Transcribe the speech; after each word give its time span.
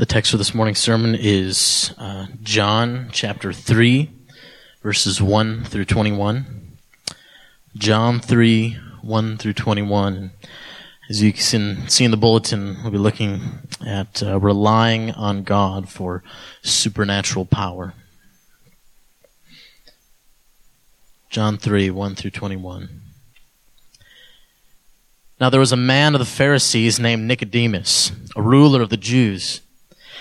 The 0.00 0.06
text 0.06 0.30
for 0.30 0.38
this 0.38 0.54
morning's 0.54 0.78
sermon 0.78 1.14
is 1.14 1.92
uh, 1.98 2.28
John 2.42 3.10
chapter 3.12 3.52
3, 3.52 4.10
verses 4.82 5.20
1 5.20 5.64
through 5.64 5.84
21. 5.84 6.78
John 7.76 8.18
3, 8.18 8.78
1 9.02 9.36
through 9.36 9.52
21. 9.52 10.30
As 11.10 11.22
you 11.22 11.34
can 11.34 11.86
see 11.90 12.06
in 12.06 12.10
the 12.12 12.16
bulletin, 12.16 12.78
we'll 12.80 12.92
be 12.92 12.96
looking 12.96 13.42
at 13.86 14.22
uh, 14.22 14.40
relying 14.40 15.10
on 15.10 15.42
God 15.42 15.90
for 15.90 16.22
supernatural 16.62 17.44
power. 17.44 17.92
John 21.28 21.58
3, 21.58 21.90
1 21.90 22.14
through 22.14 22.30
21. 22.30 23.02
Now 25.38 25.50
there 25.50 25.60
was 25.60 25.72
a 25.72 25.76
man 25.76 26.14
of 26.14 26.20
the 26.20 26.24
Pharisees 26.24 26.98
named 26.98 27.28
Nicodemus, 27.28 28.12
a 28.34 28.40
ruler 28.40 28.80
of 28.80 28.88
the 28.88 28.96
Jews. 28.96 29.60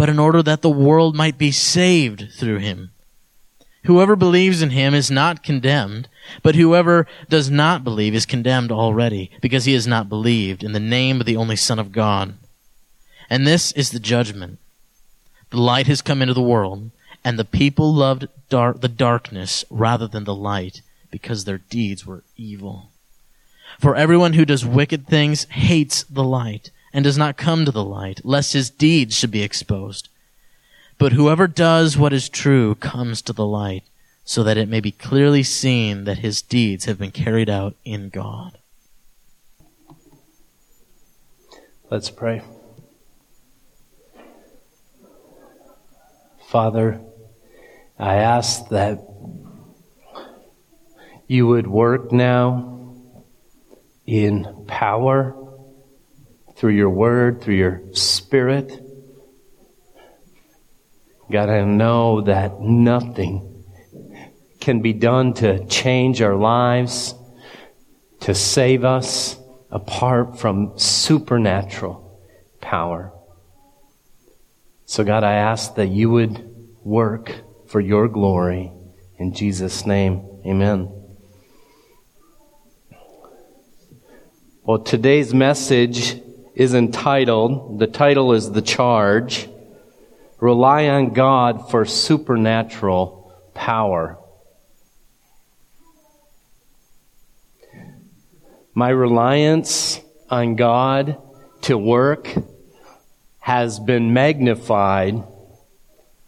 but 0.00 0.08
in 0.08 0.18
order 0.18 0.42
that 0.42 0.62
the 0.62 0.70
world 0.70 1.14
might 1.14 1.36
be 1.36 1.50
saved 1.50 2.26
through 2.32 2.56
him. 2.56 2.90
Whoever 3.84 4.16
believes 4.16 4.62
in 4.62 4.70
him 4.70 4.94
is 4.94 5.10
not 5.10 5.42
condemned, 5.42 6.08
but 6.42 6.54
whoever 6.54 7.06
does 7.28 7.50
not 7.50 7.84
believe 7.84 8.14
is 8.14 8.24
condemned 8.24 8.72
already, 8.72 9.30
because 9.42 9.66
he 9.66 9.74
has 9.74 9.86
not 9.86 10.08
believed 10.08 10.64
in 10.64 10.72
the 10.72 10.80
name 10.80 11.20
of 11.20 11.26
the 11.26 11.36
only 11.36 11.54
Son 11.54 11.78
of 11.78 11.92
God. 11.92 12.32
And 13.28 13.46
this 13.46 13.72
is 13.72 13.90
the 13.90 14.00
judgment. 14.00 14.58
The 15.50 15.60
light 15.60 15.86
has 15.86 16.00
come 16.00 16.22
into 16.22 16.32
the 16.32 16.40
world, 16.40 16.90
and 17.22 17.38
the 17.38 17.44
people 17.44 17.92
loved 17.92 18.26
the 18.48 18.94
darkness 18.96 19.66
rather 19.68 20.08
than 20.08 20.24
the 20.24 20.34
light, 20.34 20.80
because 21.10 21.44
their 21.44 21.58
deeds 21.58 22.06
were 22.06 22.22
evil. 22.38 22.88
For 23.78 23.94
everyone 23.94 24.32
who 24.32 24.46
does 24.46 24.64
wicked 24.64 25.06
things 25.06 25.44
hates 25.50 26.04
the 26.04 26.24
light 26.24 26.70
and 26.92 27.04
does 27.04 27.18
not 27.18 27.36
come 27.36 27.64
to 27.64 27.70
the 27.70 27.84
light, 27.84 28.20
lest 28.24 28.52
his 28.52 28.70
deeds 28.70 29.16
should 29.16 29.30
be 29.30 29.42
exposed. 29.42 30.08
But 30.98 31.12
whoever 31.12 31.46
does 31.46 31.96
what 31.96 32.12
is 32.12 32.28
true 32.28 32.74
comes 32.74 33.22
to 33.22 33.32
the 33.32 33.46
light, 33.46 33.84
so 34.24 34.42
that 34.44 34.56
it 34.56 34.68
may 34.68 34.80
be 34.80 34.92
clearly 34.92 35.42
seen 35.42 36.04
that 36.04 36.18
his 36.18 36.42
deeds 36.42 36.84
have 36.84 36.98
been 36.98 37.10
carried 37.10 37.48
out 37.48 37.74
in 37.84 38.10
God. 38.10 38.58
Let's 41.90 42.10
pray. 42.10 42.42
Father, 46.48 47.00
I 47.98 48.16
ask 48.16 48.68
that 48.68 49.00
you 51.26 51.46
would 51.46 51.66
work 51.66 52.12
now 52.12 52.96
in 54.06 54.64
power 54.66 55.36
through 56.60 56.74
your 56.74 56.90
word, 56.90 57.40
through 57.40 57.54
your 57.54 57.80
spirit. 57.92 58.70
God, 61.32 61.48
I 61.48 61.64
know 61.64 62.20
that 62.20 62.60
nothing 62.60 63.64
can 64.60 64.82
be 64.82 64.92
done 64.92 65.32
to 65.34 65.64
change 65.68 66.20
our 66.20 66.36
lives, 66.36 67.14
to 68.20 68.34
save 68.34 68.84
us 68.84 69.38
apart 69.70 70.38
from 70.38 70.78
supernatural 70.78 72.20
power. 72.60 73.10
So 74.84 75.02
God, 75.02 75.24
I 75.24 75.36
ask 75.36 75.76
that 75.76 75.88
you 75.88 76.10
would 76.10 76.46
work 76.84 77.36
for 77.68 77.80
your 77.80 78.06
glory. 78.06 78.70
In 79.18 79.32
Jesus' 79.32 79.86
name, 79.86 80.42
amen. 80.44 80.92
Well, 84.62 84.80
today's 84.80 85.32
message 85.32 86.20
is 86.60 86.74
entitled, 86.74 87.78
the 87.78 87.86
title 87.86 88.34
is 88.34 88.52
The 88.52 88.60
Charge, 88.60 89.48
Rely 90.40 90.88
on 90.88 91.14
God 91.14 91.70
for 91.70 91.86
Supernatural 91.86 93.32
Power. 93.54 94.18
My 98.74 98.90
reliance 98.90 100.00
on 100.28 100.56
God 100.56 101.16
to 101.62 101.78
work 101.78 102.28
has 103.38 103.80
been 103.80 104.12
magnified 104.12 105.24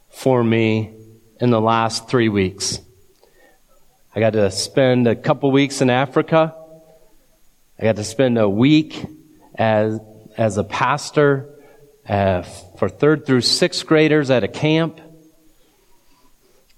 for 0.08 0.42
me 0.42 0.94
in 1.42 1.50
the 1.50 1.60
last 1.60 2.08
three 2.08 2.30
weeks. 2.30 2.80
I 4.14 4.20
got 4.20 4.32
to 4.32 4.50
spend 4.50 5.06
a 5.06 5.14
couple 5.14 5.50
weeks 5.50 5.82
in 5.82 5.90
Africa. 5.90 6.56
I 7.78 7.82
got 7.82 7.96
to 7.96 8.04
spend 8.04 8.38
a 8.38 8.48
week 8.48 9.04
as 9.56 10.00
as 10.36 10.58
a 10.58 10.64
pastor 10.64 11.48
uh, 12.08 12.42
for 12.42 12.88
third 12.88 13.26
through 13.26 13.42
sixth 13.42 13.86
graders 13.86 14.30
at 14.30 14.44
a 14.44 14.48
camp. 14.48 15.00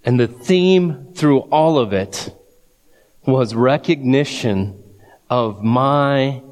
And 0.05 0.21
the 0.21 0.29
theme 0.29 1.15
through 1.15 1.41
all 1.41 1.79
of 1.79 1.93
it 1.93 2.35
was 3.27 3.55
recognition 3.55 4.83
of 5.31 5.63
my 5.63 6.43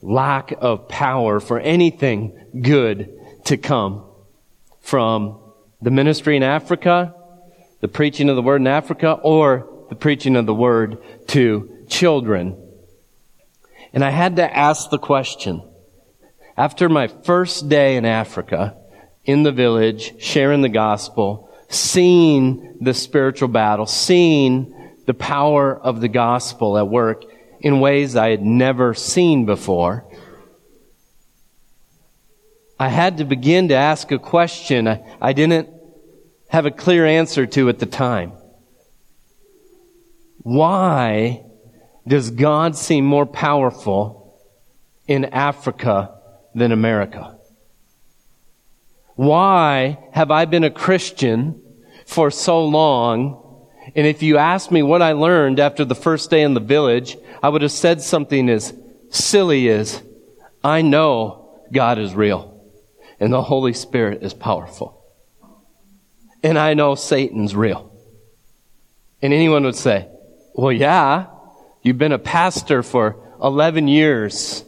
lack 0.00 0.52
of 0.58 0.88
power 0.88 1.40
for 1.40 1.60
anything 1.60 2.38
good 2.62 3.12
to 3.44 3.56
come 3.56 4.04
from 4.80 5.38
the 5.82 5.90
ministry 5.90 6.36
in 6.36 6.42
Africa, 6.42 7.14
the 7.80 7.88
preaching 7.88 8.28
of 8.30 8.36
the 8.36 8.42
word 8.42 8.60
in 8.60 8.66
Africa, 8.66 9.12
or 9.22 9.68
the 9.90 9.94
preaching 9.94 10.36
of 10.36 10.46
the 10.46 10.54
word 10.54 10.98
to 11.28 11.84
children. 11.88 12.56
And 13.92 14.04
I 14.04 14.10
had 14.10 14.36
to 14.36 14.56
ask 14.56 14.90
the 14.90 14.98
question, 14.98 15.62
after 16.58 16.88
my 16.88 17.06
first 17.06 17.68
day 17.68 17.96
in 17.96 18.04
Africa, 18.04 18.76
in 19.24 19.44
the 19.44 19.52
village, 19.52 20.20
sharing 20.20 20.60
the 20.60 20.68
gospel, 20.68 21.48
seeing 21.68 22.78
the 22.80 22.92
spiritual 22.92 23.46
battle, 23.46 23.86
seeing 23.86 24.74
the 25.06 25.14
power 25.14 25.78
of 25.78 26.00
the 26.00 26.08
gospel 26.08 26.76
at 26.76 26.88
work 26.88 27.22
in 27.60 27.78
ways 27.78 28.16
I 28.16 28.30
had 28.30 28.42
never 28.42 28.92
seen 28.92 29.46
before. 29.46 30.04
I 32.76 32.88
had 32.88 33.18
to 33.18 33.24
begin 33.24 33.68
to 33.68 33.74
ask 33.74 34.10
a 34.10 34.18
question 34.18 34.88
I, 35.20 35.32
didn't 35.32 35.68
have 36.48 36.66
a 36.66 36.72
clear 36.72 37.06
answer 37.06 37.46
to 37.46 37.68
at 37.68 37.78
the 37.78 37.86
time. 37.86 38.32
Why 40.38 41.44
does 42.06 42.32
God 42.32 42.74
seem 42.74 43.04
more 43.04 43.26
powerful 43.26 44.40
in 45.06 45.26
Africa 45.26 46.17
than 46.58 46.72
America? 46.72 47.38
Why 49.14 49.98
have 50.12 50.30
I 50.30 50.44
been 50.44 50.64
a 50.64 50.70
Christian 50.70 51.60
for 52.06 52.30
so 52.30 52.64
long? 52.64 53.66
And 53.96 54.06
if 54.06 54.22
you 54.22 54.36
asked 54.38 54.70
me 54.70 54.82
what 54.82 55.02
I 55.02 55.12
learned 55.12 55.58
after 55.58 55.84
the 55.84 55.94
first 55.94 56.30
day 56.30 56.42
in 56.42 56.54
the 56.54 56.60
village, 56.60 57.16
I 57.42 57.48
would 57.48 57.62
have 57.62 57.72
said 57.72 58.02
something 58.02 58.48
as 58.48 58.74
silly 59.10 59.68
as, 59.70 60.02
I 60.62 60.82
know 60.82 61.64
God 61.72 61.98
is 61.98 62.14
real 62.14 62.62
and 63.18 63.32
the 63.32 63.42
Holy 63.42 63.72
Spirit 63.72 64.22
is 64.22 64.34
powerful. 64.34 65.02
And 66.42 66.58
I 66.58 66.74
know 66.74 66.94
Satan's 66.94 67.56
real. 67.56 67.92
And 69.20 69.32
anyone 69.32 69.64
would 69.64 69.74
say, 69.74 70.08
well, 70.54 70.72
yeah, 70.72 71.26
you've 71.82 71.98
been 71.98 72.12
a 72.12 72.18
pastor 72.18 72.82
for 72.82 73.16
11 73.42 73.88
years. 73.88 74.64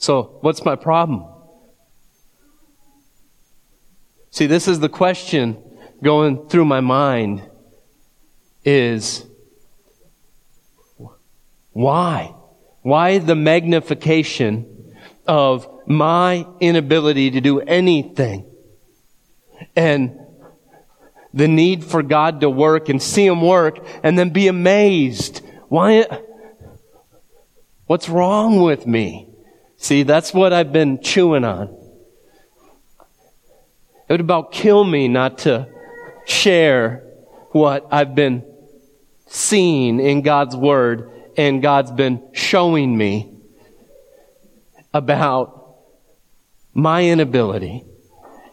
So 0.00 0.38
what's 0.40 0.64
my 0.64 0.76
problem? 0.76 1.26
See, 4.30 4.46
this 4.46 4.66
is 4.66 4.80
the 4.80 4.88
question 4.88 5.62
going 6.02 6.48
through 6.48 6.64
my 6.64 6.80
mind 6.80 7.42
is 8.64 9.26
why? 11.72 12.34
Why 12.80 13.18
the 13.18 13.34
magnification 13.34 14.94
of 15.26 15.68
my 15.86 16.46
inability 16.60 17.32
to 17.32 17.42
do 17.42 17.60
anything 17.60 18.50
and 19.76 20.18
the 21.34 21.46
need 21.46 21.84
for 21.84 22.02
God 22.02 22.40
to 22.40 22.48
work 22.48 22.88
and 22.88 23.02
see 23.02 23.26
Him 23.26 23.42
work 23.42 23.86
and 24.02 24.18
then 24.18 24.30
be 24.30 24.48
amazed. 24.48 25.42
Why? 25.68 26.06
What's 27.86 28.08
wrong 28.08 28.62
with 28.62 28.86
me? 28.86 29.29
See, 29.80 30.02
that's 30.02 30.34
what 30.34 30.52
I've 30.52 30.72
been 30.72 31.00
chewing 31.00 31.42
on. 31.42 31.74
It 34.08 34.12
would 34.12 34.20
about 34.20 34.52
kill 34.52 34.84
me 34.84 35.08
not 35.08 35.38
to 35.38 35.68
share 36.26 37.02
what 37.52 37.88
I've 37.90 38.14
been 38.14 38.44
seeing 39.26 39.98
in 39.98 40.20
God's 40.20 40.54
Word 40.54 41.10
and 41.38 41.62
God's 41.62 41.90
been 41.92 42.22
showing 42.32 42.94
me 42.94 43.38
about 44.92 45.76
my 46.74 47.06
inability 47.06 47.86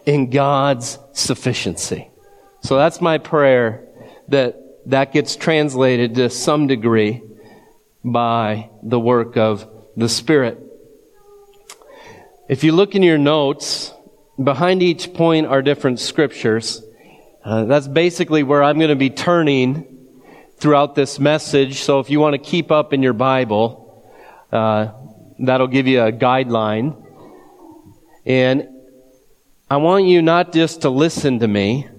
in 0.06 0.30
God's 0.30 0.98
sufficiency. 1.12 2.10
So 2.62 2.78
that's 2.78 3.02
my 3.02 3.18
prayer 3.18 3.86
that 4.30 4.56
that 4.90 5.12
gets 5.12 5.36
translated 5.36 6.16
to 6.16 6.30
some 6.30 6.68
degree 6.68 7.22
by 8.02 8.70
the 8.82 9.00
work 9.00 9.36
of 9.36 9.68
the 9.98 10.08
Spirit. 10.08 10.64
If 12.50 12.64
you 12.64 12.72
look 12.72 12.96
in 12.96 13.04
your 13.04 13.18
notes, 13.18 13.94
behind 14.42 14.82
each 14.82 15.14
point 15.14 15.48
are 15.48 15.62
different 15.62 16.00
scriptures. 16.00 16.82
Uh, 17.44 17.66
that's 17.66 17.90
basically 17.90 18.42
where 18.44 18.64
I'm 18.64 18.78
going 18.78 18.90
to 18.90 18.96
be 18.96 19.10
turning 19.10 19.86
throughout 20.56 20.96
this 20.96 21.20
message. 21.20 21.82
So 21.82 22.00
if 22.00 22.10
you 22.10 22.22
want 22.22 22.36
to 22.36 22.38
keep 22.38 22.72
up 22.72 22.94
in 22.94 23.04
your 23.04 23.12
Bible, 23.12 24.02
uh, 24.50 24.94
that'll 25.40 25.68
give 25.68 25.88
you 25.88 26.02
a 26.02 26.14
guideline. 26.14 26.96
And 28.26 28.70
I 29.70 29.76
want 29.78 30.06
you 30.06 30.22
not 30.22 30.54
just 30.54 30.84
to 30.84 30.90
listen 30.90 31.40
to 31.40 31.48
me, 31.50 31.90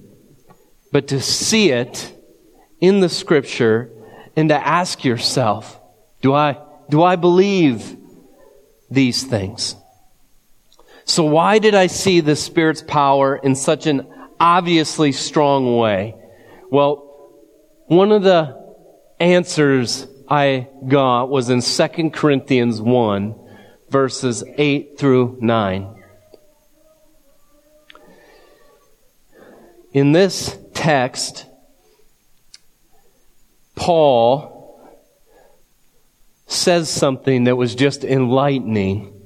but 0.90 1.08
to 1.08 1.20
see 1.20 1.72
it 1.72 2.10
in 2.80 3.00
the 3.00 3.10
scripture 3.10 3.90
and 4.34 4.48
to 4.48 4.54
ask 4.56 5.04
yourself, 5.04 5.78
do 6.22 6.32
I, 6.32 6.56
do 6.88 7.02
I 7.02 7.16
believe 7.16 7.98
these 8.90 9.24
things? 9.24 9.76
So 11.08 11.24
why 11.24 11.58
did 11.58 11.74
I 11.74 11.86
see 11.86 12.20
the 12.20 12.36
Spirit's 12.36 12.82
power 12.82 13.34
in 13.34 13.54
such 13.54 13.86
an 13.86 14.06
obviously 14.38 15.10
strong 15.12 15.78
way? 15.78 16.14
Well, 16.70 17.32
one 17.86 18.12
of 18.12 18.22
the 18.22 18.76
answers 19.18 20.06
I 20.28 20.68
got 20.86 21.30
was 21.30 21.48
in 21.48 21.62
2 21.62 22.10
Corinthians 22.10 22.82
1 22.82 23.34
verses 23.88 24.44
8 24.58 24.98
through 24.98 25.38
9. 25.40 26.04
In 29.94 30.12
this 30.12 30.58
text, 30.74 31.46
Paul 33.74 34.78
says 36.46 36.90
something 36.90 37.44
that 37.44 37.56
was 37.56 37.74
just 37.74 38.04
enlightening 38.04 39.17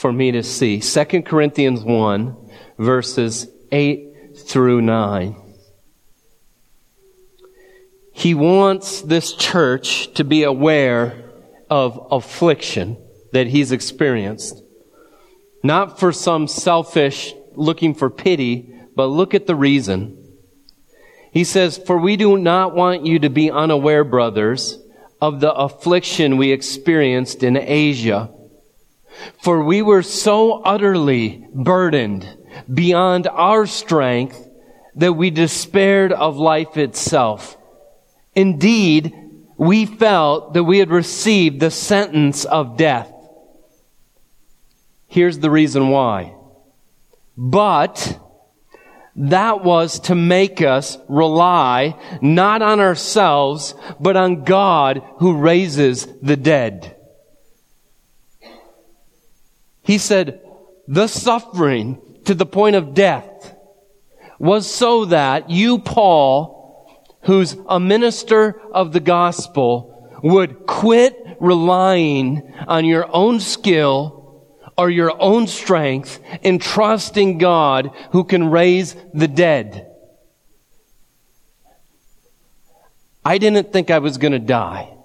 for 0.00 0.10
me 0.10 0.32
to 0.32 0.42
see. 0.42 0.80
2 0.80 1.22
Corinthians 1.22 1.82
1, 1.82 2.50
verses 2.78 3.46
8 3.70 4.34
through 4.34 4.80
9. 4.80 5.36
He 8.10 8.32
wants 8.32 9.02
this 9.02 9.34
church 9.34 10.12
to 10.14 10.24
be 10.24 10.42
aware 10.42 11.30
of 11.68 12.08
affliction 12.10 12.96
that 13.32 13.48
he's 13.48 13.72
experienced. 13.72 14.62
Not 15.62 16.00
for 16.00 16.12
some 16.12 16.48
selfish 16.48 17.34
looking 17.52 17.94
for 17.94 18.08
pity, 18.08 18.74
but 18.96 19.06
look 19.06 19.34
at 19.34 19.46
the 19.46 19.54
reason. 19.54 20.16
He 21.30 21.44
says, 21.44 21.76
For 21.76 21.98
we 21.98 22.16
do 22.16 22.38
not 22.38 22.74
want 22.74 23.04
you 23.04 23.18
to 23.18 23.28
be 23.28 23.50
unaware, 23.50 24.04
brothers, 24.04 24.78
of 25.20 25.40
the 25.40 25.52
affliction 25.52 26.38
we 26.38 26.52
experienced 26.52 27.42
in 27.42 27.58
Asia. 27.58 28.30
For 29.42 29.64
we 29.64 29.82
were 29.82 30.02
so 30.02 30.62
utterly 30.62 31.46
burdened 31.52 32.26
beyond 32.72 33.26
our 33.26 33.66
strength 33.66 34.48
that 34.96 35.12
we 35.12 35.30
despaired 35.30 36.12
of 36.12 36.36
life 36.36 36.76
itself. 36.76 37.56
Indeed, 38.34 39.14
we 39.56 39.86
felt 39.86 40.54
that 40.54 40.64
we 40.64 40.78
had 40.78 40.90
received 40.90 41.60
the 41.60 41.70
sentence 41.70 42.44
of 42.44 42.76
death. 42.76 43.12
Here's 45.06 45.38
the 45.38 45.50
reason 45.50 45.88
why. 45.88 46.34
But 47.36 48.18
that 49.16 49.64
was 49.64 50.00
to 50.00 50.14
make 50.14 50.62
us 50.62 50.96
rely 51.08 51.96
not 52.22 52.62
on 52.62 52.80
ourselves, 52.80 53.74
but 53.98 54.16
on 54.16 54.44
God 54.44 55.02
who 55.18 55.36
raises 55.36 56.06
the 56.22 56.36
dead. 56.36 56.96
He 59.90 59.98
said, 59.98 60.40
the 60.86 61.08
suffering 61.08 62.00
to 62.24 62.32
the 62.32 62.46
point 62.46 62.76
of 62.76 62.94
death 62.94 63.56
was 64.38 64.72
so 64.72 65.06
that 65.06 65.50
you, 65.50 65.80
Paul, 65.80 66.86
who's 67.22 67.56
a 67.68 67.80
minister 67.80 68.60
of 68.70 68.92
the 68.92 69.00
gospel, 69.00 70.08
would 70.22 70.64
quit 70.64 71.36
relying 71.40 72.54
on 72.68 72.84
your 72.84 73.08
own 73.12 73.40
skill 73.40 74.46
or 74.78 74.90
your 74.90 75.20
own 75.20 75.48
strength 75.48 76.20
in 76.42 76.60
trusting 76.60 77.38
God 77.38 77.90
who 78.12 78.22
can 78.22 78.48
raise 78.48 78.94
the 79.12 79.26
dead. 79.26 79.90
I 83.24 83.38
didn't 83.38 83.72
think 83.72 83.90
I 83.90 83.98
was 83.98 84.18
going 84.18 84.34
to 84.34 84.38
die, 84.38 84.96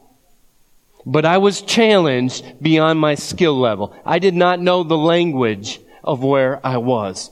but 1.06 1.26
I 1.26 1.38
was 1.38 1.62
challenged 1.62 2.62
beyond 2.62 3.00
my 3.00 3.16
skill 3.16 3.58
level. 3.60 3.96
I 4.06 4.20
did 4.20 4.34
not 4.34 4.60
know 4.60 4.84
the 4.84 4.98
language 4.98 5.80
of 6.04 6.24
where 6.24 6.66
I 6.66 6.78
was. 6.78 7.30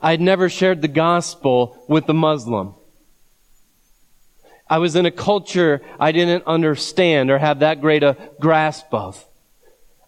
I 0.00 0.10
had 0.10 0.20
never 0.20 0.48
shared 0.48 0.82
the 0.82 0.88
gospel 0.88 1.84
with 1.88 2.08
a 2.08 2.14
Muslim. 2.14 2.74
I 4.68 4.78
was 4.78 4.96
in 4.96 5.06
a 5.06 5.10
culture 5.10 5.82
I 6.00 6.10
didn't 6.12 6.46
understand 6.46 7.30
or 7.30 7.38
have 7.38 7.60
that 7.60 7.80
great 7.80 8.02
a 8.02 8.16
grasp 8.40 8.86
of. 8.92 9.24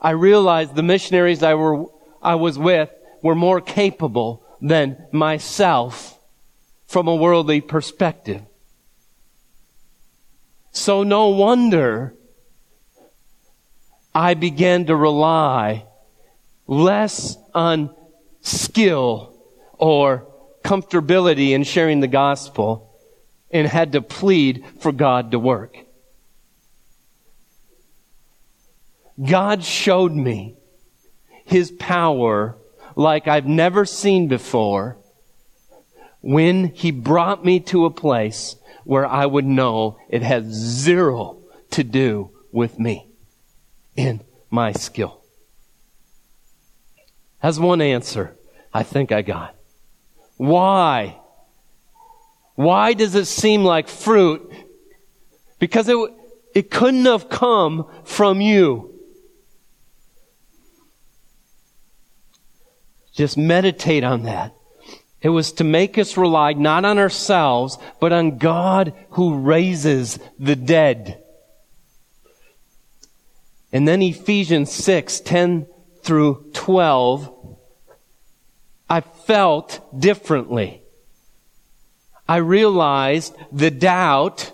I 0.00 0.10
realized 0.10 0.74
the 0.74 0.82
missionaries 0.82 1.42
I, 1.42 1.54
were, 1.54 1.86
I 2.20 2.34
was 2.34 2.58
with 2.58 2.90
were 3.22 3.34
more 3.34 3.60
capable 3.60 4.44
than 4.60 5.06
myself 5.12 6.18
from 6.86 7.06
a 7.06 7.14
worldly 7.14 7.60
perspective. 7.60 8.42
So 10.72 11.04
no 11.04 11.28
wonder 11.28 12.14
I 14.14 14.34
began 14.34 14.86
to 14.86 14.94
rely 14.94 15.86
less 16.68 17.36
on 17.52 17.94
skill 18.42 19.34
or 19.72 20.26
comfortability 20.62 21.50
in 21.50 21.64
sharing 21.64 22.00
the 22.00 22.06
gospel 22.06 22.94
and 23.50 23.66
had 23.66 23.92
to 23.92 24.02
plead 24.02 24.64
for 24.80 24.92
God 24.92 25.32
to 25.32 25.38
work. 25.38 25.76
God 29.22 29.64
showed 29.64 30.12
me 30.12 30.56
his 31.44 31.70
power 31.72 32.56
like 32.96 33.26
I've 33.26 33.46
never 33.46 33.84
seen 33.84 34.28
before 34.28 34.96
when 36.20 36.68
he 36.68 36.90
brought 36.90 37.44
me 37.44 37.60
to 37.60 37.84
a 37.84 37.90
place 37.90 38.56
where 38.84 39.06
I 39.06 39.26
would 39.26 39.44
know 39.44 39.98
it 40.08 40.22
has 40.22 40.44
zero 40.44 41.38
to 41.72 41.84
do 41.84 42.30
with 42.52 42.78
me 42.78 43.08
in 43.96 44.22
my 44.50 44.72
skill. 44.72 45.22
Has 47.38 47.60
one 47.60 47.80
answer 47.80 48.36
I 48.72 48.82
think 48.82 49.12
I 49.12 49.22
got. 49.22 49.54
Why? 50.36 51.18
Why 52.54 52.92
does 52.92 53.14
it 53.14 53.26
seem 53.26 53.64
like 53.64 53.88
fruit? 53.88 54.52
Because 55.58 55.88
it, 55.88 55.96
it 56.54 56.70
couldn't 56.70 57.04
have 57.04 57.28
come 57.28 57.88
from 58.04 58.40
you. 58.40 58.94
Just 63.14 63.36
meditate 63.38 64.04
on 64.04 64.24
that. 64.24 64.54
It 65.20 65.28
was 65.30 65.52
to 65.52 65.64
make 65.64 65.96
us 65.96 66.16
rely 66.16 66.52
not 66.52 66.84
on 66.84 66.98
ourselves, 66.98 67.78
but 68.00 68.12
on 68.12 68.38
God 68.38 68.92
who 69.10 69.38
raises 69.38 70.18
the 70.38 70.56
dead. 70.56 71.23
And 73.74 73.88
then 73.88 74.02
Ephesians 74.02 74.70
6, 74.70 75.18
10 75.20 75.66
through 76.04 76.52
12, 76.54 77.58
I 78.88 79.00
felt 79.00 80.00
differently. 80.00 80.80
I 82.28 82.36
realized 82.36 83.34
the 83.50 83.72
doubt 83.72 84.52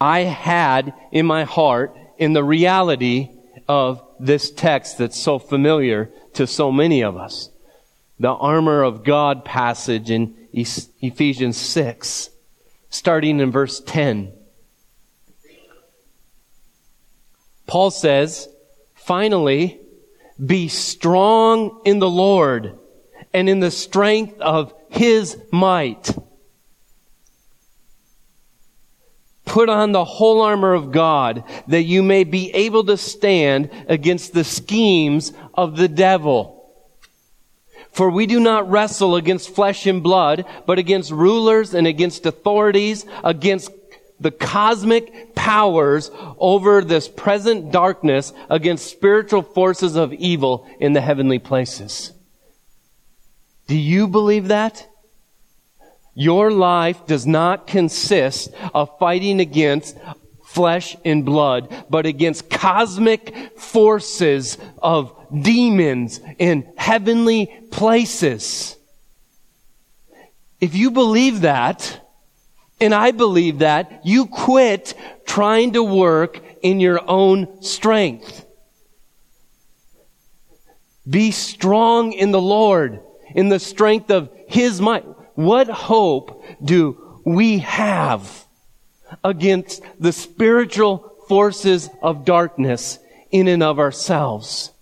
I 0.00 0.20
had 0.20 0.92
in 1.12 1.24
my 1.24 1.44
heart 1.44 1.96
in 2.18 2.32
the 2.32 2.42
reality 2.42 3.28
of 3.68 4.02
this 4.18 4.50
text 4.50 4.98
that's 4.98 5.18
so 5.18 5.38
familiar 5.38 6.10
to 6.34 6.48
so 6.48 6.72
many 6.72 7.04
of 7.04 7.16
us. 7.16 7.50
The 8.18 8.32
armor 8.32 8.82
of 8.82 9.04
God 9.04 9.44
passage 9.44 10.10
in 10.10 10.34
Ephesians 10.52 11.56
6, 11.56 12.30
starting 12.90 13.38
in 13.38 13.52
verse 13.52 13.80
10. 13.86 14.32
Paul 17.70 17.92
says, 17.92 18.48
finally, 18.94 19.80
be 20.44 20.66
strong 20.66 21.82
in 21.84 22.00
the 22.00 22.10
Lord 22.10 22.76
and 23.32 23.48
in 23.48 23.60
the 23.60 23.70
strength 23.70 24.40
of 24.40 24.74
his 24.88 25.38
might. 25.52 26.10
Put 29.44 29.68
on 29.68 29.92
the 29.92 30.04
whole 30.04 30.42
armor 30.42 30.74
of 30.74 30.90
God 30.90 31.44
that 31.68 31.84
you 31.84 32.02
may 32.02 32.24
be 32.24 32.52
able 32.54 32.82
to 32.86 32.96
stand 32.96 33.70
against 33.86 34.32
the 34.32 34.42
schemes 34.42 35.32
of 35.54 35.76
the 35.76 35.86
devil. 35.86 36.74
For 37.92 38.10
we 38.10 38.26
do 38.26 38.40
not 38.40 38.68
wrestle 38.68 39.14
against 39.14 39.54
flesh 39.54 39.86
and 39.86 40.02
blood, 40.02 40.44
but 40.66 40.80
against 40.80 41.12
rulers 41.12 41.72
and 41.72 41.86
against 41.86 42.26
authorities, 42.26 43.06
against 43.22 43.70
the 44.20 44.30
cosmic 44.30 45.34
powers 45.34 46.10
over 46.38 46.84
this 46.84 47.08
present 47.08 47.72
darkness, 47.72 48.32
against 48.48 48.90
spiritual 48.90 49.42
forces 49.42 49.96
of 49.96 50.12
evil 50.12 50.68
in 50.78 50.92
the 50.92 51.00
heavenly 51.00 51.38
places. 51.38 52.12
Do 53.66 53.76
you 53.76 54.06
believe 54.08 54.48
that? 54.48 54.86
Your 56.14 56.50
life 56.50 57.06
does 57.06 57.26
not 57.26 57.66
consist 57.66 58.50
of 58.74 58.98
fighting 58.98 59.40
against 59.40 59.96
flesh 60.44 60.96
and 61.04 61.24
blood, 61.24 61.86
but 61.88 62.06
against 62.06 62.50
cosmic 62.50 63.56
forces 63.56 64.58
of 64.82 65.16
demons 65.42 66.20
in 66.38 66.72
heavenly 66.76 67.46
places. 67.70 68.76
If 70.60 70.74
you 70.74 70.90
believe 70.90 71.42
that, 71.42 71.99
and 72.80 72.94
I 72.94 73.10
believe 73.10 73.58
that, 73.58 74.02
you 74.04 74.26
quit 74.26 74.94
trying 75.26 75.74
to 75.74 75.82
work 75.82 76.40
in 76.62 76.80
your 76.80 77.00
own 77.08 77.62
strength. 77.62 78.46
Be 81.08 81.30
strong 81.30 82.12
in 82.12 82.30
the 82.30 82.40
Lord, 82.40 83.00
in 83.34 83.48
the 83.48 83.58
strength 83.58 84.10
of 84.10 84.30
His 84.48 84.80
might. 84.80 85.04
What 85.34 85.68
hope 85.68 86.44
do 86.62 87.20
we 87.24 87.58
have 87.58 88.44
against 89.24 89.82
the 89.98 90.12
spiritual 90.12 91.16
forces 91.28 91.88
of 92.02 92.24
darkness 92.24 92.98
in 93.30 93.48
and 93.48 93.62
of 93.62 93.78
ourselves? 93.78 94.72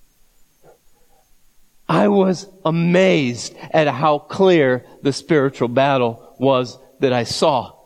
I 1.88 2.09
was 2.09 2.47
amazed 2.64 3.57
at 3.71 3.88
how 3.88 4.19
clear 4.19 4.85
the 5.02 5.12
spiritual 5.12 5.69
battle 5.69 6.37
was 6.38 6.78
that 7.00 7.12
I 7.12 7.25
saw. 7.25 7.78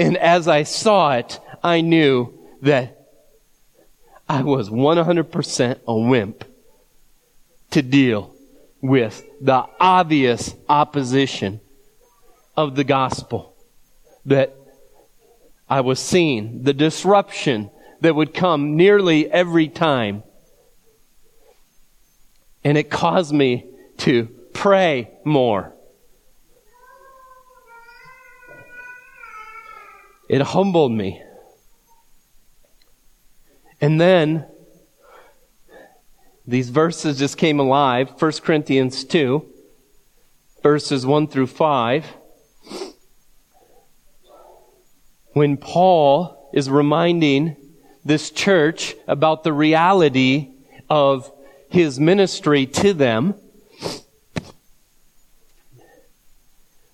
And 0.00 0.16
as 0.16 0.48
I 0.48 0.62
saw 0.62 1.12
it, 1.12 1.38
I 1.62 1.82
knew 1.82 2.32
that 2.62 3.06
I 4.26 4.42
was 4.42 4.70
100% 4.70 5.80
a 5.86 5.94
wimp 5.94 6.44
to 7.72 7.82
deal 7.82 8.34
with 8.80 9.22
the 9.42 9.66
obvious 9.78 10.54
opposition 10.70 11.60
of 12.56 12.76
the 12.76 12.84
gospel 12.84 13.54
that 14.24 14.56
I 15.68 15.82
was 15.82 16.00
seeing, 16.00 16.62
the 16.62 16.72
disruption 16.72 17.70
that 18.00 18.14
would 18.14 18.32
come 18.32 18.76
nearly 18.78 19.30
every 19.30 19.68
time. 19.68 20.22
And 22.64 22.78
it 22.78 22.88
caused 22.88 23.34
me 23.34 23.66
to 23.98 24.30
pray 24.54 25.10
more. 25.24 25.74
It 30.30 30.42
humbled 30.42 30.92
me. 30.92 31.20
And 33.80 34.00
then 34.00 34.46
these 36.46 36.68
verses 36.68 37.18
just 37.18 37.36
came 37.36 37.58
alive. 37.58 38.10
1 38.16 38.32
Corinthians 38.44 39.02
2, 39.02 39.44
verses 40.62 41.04
1 41.04 41.26
through 41.26 41.48
5 41.48 42.06
when 45.32 45.56
Paul 45.56 46.50
is 46.52 46.68
reminding 46.68 47.56
this 48.04 48.30
church 48.30 48.94
about 49.06 49.44
the 49.44 49.52
reality 49.52 50.50
of 50.88 51.30
his 51.68 52.00
ministry 52.00 52.66
to 52.66 52.92
them, 52.92 53.34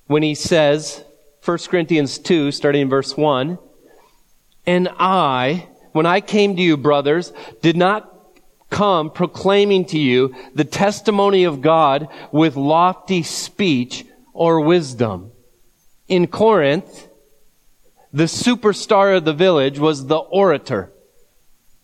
when 0.07 0.23
he 0.23 0.35
says, 0.35 1.03
1 1.47 1.59
Corinthians 1.69 2.19
2, 2.19 2.51
starting 2.51 2.83
in 2.83 2.89
verse 2.89 3.17
1, 3.17 3.57
and 4.67 4.89
I, 4.99 5.69
when 5.93 6.05
I 6.05 6.21
came 6.21 6.57
to 6.57 6.63
you, 6.63 6.77
brothers, 6.77 7.33
did 7.63 7.77
not 7.77 8.13
come 8.69 9.11
proclaiming 9.11 9.85
to 9.85 9.99
you 9.99 10.35
the 10.55 10.65
testimony 10.65 11.45
of 11.45 11.63
God 11.63 12.09
with 12.33 12.57
lofty 12.57 13.23
speech 13.23 14.05
or 14.33 14.61
wisdom. 14.61 15.31
In 16.09 16.27
Corinth, 16.27 17.07
the 18.13 18.25
superstar 18.25 19.17
of 19.17 19.25
the 19.25 19.33
village 19.33 19.79
was 19.79 20.07
the 20.07 20.19
orator, 20.19 20.93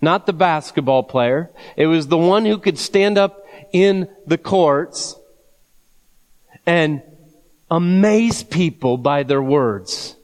not 0.01 0.27
the 0.27 0.33
basketball 0.33 1.05
player. 1.05 1.53
It 1.77 1.87
was 1.87 2.09
the 2.09 2.19
one 2.19 2.47
who 2.47 2.59
could 2.59 2.79
stand 2.79 3.17
up 3.17 3.47
in 3.73 4.09
the 4.27 4.39
courts 4.39 5.15
and 6.67 7.03
amaze 7.73 8.43
people 8.43 8.99
by 8.99 9.23
their 9.23 9.43
words. 9.43 10.15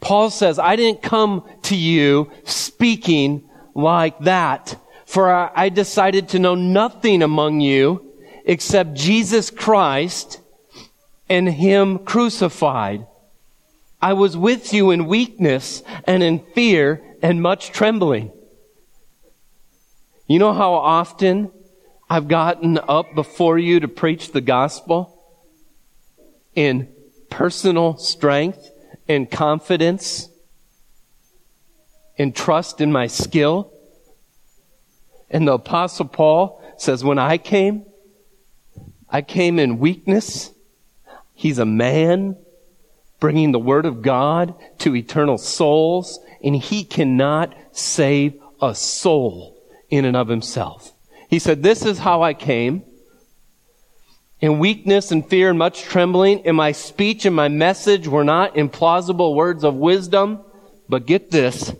Paul 0.00 0.28
says, 0.28 0.58
I 0.58 0.76
didn't 0.76 1.00
come 1.00 1.48
to 1.62 1.74
you 1.74 2.30
speaking 2.44 3.48
like 3.74 4.18
that, 4.20 4.76
for 5.06 5.30
I 5.30 5.70
decided 5.70 6.28
to 6.30 6.38
know 6.38 6.54
nothing 6.54 7.22
among 7.22 7.62
you 7.62 8.12
except 8.44 8.92
Jesus 8.92 9.48
Christ 9.48 10.40
and 11.26 11.48
Him 11.48 11.98
crucified. 12.00 13.06
I 14.02 14.12
was 14.12 14.36
with 14.36 14.74
you 14.74 14.90
in 14.90 15.06
weakness 15.06 15.82
and 16.04 16.22
in 16.22 16.40
fear 16.54 17.02
and 17.22 17.40
much 17.40 17.72
trembling. 17.72 18.30
You 20.26 20.38
know 20.38 20.52
how 20.52 20.74
often 20.74 21.50
I've 22.10 22.28
gotten 22.28 22.78
up 22.78 23.14
before 23.14 23.58
you 23.58 23.80
to 23.80 23.88
preach 23.88 24.32
the 24.32 24.42
gospel 24.42 25.21
in 26.54 26.92
personal 27.30 27.96
strength 27.96 28.70
and 29.08 29.30
confidence 29.30 30.28
and 32.18 32.34
trust 32.34 32.80
in 32.80 32.92
my 32.92 33.06
skill. 33.06 33.72
And 35.30 35.48
the 35.48 35.54
apostle 35.54 36.06
Paul 36.06 36.62
says, 36.76 37.02
when 37.02 37.18
I 37.18 37.38
came, 37.38 37.86
I 39.08 39.22
came 39.22 39.58
in 39.58 39.78
weakness. 39.78 40.50
He's 41.34 41.58
a 41.58 41.66
man 41.66 42.36
bringing 43.20 43.52
the 43.52 43.58
Word 43.58 43.86
of 43.86 44.02
God 44.02 44.54
to 44.78 44.96
eternal 44.96 45.38
souls, 45.38 46.18
and 46.42 46.56
He 46.56 46.84
cannot 46.84 47.54
save 47.70 48.34
a 48.60 48.74
soul 48.74 49.62
in 49.90 50.04
and 50.04 50.16
of 50.16 50.28
Himself. 50.28 50.92
He 51.28 51.38
said, 51.38 51.62
This 51.62 51.84
is 51.84 51.98
how 51.98 52.22
I 52.22 52.34
came. 52.34 52.84
In 54.42 54.58
weakness 54.58 55.12
and 55.12 55.26
fear 55.26 55.50
and 55.50 55.58
much 55.58 55.82
trembling, 55.82 56.46
and 56.46 56.56
my 56.56 56.72
speech 56.72 57.24
and 57.24 57.34
my 57.34 57.48
message 57.48 58.08
were 58.08 58.24
not 58.24 58.56
implausible 58.56 59.36
words 59.36 59.62
of 59.62 59.76
wisdom, 59.76 60.40
but 60.88 61.06
get 61.06 61.30
this, 61.30 61.72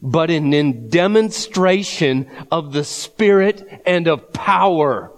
but 0.00 0.30
in, 0.30 0.54
in 0.54 0.88
demonstration 0.88 2.28
of 2.50 2.72
the 2.72 2.82
Spirit 2.82 3.82
and 3.84 4.08
of 4.08 4.32
power 4.32 5.12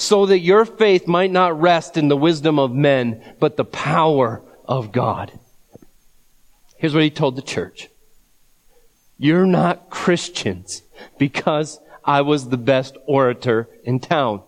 so 0.00 0.24
that 0.24 0.38
your 0.38 0.64
faith 0.64 1.06
might 1.06 1.30
not 1.30 1.60
rest 1.60 1.98
in 1.98 2.08
the 2.08 2.16
wisdom 2.16 2.58
of 2.58 2.72
men, 2.72 3.22
but 3.38 3.58
the 3.58 3.64
power 3.64 4.42
of 4.64 4.92
God. 4.92 5.30
Here's 6.78 6.94
what 6.94 7.02
he 7.02 7.10
told 7.10 7.36
the 7.36 7.42
church. 7.42 7.90
You're 9.18 9.44
not 9.44 9.90
Christians 9.90 10.82
because 11.18 11.78
I 12.02 12.22
was 12.22 12.48
the 12.48 12.56
best 12.56 12.96
orator 13.06 13.68
in 13.84 14.00
town. 14.00 14.42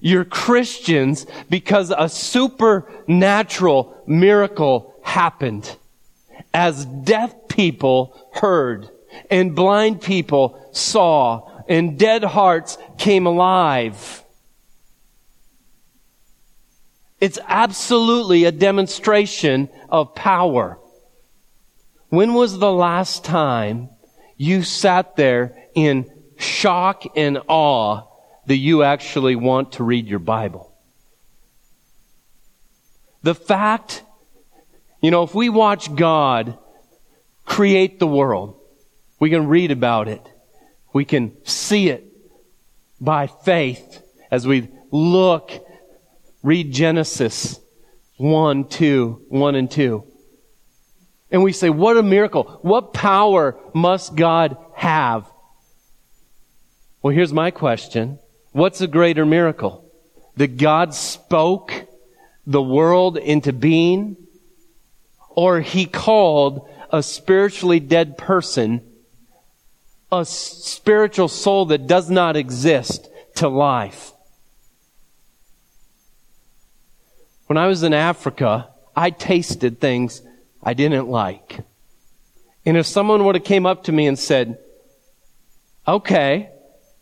You're 0.00 0.24
Christians 0.24 1.26
because 1.48 1.92
a 1.96 2.08
supernatural 2.08 4.02
miracle 4.06 4.94
happened 5.02 5.76
as 6.52 6.84
deaf 6.86 7.48
people 7.48 8.28
heard 8.32 8.88
and 9.30 9.54
blind 9.54 10.00
people 10.00 10.68
saw 10.72 11.48
and 11.68 11.98
dead 11.98 12.24
hearts 12.24 12.78
came 12.98 13.26
alive. 13.26 14.22
It's 17.20 17.38
absolutely 17.46 18.44
a 18.44 18.52
demonstration 18.52 19.68
of 19.88 20.14
power. 20.14 20.78
When 22.08 22.34
was 22.34 22.58
the 22.58 22.72
last 22.72 23.24
time 23.24 23.88
you 24.36 24.62
sat 24.62 25.16
there 25.16 25.56
in 25.74 26.10
shock 26.36 27.04
and 27.16 27.38
awe 27.48 28.05
that 28.46 28.56
you 28.56 28.82
actually 28.82 29.36
want 29.36 29.72
to 29.72 29.84
read 29.84 30.06
your 30.06 30.18
Bible? 30.18 30.72
The 33.22 33.34
fact, 33.34 34.02
you 35.00 35.10
know, 35.10 35.24
if 35.24 35.34
we 35.34 35.48
watch 35.48 35.94
God 35.94 36.56
create 37.44 37.98
the 37.98 38.06
world, 38.06 38.60
we 39.18 39.30
can 39.30 39.48
read 39.48 39.70
about 39.70 40.08
it. 40.08 40.22
We 40.92 41.04
can 41.04 41.36
see 41.44 41.88
it 41.88 42.04
by 43.00 43.26
faith 43.26 44.02
as 44.30 44.46
we 44.46 44.68
look, 44.90 45.52
read 46.42 46.72
Genesis 46.72 47.60
1, 48.16 48.68
2, 48.68 49.26
1 49.28 49.54
and 49.54 49.70
2. 49.70 50.04
And 51.30 51.42
we 51.42 51.52
say, 51.52 51.70
what 51.70 51.96
a 51.96 52.02
miracle. 52.02 52.60
What 52.62 52.92
power 52.92 53.58
must 53.74 54.14
God 54.14 54.56
have? 54.74 55.30
Well, 57.02 57.14
here's 57.14 57.32
my 57.32 57.50
question. 57.50 58.18
What's 58.56 58.80
a 58.80 58.86
greater 58.86 59.26
miracle? 59.26 59.84
That 60.38 60.56
God 60.56 60.94
spoke 60.94 61.86
the 62.46 62.62
world 62.62 63.18
into 63.18 63.52
being? 63.52 64.16
Or 65.28 65.60
he 65.60 65.84
called 65.84 66.66
a 66.90 67.02
spiritually 67.02 67.80
dead 67.80 68.16
person 68.16 68.80
a 70.10 70.24
spiritual 70.24 71.28
soul 71.28 71.66
that 71.66 71.86
does 71.86 72.08
not 72.08 72.34
exist 72.34 73.10
to 73.34 73.46
life. 73.46 74.12
When 77.48 77.58
I 77.58 77.66
was 77.66 77.82
in 77.82 77.92
Africa, 77.92 78.68
I 78.96 79.10
tasted 79.10 79.82
things 79.82 80.22
I 80.62 80.72
didn't 80.72 81.08
like. 81.08 81.60
And 82.64 82.78
if 82.78 82.86
someone 82.86 83.22
would 83.24 83.34
have 83.34 83.44
came 83.44 83.66
up 83.66 83.84
to 83.84 83.92
me 83.92 84.06
and 84.06 84.18
said, 84.18 84.58
okay, 85.86 86.52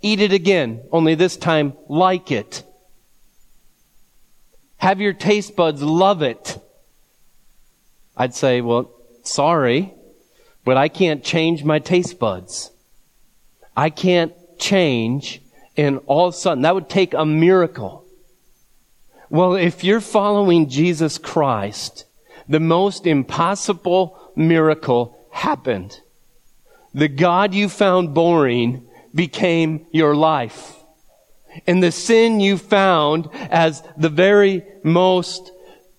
eat 0.05 0.21
it 0.21 0.33
again, 0.33 0.83
only 0.93 1.14
this 1.14 1.37
time 1.37 1.73
like 1.88 2.31
it. 2.31 2.62
Have 4.77 5.01
your 5.01 5.14
taste 5.14 5.57
buds 5.57 5.83
love 5.83 6.21
it. 6.21 6.59
I'd 8.14 8.35
say, 8.35 8.61
well, 8.61 8.93
sorry, 9.23 9.95
but 10.62 10.77
I 10.77 10.88
can't 10.88 11.25
change 11.25 11.64
my 11.64 11.79
taste 11.79 12.19
buds. 12.19 12.71
I 13.75 13.88
can't 13.88 14.35
change 14.59 15.40
and 15.75 16.01
all 16.07 16.29
of 16.29 16.35
a 16.35 16.37
sudden 16.37 16.62
that 16.62 16.75
would 16.75 16.90
take 16.90 17.14
a 17.14 17.25
miracle. 17.25 18.05
Well, 19.31 19.55
if 19.55 19.83
you're 19.83 20.03
following 20.03 20.69
Jesus 20.69 21.17
Christ, 21.17 22.05
the 22.47 22.61
most 22.61 23.07
impossible 23.07 24.19
miracle 24.37 25.17
happened. 25.33 25.99
The 26.93 27.09
God 27.09 27.55
you 27.55 27.71
found 27.71 28.14
boring 28.14 28.87
became 29.14 29.87
your 29.92 30.14
life. 30.14 30.77
And 31.66 31.83
the 31.83 31.92
sin 31.92 32.40
you 32.40 32.59
found 32.59 33.29
as 33.33 33.83
the 33.96 34.09
very 34.09 34.64
most 34.83 35.53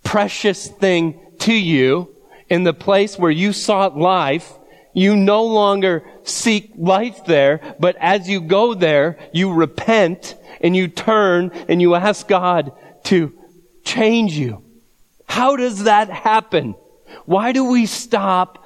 precious 0.04 0.68
thing 0.68 1.20
to 1.40 1.54
you 1.54 2.14
in 2.50 2.64
the 2.64 2.74
place 2.74 3.18
where 3.18 3.32
you 3.32 3.54
sought 3.54 3.98
life 3.98 4.52
you 4.96 5.18
no 5.18 5.44
longer 5.44 6.04
seek 6.24 6.72
life 6.78 7.26
there, 7.26 7.60
but 7.80 7.98
as 8.00 8.30
you 8.30 8.40
go 8.40 8.74
there, 8.74 9.20
you 9.34 9.52
repent 9.52 10.36
and 10.62 10.74
you 10.74 10.88
turn 10.88 11.52
and 11.68 11.82
you 11.82 11.96
ask 11.96 12.26
God 12.30 12.72
to 13.04 13.34
change 13.84 14.38
you. 14.38 14.64
How 15.28 15.58
does 15.58 15.84
that 15.84 16.10
happen? 16.10 16.76
Why 17.26 17.52
do 17.52 17.66
we 17.66 17.88
stop 17.88 18.66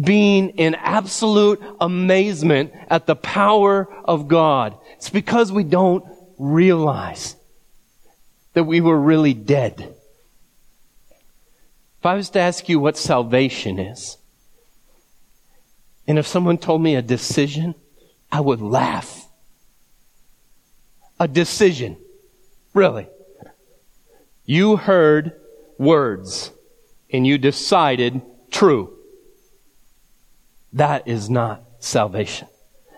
being 0.00 0.50
in 0.50 0.74
absolute 0.74 1.60
amazement 1.80 2.72
at 2.88 3.06
the 3.06 3.16
power 3.16 3.88
of 4.04 4.28
God? 4.28 4.76
It's 4.96 5.10
because 5.10 5.52
we 5.52 5.64
don't 5.64 6.04
realize 6.38 7.36
that 8.54 8.64
we 8.64 8.80
were 8.80 8.98
really 8.98 9.34
dead. 9.34 9.94
If 11.98 12.06
I 12.06 12.14
was 12.14 12.30
to 12.30 12.40
ask 12.40 12.68
you 12.68 12.78
what 12.78 12.96
salvation 12.96 13.78
is, 13.78 14.18
and 16.06 16.18
if 16.18 16.26
someone 16.26 16.58
told 16.58 16.82
me 16.82 16.96
a 16.96 17.02
decision, 17.02 17.74
I 18.30 18.40
would 18.40 18.60
laugh. 18.60 19.26
A 21.18 21.26
decision. 21.26 21.96
Really. 22.74 23.08
You 24.44 24.76
heard 24.76 25.40
words 25.78 26.50
and 27.10 27.26
you 27.26 27.38
decided 27.38 28.20
true. 28.50 28.98
That 30.74 31.06
is 31.08 31.30
not 31.30 31.64
salvation. 31.78 32.48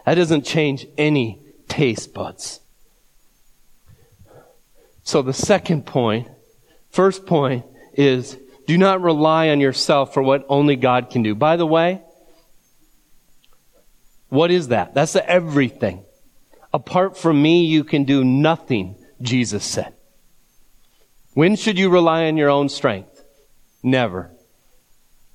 That 0.05 0.15
doesn't 0.15 0.45
change 0.45 0.87
any 0.97 1.43
taste 1.69 2.15
buds. 2.15 2.61
So 5.03 5.23
the 5.23 5.33
second 5.33 5.87
point, 5.87 6.29
first 6.91 7.27
point 7.27 7.65
is 7.93 8.39
do 8.67 8.77
not 8.77 9.01
rely 9.01 9.51
on 9.51 9.61
yourself 9.61 10.13
for 10.13 10.23
what 10.23 10.45
only 10.49 10.75
God 10.77 11.11
can 11.11 11.23
do. 11.23 11.35
By 11.35 11.57
the 11.57 11.67
way, 11.67 12.03
what 14.29 14.51
is 14.51 14.69
that? 14.69 14.95
That's 14.95 15.15
everything. 15.15 16.05
Apart 16.73 17.17
from 17.17 17.41
me, 17.41 17.67
you 17.67 17.85
can 17.85 18.05
do 18.05 18.25
nothing, 18.25 18.97
Jesus 19.23 19.65
said. 19.65 19.95
When 21.35 21.55
should 21.57 21.79
you 21.79 21.91
rely 21.91 22.27
on 22.27 22.37
your 22.37 22.51
own 22.51 22.69
strength? 22.69 23.23
Never. 23.83 24.33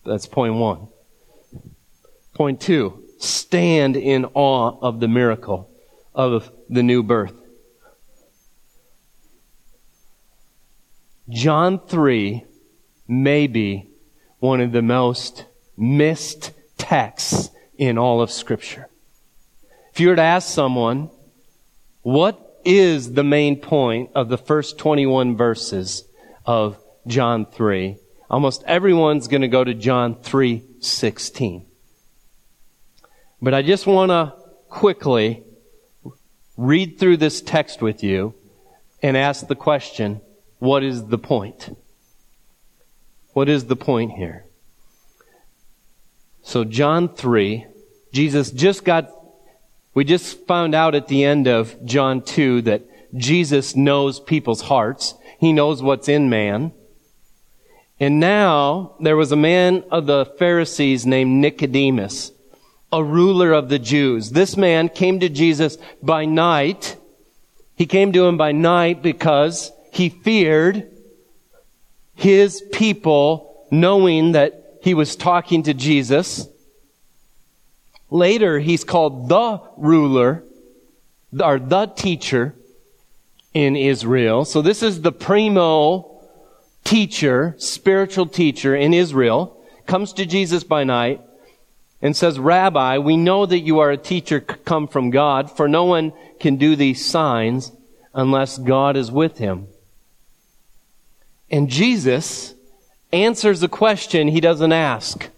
That's 0.04 0.26
point 0.26 0.56
one. 0.56 0.88
Point 2.42 2.60
two, 2.60 3.04
stand 3.20 3.96
in 3.96 4.26
awe 4.34 4.76
of 4.82 5.00
the 5.00 5.08
miracle 5.08 5.70
of 6.16 6.52
the 6.72 6.82
new 6.82 7.04
birth. 7.04 7.40
John 11.30 11.78
3 11.78 12.44
may 13.08 13.46
be 13.46 13.92
one 14.40 14.60
of 14.60 14.72
the 14.72 14.82
most 14.82 15.46
missed 15.78 16.52
texts 16.80 17.52
in 17.78 18.00
all 18.00 18.24
of 18.24 18.32
Scripture. 18.32 18.90
If 19.94 20.00
you 20.00 20.08
were 20.08 20.16
to 20.16 20.24
ask 20.24 20.50
someone, 20.50 21.12
what 22.02 22.60
is 22.66 23.14
the 23.14 23.24
main 23.24 23.58
point 23.58 24.10
of 24.16 24.30
the 24.30 24.38
first 24.40 24.80
21 24.80 25.38
verses 25.38 26.06
of 26.44 26.80
John 27.06 27.46
3? 27.46 27.98
Almost 28.32 28.64
everyone's 28.64 29.28
going 29.28 29.44
to 29.44 29.48
go 29.48 29.64
to 29.64 29.76
John 29.76 30.16
3:16. 30.16 31.68
But 33.42 33.54
I 33.54 33.62
just 33.62 33.88
want 33.88 34.12
to 34.12 34.34
quickly 34.70 35.44
read 36.58 37.00
through 37.00 37.18
this 37.18 37.42
text 37.42 37.82
with 37.82 38.04
you 38.04 38.36
and 39.02 39.18
ask 39.18 39.48
the 39.48 39.56
question, 39.56 40.22
what 40.60 40.84
is 40.84 41.06
the 41.06 41.18
point? 41.18 41.76
What 43.34 43.50
is 43.50 43.66
the 43.66 43.76
point 43.76 44.12
here? 44.12 44.46
So 46.44 46.64
John 46.64 47.10
3, 47.10 47.66
Jesus 48.14 48.52
just 48.52 48.84
got, 48.84 49.10
we 49.94 50.04
just 50.04 50.46
found 50.46 50.76
out 50.76 50.94
at 50.94 51.08
the 51.08 51.24
end 51.24 51.48
of 51.48 51.84
John 51.84 52.22
2 52.22 52.62
that 52.64 52.84
Jesus 53.16 53.76
knows 53.76 54.20
people's 54.20 54.62
hearts. 54.62 55.16
He 55.40 55.52
knows 55.52 55.82
what's 55.82 56.08
in 56.08 56.30
man. 56.30 56.74
And 58.00 58.20
now 58.20 58.96
there 59.00 59.16
was 59.18 59.32
a 59.32 59.36
man 59.36 59.84
of 59.92 60.06
the 60.06 60.26
Pharisees 60.26 61.06
named 61.06 61.42
Nicodemus, 61.42 62.32
a 62.92 63.04
ruler 63.04 63.54
of 63.54 63.70
the 63.70 63.80
Jews. 63.80 64.32
This 64.32 64.58
man 64.58 64.90
came 64.90 65.20
to 65.22 65.30
Jesus 65.30 65.78
by 66.02 66.26
night. 66.26 66.98
He 67.76 67.86
came 67.86 68.12
to 68.14 68.26
him 68.26 68.38
by 68.38 68.52
night 68.52 69.02
because 69.02 69.72
he 69.92 70.10
feared 70.10 70.90
his 72.16 72.62
people 72.72 73.68
knowing 73.72 74.34
that 74.34 74.80
he 74.82 74.94
was 74.94 75.16
talking 75.16 75.64
to 75.64 75.74
Jesus. 75.74 76.48
Later, 78.10 78.60
he's 78.60 78.84
called 78.84 79.30
the 79.30 79.62
ruler 79.78 80.44
or 81.40 81.60
the 81.60 81.86
teacher 81.86 82.56
in 83.54 83.76
Israel. 83.76 84.44
So 84.44 84.62
this 84.62 84.84
is 84.84 85.02
the 85.02 85.12
primo 85.14 86.22
teacher, 86.84 87.56
spiritual 87.58 88.26
teacher 88.28 88.76
in 88.76 88.94
Israel, 88.94 89.58
comes 89.86 90.14
to 90.14 90.26
Jesus 90.26 90.64
by 90.64 90.84
night 90.84 91.22
and 92.02 92.16
says, 92.16 92.40
Rabbi, 92.40 92.98
we 92.98 93.18
know 93.18 93.46
that 93.46 93.60
you 93.60 93.80
are 93.80 93.92
a 93.92 93.98
teacher 93.98 94.40
come 94.40 94.88
from 94.88 95.10
God, 95.10 95.56
for 95.56 95.68
no 95.68 95.86
one 95.86 96.14
can 96.40 96.58
do 96.58 96.76
these 96.76 97.06
signs 97.06 97.72
unless 98.14 98.58
God 98.58 98.98
is 98.98 99.12
with 99.12 99.38
him. 99.38 99.68
And 101.50 101.70
Jesus 101.70 102.56
answers 103.14 103.62
a 103.62 103.68
question 103.68 104.28
he 104.28 104.40
doesn't 104.40 104.72
ask 104.72 105.30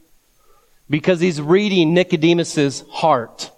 because 0.90 1.20
he's 1.20 1.42
reading 1.42 1.94
Nicodemus's 1.94 2.84
heart. 2.90 3.52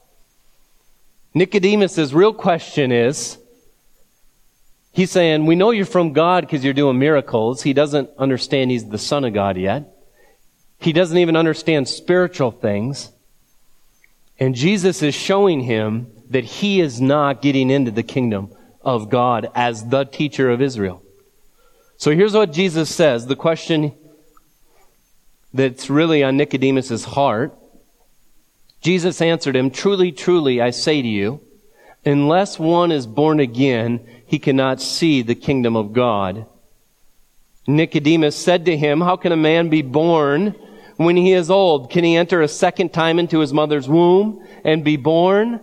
Nicodemus's 1.34 2.14
real 2.14 2.34
question 2.34 2.92
is, 2.92 3.38
He's 4.96 5.12
saying, 5.12 5.46
we 5.46 5.58
know 5.58 5.72
you're 5.72 5.86
from 5.86 6.14
God 6.14 6.46
because 6.46 6.64
you're 6.64 6.74
doing 6.74 6.98
miracles. 6.98 7.62
He 7.62 7.74
doesn't 7.74 8.12
understand 8.18 8.72
he's 8.72 8.88
the 8.88 8.98
son 8.98 9.26
of 9.26 9.34
God 9.34 9.58
yet. 9.58 9.94
He 10.80 10.94
doesn't 10.94 11.18
even 11.18 11.36
understand 11.36 11.88
spiritual 11.88 12.52
things. 12.52 13.12
And 14.40 14.56
Jesus 14.56 15.02
is 15.02 15.16
showing 15.16 15.62
him 15.62 16.12
that 16.30 16.44
he 16.44 16.82
is 16.82 17.00
not 17.00 17.42
getting 17.42 17.70
into 17.70 17.92
the 17.92 18.04
kingdom 18.04 18.52
of 18.82 19.10
God 19.10 19.50
as 19.56 19.88
the 19.88 20.04
teacher 20.04 20.50
of 20.50 20.62
Israel. 20.62 21.02
So 21.98 22.12
here's 22.12 22.34
what 22.34 22.52
Jesus 22.52 22.94
says. 22.94 23.26
The 23.26 23.36
question 23.36 23.94
that's 25.54 25.90
really 25.90 26.24
on 26.24 26.38
Nicodemus's 26.38 27.06
heart. 27.06 27.58
Jesus 28.82 29.22
answered 29.22 29.56
him, 29.56 29.72
Truly, 29.72 30.12
truly, 30.12 30.62
I 30.62 30.72
say 30.72 31.02
to 31.02 31.08
you, 31.08 31.42
unless 32.04 32.60
one 32.60 32.92
is 32.92 33.08
born 33.08 33.40
again, 33.40 34.06
he 34.28 34.38
cannot 34.38 34.82
see 34.82 35.22
the 35.22 35.34
kingdom 35.34 35.76
of 35.76 35.94
God. 35.94 36.46
Nicodemus 37.68 38.36
said 38.36 38.66
to 38.66 38.78
him, 38.78 39.02
How 39.02 39.16
can 39.16 39.32
a 39.32 39.38
man 39.38 39.70
be 39.70 39.82
born 39.82 40.56
when 40.98 41.16
he 41.16 41.34
is 41.34 41.50
old? 41.50 41.90
Can 41.90 42.04
he 42.04 42.16
enter 42.16 42.42
a 42.42 42.48
second 42.48 42.94
time 42.94 43.20
into 43.20 43.40
his 43.40 43.54
mother's 43.54 43.88
womb 43.88 44.46
and 44.64 44.84
be 44.84 44.98
born? 44.98 45.62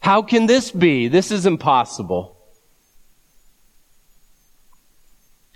How 0.00 0.22
can 0.22 0.46
this 0.46 0.70
be? 0.70 1.08
This 1.08 1.30
is 1.30 1.46
impossible. 1.46 2.36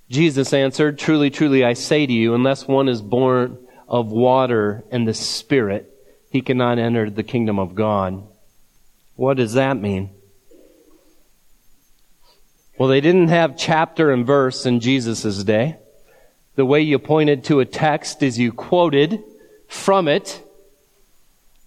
Jesus 0.09 0.53
answered, 0.53 0.99
Truly, 0.99 1.31
truly, 1.31 1.64
I 1.64 1.72
say 1.72 2.07
to 2.07 2.12
you, 2.12 2.35
unless 2.35 2.68
one 2.68 2.88
is 2.88 3.03
born 3.03 3.59
of 3.88 4.11
water 4.11 4.85
and 4.90 5.07
the 5.07 5.14
Spirit, 5.14 5.92
he 6.31 6.42
cannot 6.42 6.79
enter 6.79 7.11
the 7.11 7.22
kingdom 7.22 7.59
of 7.59 7.75
God. 7.75 8.22
What 9.16 9.37
does 9.37 9.55
that 9.55 9.81
mean? 9.81 10.11
Well, 12.79 12.88
they 12.88 13.01
didn't 13.01 13.29
have 13.29 13.57
chapter 13.57 14.12
and 14.12 14.27
verse 14.27 14.66
in 14.66 14.81
Jesus' 14.81 15.42
day. 15.44 15.79
The 16.56 16.66
way 16.66 16.80
you 16.80 16.98
pointed 16.98 17.44
to 17.44 17.60
a 17.60 17.66
text 17.66 18.22
is 18.22 18.38
you 18.38 18.50
quoted 18.50 19.22
from 19.68 20.08
it. 20.08 20.42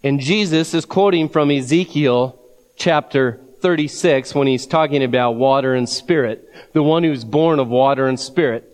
And 0.04 0.20
Jesus 0.20 0.74
is 0.74 0.86
quoting 0.86 1.30
from 1.30 1.52
Ezekiel 1.52 2.40
chapter 2.76 3.40
36 3.62 4.34
when 4.34 4.48
he's 4.48 4.66
talking 4.66 5.04
about 5.04 5.34
water 5.34 5.76
and 5.76 5.88
spirit. 5.88 6.74
The 6.74 6.82
one 6.82 7.04
who's 7.04 7.24
born 7.24 7.60
of 7.60 7.68
water 7.68 8.08
and 8.08 8.20
spirit. 8.20 8.66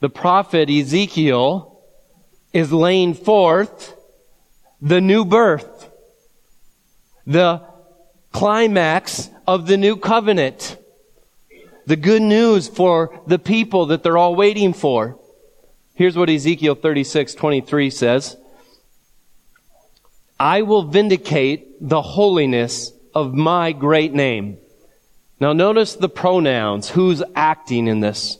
The 0.00 0.10
prophet 0.10 0.68
Ezekiel 0.68 1.80
is 2.52 2.72
laying 2.72 3.14
forth 3.14 3.94
the 4.80 5.00
new 5.00 5.24
birth. 5.24 5.90
The 7.26 7.62
climax 8.32 9.30
of 9.46 9.66
the 9.66 9.76
new 9.76 9.96
covenant. 9.96 10.78
The 11.86 11.96
good 11.96 12.22
news 12.22 12.68
for 12.68 13.20
the 13.26 13.38
people 13.38 13.86
that 13.86 14.02
they're 14.02 14.18
all 14.18 14.34
waiting 14.34 14.72
for. 14.72 15.18
Here's 15.94 16.16
what 16.16 16.28
Ezekiel 16.28 16.74
36, 16.74 17.34
23 17.34 17.90
says. 17.90 18.36
I 20.38 20.62
will 20.62 20.82
vindicate 20.82 21.76
the 21.80 22.02
holiness 22.02 22.92
of 23.14 23.34
my 23.34 23.72
great 23.72 24.12
name. 24.12 24.58
Now 25.40 25.52
notice 25.52 25.94
the 25.94 26.08
pronouns. 26.08 26.90
Who's 26.90 27.22
acting 27.34 27.86
in 27.86 28.00
this? 28.00 28.38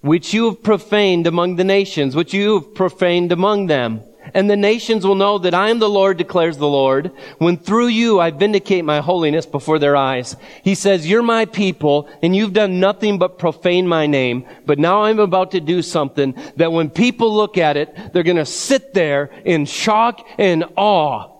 Which 0.00 0.32
you 0.32 0.46
have 0.46 0.62
profaned 0.62 1.26
among 1.26 1.56
the 1.56 1.64
nations, 1.64 2.16
which 2.16 2.32
you 2.32 2.60
have 2.60 2.74
profaned 2.74 3.30
among 3.30 3.66
them 3.66 4.02
and 4.34 4.50
the 4.50 4.56
nations 4.56 5.06
will 5.06 5.14
know 5.14 5.38
that 5.38 5.54
I 5.54 5.70
am 5.70 5.78
the 5.78 5.88
Lord, 5.88 6.16
declares 6.16 6.56
the 6.56 6.68
Lord, 6.68 7.12
when 7.38 7.56
through 7.56 7.88
you 7.88 8.20
I 8.20 8.30
vindicate 8.30 8.84
my 8.84 9.00
holiness 9.00 9.46
before 9.46 9.78
their 9.78 9.96
eyes. 9.96 10.36
He 10.62 10.74
says, 10.74 11.08
you're 11.08 11.22
my 11.22 11.44
people, 11.44 12.08
and 12.22 12.34
you've 12.34 12.52
done 12.52 12.80
nothing 12.80 13.18
but 13.18 13.38
profane 13.38 13.86
my 13.86 14.06
name, 14.06 14.46
but 14.64 14.78
now 14.78 15.02
I'm 15.02 15.18
about 15.18 15.52
to 15.52 15.60
do 15.60 15.82
something 15.82 16.34
that 16.56 16.72
when 16.72 16.90
people 16.90 17.34
look 17.34 17.58
at 17.58 17.76
it, 17.76 18.12
they're 18.12 18.22
gonna 18.22 18.46
sit 18.46 18.94
there 18.94 19.30
in 19.44 19.66
shock 19.66 20.26
and 20.38 20.64
awe 20.76 21.32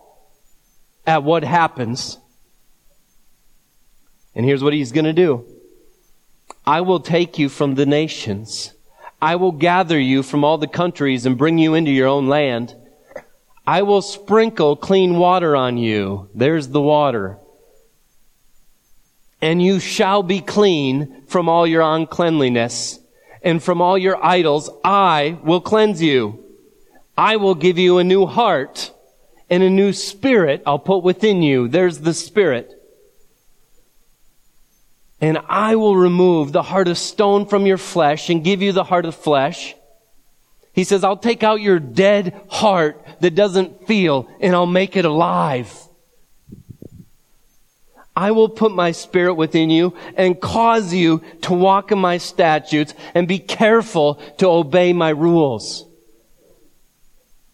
at 1.07 1.23
what 1.23 1.45
happens. 1.45 2.19
And 4.35 4.45
here's 4.45 4.63
what 4.63 4.75
he's 4.75 4.93
gonna 4.93 5.13
do. 5.13 5.45
I 6.67 6.83
will 6.83 7.01
take 7.01 7.39
you 7.39 7.49
from 7.49 7.75
the 7.75 7.87
nations 7.87 8.73
I 9.27 9.35
will 9.35 9.51
gather 9.51 9.99
you 9.99 10.23
from 10.23 10.45
all 10.45 10.57
the 10.57 10.69
countries 10.69 11.27
and 11.27 11.37
bring 11.37 11.59
you 11.59 11.75
into 11.75 11.91
your 11.91 12.07
own 12.07 12.29
land. 12.29 12.77
I 13.67 13.83
will 13.83 14.01
sprinkle 14.01 14.77
clean 14.77 15.17
water 15.17 15.57
on 15.57 15.79
you. 15.79 16.31
There's 16.33 16.69
the 16.69 16.81
water. 16.81 17.37
And 19.43 19.61
you 19.61 19.81
shall 19.81 20.23
be 20.23 20.41
clean 20.41 21.25
from 21.27 21.49
all 21.49 21.67
your 21.67 21.83
uncleanliness 21.83 23.01
and 23.43 23.61
from 23.61 23.83
all 23.83 23.99
your 23.99 24.25
idols. 24.25 24.71
I 24.85 25.41
will 25.43 25.61
cleanse 25.61 26.01
you. 26.01 26.45
I 27.19 27.35
will 27.35 27.57
give 27.57 27.79
you 27.79 27.99
a 27.99 28.05
new 28.05 28.27
heart 28.27 28.93
and 29.51 29.61
a 29.61 29.69
new 29.69 29.93
spirit 29.93 30.63
I'll 30.65 30.79
put 30.79 31.03
within 31.03 31.43
you. 31.43 31.67
There's 31.67 31.99
the 31.99 32.15
spirit 32.15 32.76
and 35.21 35.39
I 35.49 35.77
will 35.77 35.97
remove 35.97 36.53
the 36.53 36.63
heart 36.63 36.89
of 36.89 36.99
stone 36.99 37.47
from 37.47 37.67
your 37.67 37.79
flesh 37.79 38.29
and 38.29 38.45
give 38.45 38.63
you 38.63 38.73
the 38.73 38.85
heart 38.85 39.07
of 39.07 39.15
flesh. 39.15 39.75
He 40.73 40.85
says, 40.85 41.05
I'll 41.05 41.17
take 41.17 41.43
out 41.43 41.63
your 41.63 41.79
dead 41.79 42.39
heart 42.49 43.03
that 43.21 43.35
doesn't 43.35 43.87
feel 43.87 44.29
and 44.41 44.55
I'll 44.55 44.67
make 44.67 44.95
it 44.95 45.07
alive. 45.07 45.73
I 48.15 48.31
will 48.31 48.49
put 48.49 48.73
my 48.73 48.93
spirit 48.93 49.35
within 49.35 49.69
you 49.71 49.95
and 50.17 50.41
cause 50.41 50.93
you 50.93 51.23
to 51.43 51.55
walk 51.55 51.93
in 51.93 51.99
my 51.99 52.19
statutes 52.19 52.95
and 53.15 53.29
be 53.29 53.39
careful 53.39 54.15
to 54.39 54.49
obey 54.49 54.93
my 54.93 55.11
rules. 55.11 55.87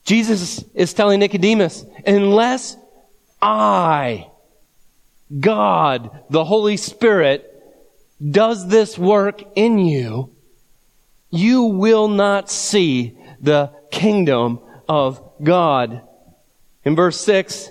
Jesus 0.04 0.64
is 0.74 0.92
telling 0.94 1.20
Nicodemus, 1.20 1.84
unless 2.06 2.76
I, 3.40 4.30
God, 5.38 6.24
the 6.30 6.44
Holy 6.44 6.76
Spirit, 6.76 7.51
does 8.30 8.68
this 8.68 8.98
work 8.98 9.42
in 9.56 9.78
you, 9.78 10.30
you 11.30 11.64
will 11.64 12.08
not 12.08 12.50
see 12.50 13.16
the 13.40 13.72
kingdom 13.90 14.60
of 14.88 15.20
God. 15.42 16.02
In 16.84 16.94
verse 16.94 17.20
6, 17.20 17.70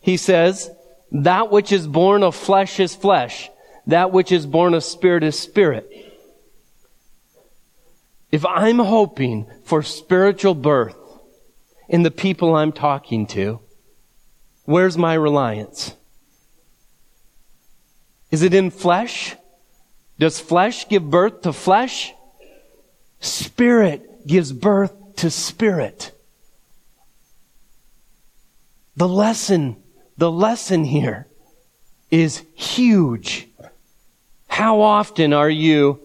he 0.00 0.16
says, 0.16 0.70
That 1.12 1.50
which 1.50 1.72
is 1.72 1.86
born 1.86 2.22
of 2.22 2.34
flesh 2.34 2.80
is 2.80 2.94
flesh, 2.94 3.50
that 3.86 4.12
which 4.12 4.32
is 4.32 4.46
born 4.46 4.74
of 4.74 4.84
spirit 4.84 5.22
is 5.22 5.38
spirit. 5.38 5.90
If 8.30 8.44
I'm 8.44 8.78
hoping 8.78 9.46
for 9.64 9.82
spiritual 9.82 10.54
birth 10.54 10.96
in 11.88 12.02
the 12.02 12.10
people 12.10 12.54
I'm 12.54 12.72
talking 12.72 13.26
to, 13.28 13.60
where's 14.64 14.98
my 14.98 15.14
reliance? 15.14 15.94
Is 18.30 18.42
it 18.42 18.54
in 18.54 18.70
flesh? 18.70 19.36
Does 20.18 20.40
flesh 20.40 20.88
give 20.88 21.10
birth 21.10 21.42
to 21.42 21.52
flesh? 21.52 22.14
Spirit 23.20 24.26
gives 24.26 24.52
birth 24.52 24.92
to 25.16 25.30
spirit. 25.30 26.12
The 28.96 29.08
lesson, 29.08 29.76
the 30.16 30.30
lesson 30.30 30.84
here 30.84 31.26
is 32.10 32.42
huge. 32.54 33.48
How 34.48 34.80
often 34.80 35.32
are 35.34 35.50
you 35.50 36.00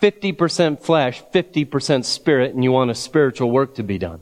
50% 0.00 0.80
flesh, 0.80 1.22
50% 1.34 2.04
spirit, 2.04 2.54
and 2.54 2.64
you 2.64 2.72
want 2.72 2.90
a 2.90 2.94
spiritual 2.94 3.50
work 3.50 3.74
to 3.74 3.82
be 3.82 3.98
done? 3.98 4.20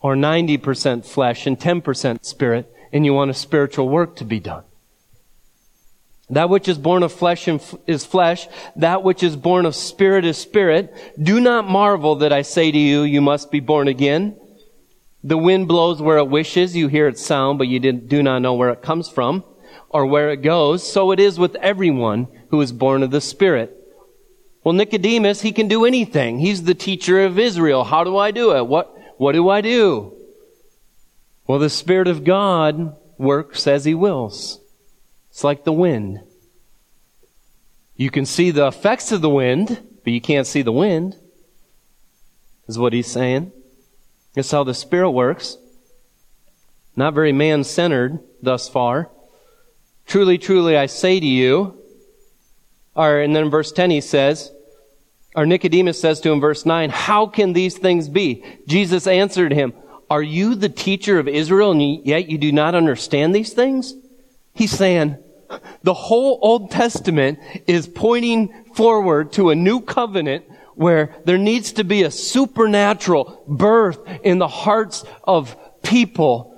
Or 0.00 0.14
90% 0.14 1.06
flesh 1.06 1.46
and 1.46 1.58
10% 1.58 2.24
spirit, 2.24 2.70
and 2.92 3.06
you 3.06 3.14
want 3.14 3.30
a 3.30 3.34
spiritual 3.34 3.88
work 3.88 4.16
to 4.16 4.24
be 4.24 4.38
done? 4.38 4.64
That 6.32 6.48
which 6.48 6.66
is 6.66 6.78
born 6.78 7.02
of 7.02 7.12
flesh 7.12 7.46
is 7.86 8.06
flesh. 8.06 8.48
That 8.76 9.02
which 9.02 9.22
is 9.22 9.36
born 9.36 9.66
of 9.66 9.74
spirit 9.74 10.24
is 10.24 10.38
spirit. 10.38 10.94
Do 11.22 11.40
not 11.40 11.68
marvel 11.68 12.16
that 12.16 12.32
I 12.32 12.40
say 12.40 12.72
to 12.72 12.78
you, 12.78 13.02
you 13.02 13.20
must 13.20 13.50
be 13.50 13.60
born 13.60 13.86
again. 13.86 14.36
The 15.22 15.36
wind 15.36 15.68
blows 15.68 16.00
where 16.00 16.16
it 16.16 16.28
wishes. 16.28 16.74
You 16.74 16.88
hear 16.88 17.06
its 17.06 17.24
sound, 17.24 17.58
but 17.58 17.68
you 17.68 17.78
do 17.80 18.22
not 18.22 18.40
know 18.40 18.54
where 18.54 18.70
it 18.70 18.80
comes 18.80 19.10
from 19.10 19.44
or 19.90 20.06
where 20.06 20.30
it 20.30 20.38
goes. 20.38 20.90
So 20.90 21.10
it 21.10 21.20
is 21.20 21.38
with 21.38 21.54
everyone 21.56 22.28
who 22.48 22.62
is 22.62 22.72
born 22.72 23.02
of 23.02 23.10
the 23.10 23.20
Spirit. 23.20 23.76
Well, 24.64 24.72
Nicodemus, 24.72 25.42
he 25.42 25.52
can 25.52 25.68
do 25.68 25.84
anything. 25.84 26.38
He's 26.38 26.62
the 26.62 26.74
teacher 26.74 27.22
of 27.24 27.38
Israel. 27.38 27.84
How 27.84 28.04
do 28.04 28.16
I 28.16 28.30
do 28.30 28.56
it? 28.56 28.66
What, 28.66 28.96
what 29.18 29.32
do 29.32 29.50
I 29.50 29.60
do? 29.60 30.16
Well, 31.46 31.58
the 31.58 31.68
Spirit 31.68 32.08
of 32.08 32.24
God 32.24 32.96
works 33.18 33.66
as 33.66 33.84
He 33.84 33.92
wills. 33.92 34.61
It's 35.32 35.42
like 35.42 35.64
the 35.64 35.72
wind. 35.72 36.20
You 37.96 38.10
can 38.10 38.26
see 38.26 38.50
the 38.50 38.66
effects 38.66 39.12
of 39.12 39.22
the 39.22 39.30
wind, 39.30 39.82
but 40.04 40.12
you 40.12 40.20
can't 40.20 40.46
see 40.46 40.60
the 40.60 40.72
wind, 40.72 41.16
is 42.68 42.78
what 42.78 42.92
he's 42.92 43.06
saying. 43.06 43.50
That's 44.34 44.50
how 44.50 44.62
the 44.62 44.74
Spirit 44.74 45.12
works. 45.12 45.56
Not 46.96 47.14
very 47.14 47.32
man 47.32 47.64
centered 47.64 48.20
thus 48.42 48.68
far. 48.68 49.10
Truly, 50.06 50.36
truly, 50.36 50.76
I 50.76 50.84
say 50.84 51.18
to 51.18 51.26
you, 51.26 51.82
or, 52.94 53.20
and 53.20 53.34
then 53.34 53.44
in 53.44 53.50
verse 53.50 53.72
10 53.72 53.90
he 53.90 54.02
says, 54.02 54.52
or 55.34 55.46
Nicodemus 55.46 55.98
says 55.98 56.20
to 56.20 56.30
him, 56.30 56.40
verse 56.40 56.66
9, 56.66 56.90
how 56.90 57.26
can 57.26 57.54
these 57.54 57.78
things 57.78 58.10
be? 58.10 58.44
Jesus 58.66 59.06
answered 59.06 59.52
him, 59.52 59.72
are 60.10 60.22
you 60.22 60.56
the 60.56 60.68
teacher 60.68 61.18
of 61.18 61.26
Israel 61.26 61.70
and 61.70 62.06
yet 62.06 62.28
you 62.28 62.36
do 62.36 62.52
not 62.52 62.74
understand 62.74 63.34
these 63.34 63.54
things? 63.54 63.94
He's 64.54 64.70
saying, 64.70 65.18
the 65.82 65.94
whole 65.94 66.38
Old 66.42 66.70
Testament 66.70 67.38
is 67.66 67.86
pointing 67.86 68.64
forward 68.74 69.32
to 69.34 69.50
a 69.50 69.54
new 69.54 69.80
covenant 69.80 70.44
where 70.74 71.14
there 71.24 71.38
needs 71.38 71.72
to 71.72 71.84
be 71.84 72.02
a 72.02 72.10
supernatural 72.10 73.42
birth 73.46 73.98
in 74.22 74.38
the 74.38 74.48
hearts 74.48 75.04
of 75.24 75.56
people. 75.82 76.48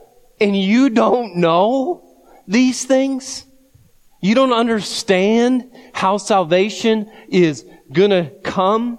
And 0.41 0.57
you 0.57 0.91
don't 0.91 1.37
know 1.37 2.05
these 2.47 2.85
things? 2.85 3.45
You 4.21 4.35
don't 4.35 4.53
understand 4.53 5.71
how 5.93 6.17
salvation 6.19 7.11
is 7.29 7.65
gonna 7.93 8.31
come? 8.43 8.99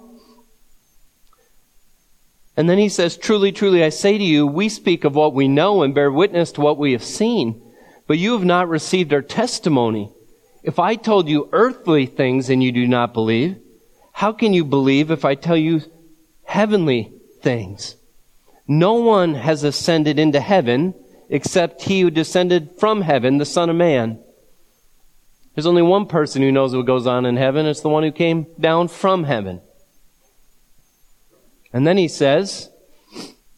And 2.56 2.70
then 2.70 2.78
he 2.78 2.88
says, 2.88 3.16
Truly, 3.16 3.52
truly, 3.52 3.84
I 3.84 3.90
say 3.90 4.16
to 4.16 4.24
you, 4.24 4.46
we 4.46 4.68
speak 4.68 5.04
of 5.04 5.14
what 5.14 5.34
we 5.34 5.48
know 5.48 5.82
and 5.82 5.94
bear 5.94 6.10
witness 6.10 6.52
to 6.52 6.60
what 6.60 6.78
we 6.78 6.92
have 6.92 7.04
seen, 7.04 7.60
but 8.06 8.18
you 8.18 8.32
have 8.32 8.44
not 8.44 8.68
received 8.68 9.12
our 9.12 9.22
testimony. 9.22 10.12
If 10.62 10.78
I 10.78 10.96
told 10.96 11.28
you 11.28 11.48
earthly 11.52 12.06
things 12.06 12.50
and 12.50 12.62
you 12.62 12.72
do 12.72 12.86
not 12.86 13.14
believe, 13.14 13.58
how 14.12 14.32
can 14.32 14.52
you 14.52 14.64
believe 14.64 15.10
if 15.10 15.24
I 15.24 15.34
tell 15.34 15.56
you 15.56 15.82
heavenly 16.44 17.12
things? 17.42 17.96
No 18.66 18.94
one 18.94 19.34
has 19.34 19.62
ascended 19.62 20.18
into 20.18 20.40
heaven 20.40 20.94
except 21.28 21.82
he 21.82 22.00
who 22.00 22.10
descended 22.10 22.70
from 22.78 23.02
heaven, 23.02 23.38
the 23.38 23.44
Son 23.44 23.70
of 23.70 23.76
Man. 23.76 24.18
There's 25.54 25.66
only 25.66 25.82
one 25.82 26.06
person 26.06 26.42
who 26.42 26.52
knows 26.52 26.74
what 26.74 26.86
goes 26.86 27.06
on 27.06 27.26
in 27.26 27.36
heaven. 27.36 27.66
It's 27.66 27.80
the 27.80 27.88
one 27.88 28.02
who 28.02 28.12
came 28.12 28.46
down 28.60 28.88
from 28.88 29.24
heaven. 29.24 29.60
And 31.72 31.86
then 31.86 31.96
he 31.96 32.08
says, 32.08 32.70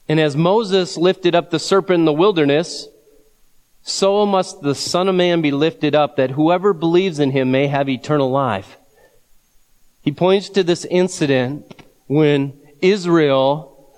And 0.08 0.20
as 0.20 0.37
Moses 0.37 0.96
lifted 0.96 1.34
up 1.34 1.50
the 1.50 1.58
serpent 1.58 2.00
in 2.00 2.04
the 2.04 2.12
wilderness, 2.12 2.87
so 3.88 4.27
must 4.27 4.61
the 4.61 4.74
Son 4.74 5.09
of 5.09 5.14
Man 5.14 5.40
be 5.40 5.51
lifted 5.51 5.94
up, 5.94 6.16
that 6.16 6.33
whoever 6.33 6.74
believes 6.74 7.18
in 7.18 7.31
him 7.31 7.51
may 7.51 7.68
have 7.68 7.88
eternal 7.88 8.31
life. 8.31 8.77
He 10.03 10.12
points 10.12 10.51
to 10.51 10.62
this 10.62 10.85
incident 10.85 11.85
when 12.07 12.61
Israel 12.83 13.90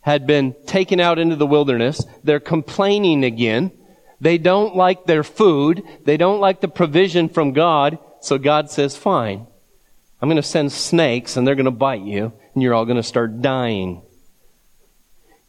had 0.00 0.28
been 0.28 0.54
taken 0.66 1.00
out 1.00 1.18
into 1.18 1.34
the 1.34 1.46
wilderness. 1.46 2.04
They're 2.22 2.38
complaining 2.38 3.24
again. 3.24 3.72
They 4.20 4.38
don't 4.38 4.76
like 4.76 5.04
their 5.06 5.24
food. 5.24 5.82
They 6.04 6.16
don't 6.16 6.40
like 6.40 6.60
the 6.60 6.68
provision 6.68 7.28
from 7.28 7.52
God. 7.52 7.98
So 8.20 8.38
God 8.38 8.70
says, 8.70 8.96
fine. 8.96 9.48
I'm 10.22 10.28
going 10.28 10.36
to 10.36 10.42
send 10.42 10.70
snakes 10.70 11.36
and 11.36 11.44
they're 11.46 11.56
going 11.56 11.64
to 11.64 11.72
bite 11.72 12.02
you 12.02 12.32
and 12.54 12.62
you're 12.62 12.74
all 12.74 12.84
going 12.84 12.96
to 12.96 13.02
start 13.02 13.42
dying. 13.42 14.02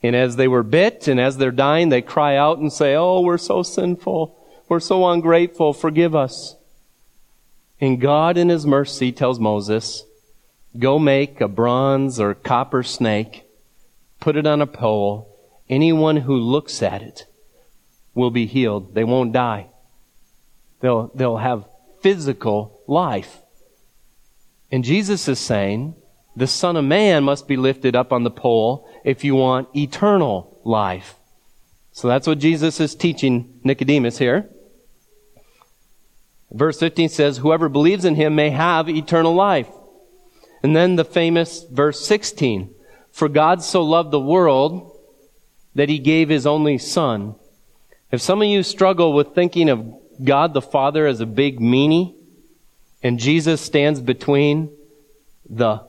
And 0.03 0.15
as 0.15 0.35
they 0.35 0.47
were 0.47 0.63
bit 0.63 1.07
and 1.07 1.19
as 1.19 1.37
they're 1.37 1.51
dying, 1.51 1.89
they 1.89 2.01
cry 2.01 2.35
out 2.35 2.59
and 2.59 2.71
say, 2.71 2.95
Oh, 2.95 3.21
we're 3.21 3.37
so 3.37 3.63
sinful. 3.63 4.37
We're 4.69 4.79
so 4.79 5.07
ungrateful. 5.07 5.73
Forgive 5.73 6.15
us. 6.15 6.55
And 7.79 7.99
God 7.99 8.37
in 8.37 8.49
His 8.49 8.65
mercy 8.65 9.11
tells 9.11 9.39
Moses, 9.39 10.03
Go 10.77 10.99
make 10.99 11.41
a 11.41 11.47
bronze 11.47 12.19
or 12.19 12.33
copper 12.33 12.83
snake 12.83 13.47
put 14.19 14.35
it 14.35 14.47
on 14.47 14.61
a 14.61 14.67
pole. 14.67 15.33
Anyone 15.69 16.17
who 16.17 16.35
looks 16.35 16.81
at 16.81 17.01
it 17.01 17.25
will 18.13 18.31
be 18.31 18.45
healed. 18.45 18.93
They 18.93 19.03
won't 19.03 19.33
die. 19.33 19.67
They'll, 20.81 21.11
they'll 21.13 21.37
have 21.37 21.65
physical 22.01 22.81
life. 22.87 23.41
And 24.71 24.83
Jesus 24.83 25.27
is 25.27 25.39
saying, 25.39 25.95
the 26.37 26.45
Son 26.45 26.77
of 26.77 26.85
Man 26.85 27.23
must 27.23 27.47
be 27.47 27.57
lifted 27.57 27.95
up 27.95 28.13
on 28.13 28.23
the 28.23 28.29
pole 28.29 28.87
if 29.03 29.23
you 29.23 29.33
want 29.33 29.75
eternal 29.75 30.61
life. 30.63 31.15
So 31.91 32.07
that's 32.07 32.27
what 32.27 32.37
Jesus 32.37 32.79
is 32.79 32.93
teaching 32.93 33.59
Nicodemus 33.63 34.19
here. 34.19 34.47
Verse 36.51 36.79
15 36.79 37.09
says, 37.09 37.37
Whoever 37.37 37.69
believes 37.69 38.05
in 38.05 38.13
him 38.13 38.35
may 38.35 38.51
have 38.51 38.87
eternal 38.87 39.33
life. 39.33 39.67
And 40.61 40.75
then 40.75 40.95
the 40.95 41.03
famous 41.03 41.63
verse 41.71 42.05
16. 42.05 42.71
For 43.11 43.27
God 43.27 43.63
so 43.63 43.81
loved 43.81 44.11
the 44.11 44.19
world 44.19 44.95
that 45.73 45.89
he 45.89 45.97
gave 45.97 46.29
his 46.29 46.45
only 46.45 46.77
son. 46.77 47.33
If 48.11 48.21
some 48.21 48.43
of 48.43 48.47
you 48.47 48.61
struggle 48.61 49.11
with 49.11 49.33
thinking 49.33 49.69
of 49.69 49.91
God 50.23 50.53
the 50.53 50.61
Father 50.61 51.07
as 51.07 51.19
a 51.19 51.25
big 51.25 51.59
meanie, 51.59 52.13
and 53.01 53.17
Jesus 53.17 53.59
stands 53.59 54.01
between 54.01 54.71
the 55.49 55.86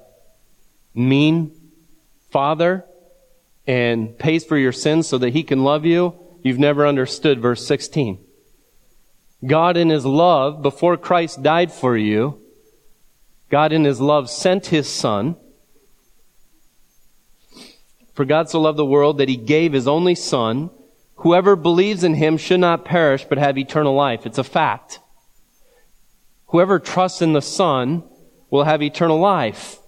mean 0.99 1.53
Father 2.31 2.85
and 3.67 4.19
pays 4.19 4.45
for 4.45 4.57
your 4.57 4.73
sins 4.73 5.07
so 5.07 5.19
that 5.19 5.33
he 5.33 5.43
can 5.43 5.63
love 5.63 5.85
you, 5.85 6.15
you've 6.43 6.59
never 6.59 6.87
understood 6.87 7.41
verse 7.41 7.67
16. 7.67 8.19
God 9.47 9.77
in 9.77 9.89
his 9.89 10.05
love, 10.05 10.63
before 10.63 10.97
Christ 10.97 11.43
died 11.43 11.73
for 11.73 11.97
you, 11.97 12.41
God 13.51 13.73
in 13.73 13.85
his 13.85 14.01
love 14.01 14.29
sent 14.29 14.67
his 14.67 14.89
son 14.89 15.37
for 18.19 18.25
God 18.25 18.51
so 18.51 18.61
loved 18.61 18.77
the 18.77 18.85
world 18.85 19.19
that 19.19 19.29
he 19.29 19.37
gave 19.37 19.73
his 19.73 19.87
only 19.87 20.17
son. 20.17 20.71
Whoever 21.19 21.55
believes 21.55 22.03
in 22.03 22.15
him 22.15 22.37
should 22.37 22.59
not 22.59 22.85
perish 22.85 23.25
but 23.25 23.39
have 23.39 23.57
eternal 23.57 23.95
life. 23.95 24.27
It's 24.27 24.39
a 24.39 24.43
fact. 24.43 24.99
Whoever 26.49 26.81
trusts 26.81 27.23
in 27.23 27.33
the 27.33 27.41
son 27.41 28.03
will 28.51 28.65
have 28.65 28.83
eternal 28.83 29.21
life. 29.21 29.79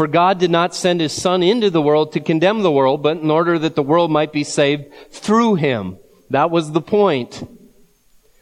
For 0.00 0.06
God 0.06 0.38
did 0.38 0.50
not 0.50 0.74
send 0.74 1.02
his 1.02 1.12
son 1.12 1.42
into 1.42 1.68
the 1.68 1.82
world 1.82 2.12
to 2.12 2.20
condemn 2.20 2.62
the 2.62 2.72
world, 2.72 3.02
but 3.02 3.18
in 3.18 3.30
order 3.30 3.58
that 3.58 3.74
the 3.74 3.82
world 3.82 4.10
might 4.10 4.32
be 4.32 4.44
saved 4.44 4.86
through 5.10 5.56
him. 5.56 5.98
That 6.30 6.50
was 6.50 6.72
the 6.72 6.80
point. 6.80 7.46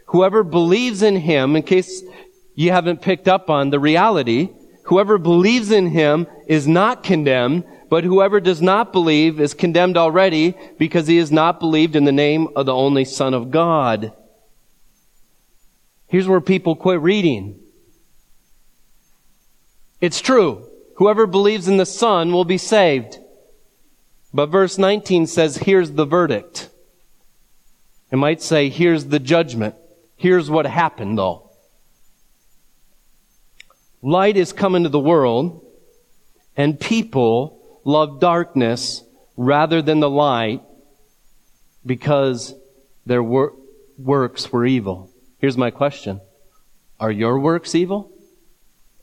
Whoever 0.06 0.44
believes 0.44 1.02
in 1.02 1.16
him, 1.16 1.56
in 1.56 1.64
case 1.64 2.04
you 2.54 2.70
haven't 2.70 3.02
picked 3.02 3.26
up 3.26 3.50
on 3.50 3.70
the 3.70 3.80
reality, 3.80 4.50
whoever 4.84 5.18
believes 5.18 5.72
in 5.72 5.88
him 5.88 6.28
is 6.46 6.68
not 6.68 7.02
condemned, 7.02 7.64
but 7.90 8.04
whoever 8.04 8.38
does 8.38 8.62
not 8.62 8.92
believe 8.92 9.40
is 9.40 9.52
condemned 9.52 9.96
already 9.96 10.54
because 10.78 11.08
he 11.08 11.16
has 11.16 11.32
not 11.32 11.58
believed 11.58 11.96
in 11.96 12.04
the 12.04 12.12
name 12.12 12.46
of 12.54 12.66
the 12.66 12.72
only 12.72 13.04
Son 13.04 13.34
of 13.34 13.50
God. 13.50 14.12
Here's 16.06 16.28
where 16.28 16.40
people 16.40 16.76
quit 16.76 17.00
reading. 17.00 17.58
It's 20.00 20.20
true. 20.20 20.67
Whoever 20.98 21.28
believes 21.28 21.68
in 21.68 21.76
the 21.76 21.86
Son 21.86 22.32
will 22.32 22.44
be 22.44 22.58
saved. 22.58 23.18
But 24.34 24.46
verse 24.46 24.78
19 24.78 25.28
says, 25.28 25.58
here's 25.58 25.92
the 25.92 26.04
verdict. 26.04 26.70
It 28.10 28.16
might 28.16 28.42
say, 28.42 28.68
here's 28.68 29.04
the 29.04 29.20
judgment. 29.20 29.76
Here's 30.16 30.50
what 30.50 30.66
happened 30.66 31.16
though. 31.16 31.52
Light 34.02 34.36
is 34.36 34.52
come 34.52 34.74
into 34.74 34.88
the 34.88 34.98
world, 34.98 35.64
and 36.56 36.80
people 36.80 37.80
love 37.84 38.18
darkness 38.18 39.04
rather 39.36 39.80
than 39.80 40.00
the 40.00 40.10
light 40.10 40.62
because 41.86 42.54
their 43.06 43.22
wor- 43.22 43.54
works 43.96 44.52
were 44.52 44.66
evil. 44.66 45.12
Here's 45.38 45.56
my 45.56 45.70
question. 45.70 46.20
Are 46.98 47.12
your 47.12 47.38
works 47.38 47.76
evil? 47.76 48.17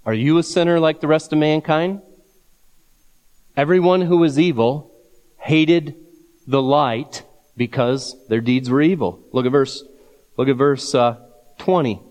Are 0.05 0.13
you 0.13 0.37
a 0.37 0.43
sinner 0.43 0.79
like 0.79 1.01
the 1.01 1.07
rest 1.07 1.33
of 1.33 1.39
mankind? 1.39 2.01
Everyone 3.57 4.01
who 4.01 4.17
was 4.17 4.37
evil 4.37 4.91
hated 5.37 5.95
the 6.45 6.61
light 6.61 7.23
because 7.57 8.15
their 8.27 8.41
deeds 8.41 8.69
were 8.69 8.81
evil. 8.81 9.19
Look 9.31 9.47
at 9.47 9.51
verse, 9.51 9.83
look 10.37 10.47
at 10.47 10.57
verse 10.57 10.93
uh, 10.93 11.17
20. 11.57 12.01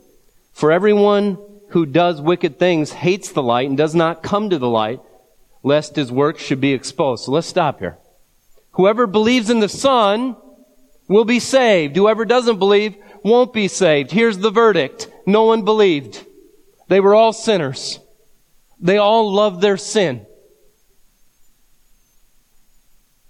For 0.53 0.73
everyone 0.73 1.39
who 1.69 1.87
does 1.87 2.21
wicked 2.21 2.59
things 2.59 2.93
hates 2.93 3.31
the 3.31 3.43
light 3.43 3.69
and 3.69 3.77
does 3.77 3.95
not 3.95 4.23
come 4.25 4.51
to 4.51 4.59
the 4.59 4.69
light, 4.69 5.01
lest 5.63 5.95
his 5.95 6.11
works 6.11 6.43
should 6.43 6.61
be 6.61 6.73
exposed. 6.73 7.25
So 7.25 7.33
let's 7.33 7.47
stop 7.47 7.79
here. 7.79 7.99
Whoever 8.73 9.07
believes 9.07 9.51
in 9.51 9.61
the 9.61 9.69
Son 9.69 10.37
will 11.09 11.25
be 11.25 11.39
saved. 11.39 11.95
Whoever 11.95 12.25
doesn't 12.25 12.59
believe 12.59 12.97
won't 13.23 13.53
be 13.53 13.69
saved. 13.69 14.11
Here's 14.11 14.39
the 14.39 14.51
verdict. 14.51 15.09
No 15.27 15.45
one 15.45 15.65
believed. 15.65 16.25
They 16.89 17.01
were 17.01 17.15
all 17.15 17.33
sinners. 17.33 17.99
They 18.81 18.99
all 18.99 19.33
loved 19.33 19.61
their 19.61 19.77
sin. 19.77 20.27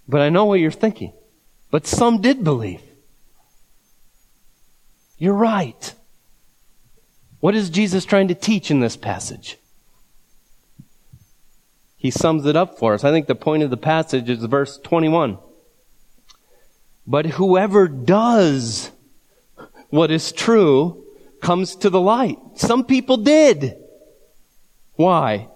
But 0.07 0.21
I 0.21 0.29
know 0.29 0.45
what 0.45 0.59
you're 0.59 0.71
thinking. 0.71 1.13
But 1.71 1.87
some 1.87 2.21
did 2.21 2.43
believe. 2.43 2.81
You're 5.17 5.33
right. 5.33 5.93
What 7.39 7.55
is 7.55 7.69
Jesus 7.69 8.05
trying 8.05 8.27
to 8.27 8.35
teach 8.35 8.69
in 8.69 8.79
this 8.79 8.97
passage? 8.97 9.57
He 11.95 12.11
sums 12.11 12.45
it 12.45 12.55
up 12.55 12.77
for 12.77 12.93
us. 12.93 13.03
I 13.03 13.11
think 13.11 13.27
the 13.27 13.35
point 13.35 13.63
of 13.63 13.69
the 13.69 13.77
passage 13.77 14.29
is 14.29 14.43
verse 14.45 14.77
21. 14.77 15.37
But 17.07 17.25
whoever 17.25 17.87
does 17.87 18.91
what 19.89 20.11
is 20.11 20.31
true 20.31 21.04
comes 21.45 21.75
to 21.75 21.91
the 21.91 22.01
light. 22.01 22.39
Some 22.55 22.85
people 22.85 23.17
did. 23.17 23.77
Why? 24.95 25.47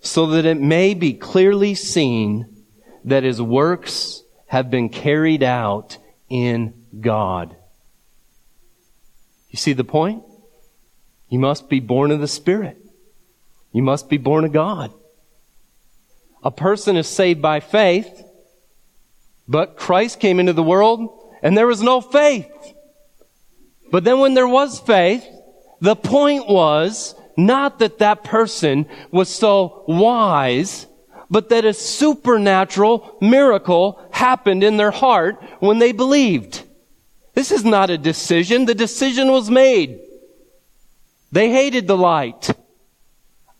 So 0.00 0.26
that 0.28 0.44
it 0.44 0.60
may 0.60 0.94
be 0.94 1.14
clearly 1.14 1.74
seen 1.74 2.64
that 3.04 3.24
his 3.24 3.42
works 3.42 4.22
have 4.46 4.70
been 4.70 4.88
carried 4.88 5.42
out 5.42 5.98
in 6.28 6.86
God. 7.00 7.56
You 9.48 9.56
see 9.56 9.72
the 9.72 9.82
point? 9.82 10.22
You 11.28 11.40
must 11.40 11.68
be 11.68 11.80
born 11.80 12.12
of 12.12 12.20
the 12.20 12.28
Spirit. 12.28 12.78
You 13.72 13.82
must 13.82 14.08
be 14.08 14.16
born 14.16 14.44
of 14.44 14.52
God. 14.52 14.92
A 16.44 16.52
person 16.52 16.96
is 16.96 17.08
saved 17.08 17.42
by 17.42 17.58
faith, 17.58 18.22
but 19.48 19.76
Christ 19.76 20.20
came 20.20 20.38
into 20.38 20.52
the 20.52 20.62
world 20.62 21.34
and 21.42 21.58
there 21.58 21.66
was 21.66 21.82
no 21.82 22.00
faith. 22.00 22.46
But 23.90 24.04
then 24.04 24.20
when 24.20 24.34
there 24.34 24.48
was 24.48 24.80
faith, 24.80 25.26
the 25.80 25.96
point 25.96 26.48
was 26.48 27.14
not 27.36 27.78
that 27.78 27.98
that 27.98 28.24
person 28.24 28.86
was 29.10 29.28
so 29.28 29.84
wise, 29.88 30.86
but 31.30 31.48
that 31.48 31.64
a 31.64 31.72
supernatural 31.72 33.16
miracle 33.20 34.00
happened 34.10 34.62
in 34.62 34.76
their 34.76 34.90
heart 34.90 35.42
when 35.60 35.78
they 35.78 35.92
believed. 35.92 36.64
This 37.34 37.50
is 37.50 37.64
not 37.64 37.90
a 37.90 37.98
decision. 37.98 38.66
The 38.66 38.74
decision 38.74 39.30
was 39.30 39.50
made. 39.50 40.00
They 41.32 41.50
hated 41.50 41.86
the 41.86 41.96
light. 41.96 42.50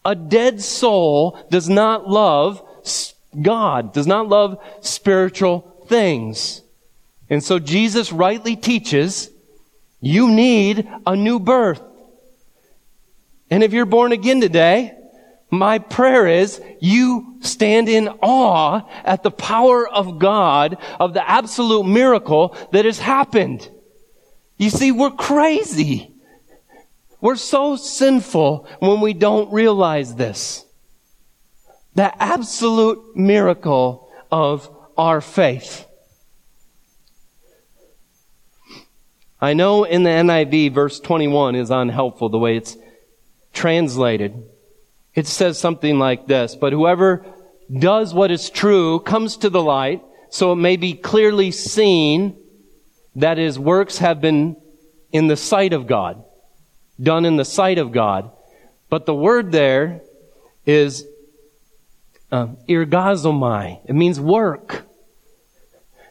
A 0.04 0.14
dead 0.14 0.60
soul 0.60 1.38
does 1.50 1.68
not 1.68 2.08
love 2.08 2.62
God, 3.40 3.92
does 3.92 4.06
not 4.06 4.28
love 4.28 4.58
spiritual 4.80 5.84
things. 5.86 6.62
And 7.28 7.44
so 7.44 7.58
Jesus 7.58 8.10
rightly 8.10 8.56
teaches 8.56 9.29
you 10.00 10.30
need 10.30 10.88
a 11.06 11.14
new 11.14 11.38
birth. 11.38 11.82
And 13.50 13.62
if 13.62 13.72
you're 13.72 13.86
born 13.86 14.12
again 14.12 14.40
today, 14.40 14.96
my 15.50 15.78
prayer 15.78 16.26
is 16.26 16.62
you 16.80 17.38
stand 17.40 17.88
in 17.88 18.08
awe 18.22 18.82
at 19.04 19.22
the 19.22 19.30
power 19.30 19.88
of 19.88 20.18
God, 20.18 20.78
of 21.00 21.12
the 21.12 21.28
absolute 21.28 21.84
miracle 21.84 22.56
that 22.72 22.84
has 22.84 22.98
happened. 22.98 23.68
You 24.56 24.70
see, 24.70 24.92
we're 24.92 25.10
crazy. 25.10 26.14
We're 27.20 27.36
so 27.36 27.76
sinful 27.76 28.68
when 28.78 29.00
we 29.00 29.12
don't 29.12 29.52
realize 29.52 30.14
this. 30.14 30.64
The 31.94 32.22
absolute 32.22 33.16
miracle 33.16 34.10
of 34.30 34.70
our 34.96 35.20
faith. 35.20 35.86
I 39.40 39.54
know 39.54 39.84
in 39.84 40.02
the 40.02 40.10
NIV 40.10 40.74
verse 40.74 41.00
21 41.00 41.54
is 41.54 41.70
unhelpful 41.70 42.28
the 42.28 42.38
way 42.38 42.56
it's 42.56 42.76
translated. 43.52 44.42
It 45.14 45.26
says 45.26 45.58
something 45.58 45.98
like 45.98 46.26
this, 46.26 46.54
but 46.54 46.72
whoever 46.72 47.24
does 47.72 48.12
what 48.12 48.30
is 48.30 48.50
true 48.50 49.00
comes 49.00 49.38
to 49.38 49.50
the 49.50 49.62
light 49.62 50.02
so 50.28 50.52
it 50.52 50.56
may 50.56 50.76
be 50.76 50.94
clearly 50.94 51.50
seen 51.50 52.36
that 53.16 53.38
his 53.38 53.58
works 53.58 53.98
have 53.98 54.20
been 54.20 54.56
in 55.10 55.26
the 55.26 55.36
sight 55.36 55.72
of 55.72 55.86
God, 55.86 56.24
done 57.02 57.24
in 57.24 57.36
the 57.36 57.44
sight 57.44 57.78
of 57.78 57.92
God. 57.92 58.30
But 58.88 59.06
the 59.06 59.14
word 59.14 59.50
there 59.50 60.02
is 60.66 61.06
uh, 62.30 62.48
ergazomai. 62.68 63.80
It 63.84 63.94
means 63.94 64.20
work 64.20 64.86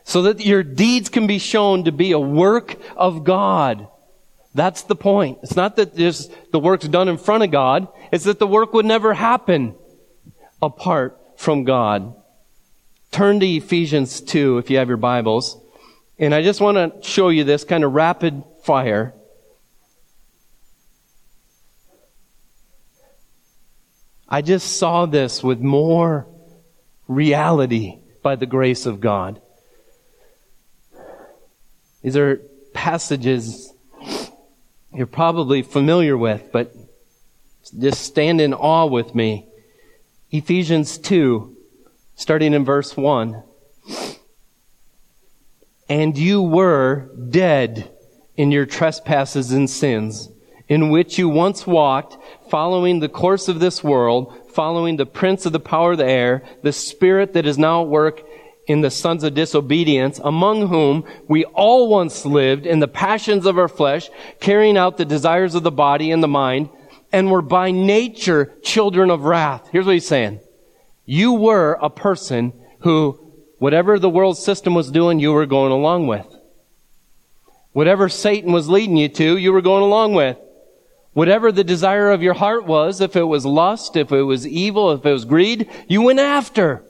so 0.10 0.24
that 0.24 0.44
your 0.44 0.64
deeds 0.64 1.08
can 1.08 1.28
be 1.28 1.38
shown 1.38 1.84
to 1.84 1.92
be 1.92 2.14
a 2.14 2.20
work 2.20 2.76
of 2.98 3.24
God. 3.24 3.88
That's 4.56 4.82
the 4.82 4.96
point. 4.96 5.38
It's 5.44 5.56
not 5.56 5.76
that 5.76 5.96
the 5.96 6.60
work's 6.60 6.88
done 6.88 7.08
in 7.08 7.20
front 7.20 7.44
of 7.44 7.52
God. 7.52 7.88
It's 8.12 8.24
that 8.24 8.40
the 8.40 8.48
work 8.48 8.74
would 8.74 8.88
never 8.88 9.14
happen 9.14 9.76
apart 10.64 11.16
from 11.38 11.64
God. 11.64 12.16
Turn 13.12 13.40
to 13.40 13.46
Ephesians 13.46 14.20
2 14.22 14.58
if 14.58 14.72
you 14.72 14.78
have 14.78 14.88
your 14.88 14.98
Bibles. 14.98 15.62
And 16.18 16.34
I 16.34 16.42
just 16.42 16.60
want 16.60 16.78
to 16.78 17.08
show 17.08 17.30
you 17.30 17.44
this 17.44 17.64
kind 17.64 17.84
of 17.84 17.94
rapid 17.94 18.44
fire. 18.64 19.14
I 24.28 24.42
just 24.42 24.78
saw 24.78 25.06
this 25.06 25.44
with 25.44 25.60
more 25.60 26.26
reality 27.08 28.00
by 28.24 28.36
the 28.36 28.48
grace 28.48 28.88
of 28.88 29.00
God. 29.00 29.40
These 32.02 32.16
are 32.16 32.42
passages 32.74 33.74
you're 34.94 35.08
probably 35.08 35.62
familiar 35.62 36.18
with, 36.18 36.52
but 36.52 36.74
just 37.78 38.02
stand 38.02 38.42
in 38.42 38.54
awe 38.54 38.86
with 38.86 39.14
me. 39.14 39.48
Ephesians 40.32 40.98
2, 40.98 41.56
starting 42.16 42.54
in 42.54 42.66
verse 42.66 42.98
1. 42.98 43.44
And 45.88 46.18
you 46.18 46.42
were 46.42 47.12
dead 47.30 47.92
in 48.36 48.52
your 48.52 48.66
trespasses 48.66 49.52
and 49.52 49.70
sins, 49.70 50.30
in 50.68 50.90
which 50.90 51.18
you 51.18 51.30
once 51.30 51.66
walked, 51.68 52.18
following 52.50 53.00
the 53.00 53.10
course 53.10 53.48
of 53.48 53.60
this 53.60 53.84
world, 53.84 54.34
following 54.52 54.98
the 54.98 55.06
prince 55.06 55.46
of 55.46 55.52
the 55.52 55.60
power 55.60 55.94
of 55.94 55.98
the 55.98 56.06
air, 56.06 56.44
the 56.64 56.72
spirit 56.72 57.34
that 57.34 57.46
is 57.46 57.58
now 57.58 57.82
at 57.82 57.88
work 57.88 58.24
in 58.70 58.82
the 58.82 58.92
sons 58.92 59.24
of 59.24 59.34
disobedience, 59.34 60.22
among 60.24 60.68
whom 60.68 61.04
we 61.28 61.44
all 61.44 61.90
once 61.90 62.24
lived 62.24 62.68
in 62.68 62.80
the 62.80 62.88
passions 62.88 63.48
of 63.48 63.58
our 63.58 63.68
flesh, 63.68 64.12
carrying 64.40 64.78
out 64.78 64.96
the 64.96 65.06
desires 65.06 65.56
of 65.56 65.64
the 65.64 65.72
body 65.72 66.12
and 66.12 66.22
the 66.22 66.28
mind, 66.28 66.70
and 67.12 67.32
were 67.32 67.42
by 67.42 67.72
nature 67.72 68.54
children 68.62 69.10
of 69.10 69.24
wrath. 69.24 69.68
Here's 69.72 69.88
what 69.88 69.96
he's 69.96 70.08
saying. 70.08 70.40
You 71.04 71.34
were 71.34 71.80
a 71.82 71.90
person 71.90 72.54
who, 72.82 73.20
whatever 73.58 73.98
the 73.98 74.08
world 74.08 74.38
system 74.38 74.76
was 74.76 74.92
doing, 74.92 75.20
you 75.20 75.34
were 75.34 75.48
going 75.48 75.72
along 75.72 76.06
with. 76.06 76.28
Whatever 77.72 78.08
Satan 78.08 78.52
was 78.52 78.70
leading 78.70 78.98
you 78.98 79.10
to, 79.10 79.36
you 79.36 79.52
were 79.52 79.64
going 79.64 79.84
along 79.84 80.14
with. 80.14 80.38
Whatever 81.14 81.52
the 81.52 81.64
desire 81.64 82.12
of 82.12 82.22
your 82.22 82.36
heart 82.36 82.68
was, 82.68 83.02
if 83.02 83.16
it 83.16 83.24
was 83.24 83.48
lust, 83.48 83.96
if 83.96 84.12
it 84.12 84.22
was 84.22 84.46
evil, 84.46 84.92
if 84.92 85.04
it 85.04 85.12
was 85.12 85.26
greed, 85.26 85.68
you 85.88 86.04
went 86.04 86.20
after. 86.20 86.84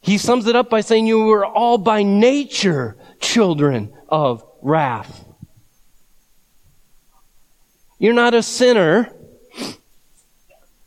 He 0.00 0.18
sums 0.18 0.46
it 0.46 0.56
up 0.56 0.70
by 0.70 0.80
saying 0.80 1.06
you 1.06 1.24
were 1.24 1.44
all 1.44 1.78
by 1.78 2.02
nature 2.02 2.96
children 3.20 3.92
of 4.08 4.44
wrath. 4.62 5.24
You're 7.98 8.14
not 8.14 8.32
a 8.32 8.42
sinner 8.42 9.12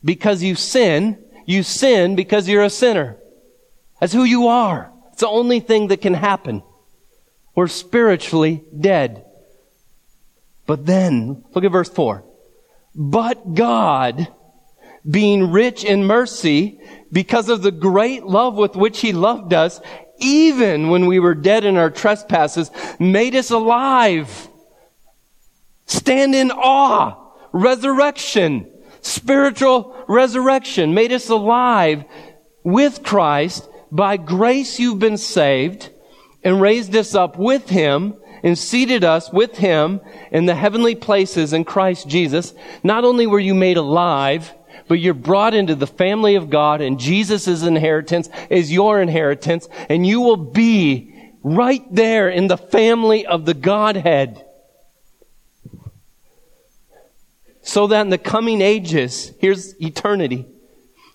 because 0.04 0.42
you 0.42 0.56
sin. 0.56 1.24
You 1.46 1.62
sin 1.62 2.16
because 2.16 2.50
you're 2.50 2.64
a 2.64 2.70
sinner. 2.70 3.18
That's 4.00 4.14
who 4.14 4.24
you 4.24 4.48
are. 4.48 4.92
It's 5.12 5.22
the 5.22 5.28
only 5.28 5.60
thing 5.60 5.88
that 5.88 6.02
can 6.02 6.16
happen. 6.16 6.64
We're 7.56 7.68
spiritually 7.68 8.64
dead. 8.78 9.26
But 10.66 10.86
then, 10.86 11.44
look 11.54 11.64
at 11.64 11.72
verse 11.72 11.90
4. 11.90 12.24
But 12.96 13.54
God, 13.54 14.28
being 15.10 15.52
rich 15.52 15.84
in 15.84 16.06
mercy, 16.06 16.80
because 17.12 17.50
of 17.50 17.62
the 17.62 17.72
great 17.72 18.24
love 18.26 18.56
with 18.56 18.76
which 18.76 19.02
he 19.02 19.14
loved 19.14 19.54
us, 19.54 19.80
even 20.18 20.90
when 20.90 21.06
we 21.06 21.20
were 21.20 21.36
dead 21.36 21.66
in 21.66 21.78
our 21.78 21.90
trespasses, 21.90 22.72
made 23.00 23.36
us 23.36 23.52
alive. 23.52 24.48
Stand 25.86 26.34
in 26.34 26.52
awe 26.52 27.20
resurrection, 27.54 28.68
spiritual 29.02 29.96
resurrection, 30.08 30.94
made 30.94 31.14
us 31.14 31.30
alive 31.30 32.04
with 32.64 33.04
Christ. 33.04 33.70
By 33.92 34.18
grace 34.18 34.80
you've 34.80 35.00
been 35.00 35.18
saved 35.18 35.92
and 36.44 36.60
raised 36.60 36.96
us 36.96 37.14
up 37.14 37.38
with 37.38 37.70
Him 37.70 38.16
and 38.42 38.58
seated 38.58 39.04
us 39.04 39.32
with 39.32 39.56
Him 39.58 40.02
in 40.32 40.48
the 40.48 40.56
heavenly 40.56 40.96
places 40.96 41.54
in 41.54 41.64
Christ 41.64 42.08
Jesus. 42.08 42.54
Not 42.84 43.06
only 43.06 43.28
were 43.28 43.40
you 43.40 43.54
made 43.54 43.78
alive, 43.78 44.52
but 44.88 45.00
you're 45.00 45.14
brought 45.14 45.54
into 45.54 45.76
the 45.76 45.88
family 45.88 46.36
of 46.36 46.50
God 46.50 46.82
and 46.82 47.00
Jesus' 47.00 47.64
inheritance 47.64 48.30
is 48.50 48.72
your 48.72 49.02
inheritance 49.02 49.68
and 49.90 50.06
you 50.06 50.22
will 50.22 50.38
be 50.38 51.14
right 51.44 51.84
there 51.94 52.30
in 52.30 52.48
the 52.48 52.58
family 52.58 53.26
of 53.26 53.46
the 53.46 53.54
Godhead. 53.54 54.46
So 57.62 57.88
that 57.88 58.02
in 58.02 58.10
the 58.10 58.18
coming 58.18 58.62
ages, 58.62 59.32
here's 59.40 59.80
eternity, 59.82 60.46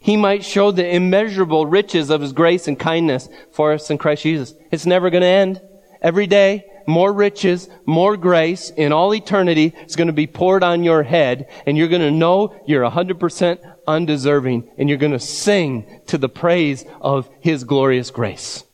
he 0.01 0.17
might 0.17 0.45
show 0.45 0.71
the 0.71 0.89
immeasurable 0.89 1.67
riches 1.67 2.09
of 2.11 2.21
his 2.21 2.33
grace 2.33 2.69
and 2.69 2.79
kindness 2.79 3.29
for 3.53 3.73
us 3.73 3.91
in 3.91 3.99
Christ 3.99 4.23
Jesus. 4.23 4.55
It's 4.71 4.87
never 4.87 5.11
going 5.11 5.23
to 5.23 5.27
end. 5.27 5.61
Every 6.01 6.27
day, 6.27 6.65
more 6.89 7.13
riches, 7.13 7.69
more 7.85 8.17
grace 8.17 8.71
in 8.71 8.93
all 8.93 9.15
eternity 9.15 9.75
is 9.87 9.95
going 9.95 10.07
to 10.07 10.13
be 10.15 10.27
poured 10.27 10.65
on 10.65 10.83
your 10.83 11.03
head 11.03 11.49
and 11.67 11.77
you're 11.77 11.87
going 11.87 12.01
to 12.01 12.11
know 12.11 12.59
you're 12.67 12.89
100% 12.89 13.77
undeserving 13.87 14.69
and 14.79 14.89
you're 14.89 14.99
going 14.99 15.13
to 15.13 15.21
sing 15.21 16.01
to 16.07 16.17
the 16.17 16.31
praise 16.31 16.87
of 17.01 17.29
his 17.41 17.65
glorious 17.65 18.11
grace. 18.11 18.65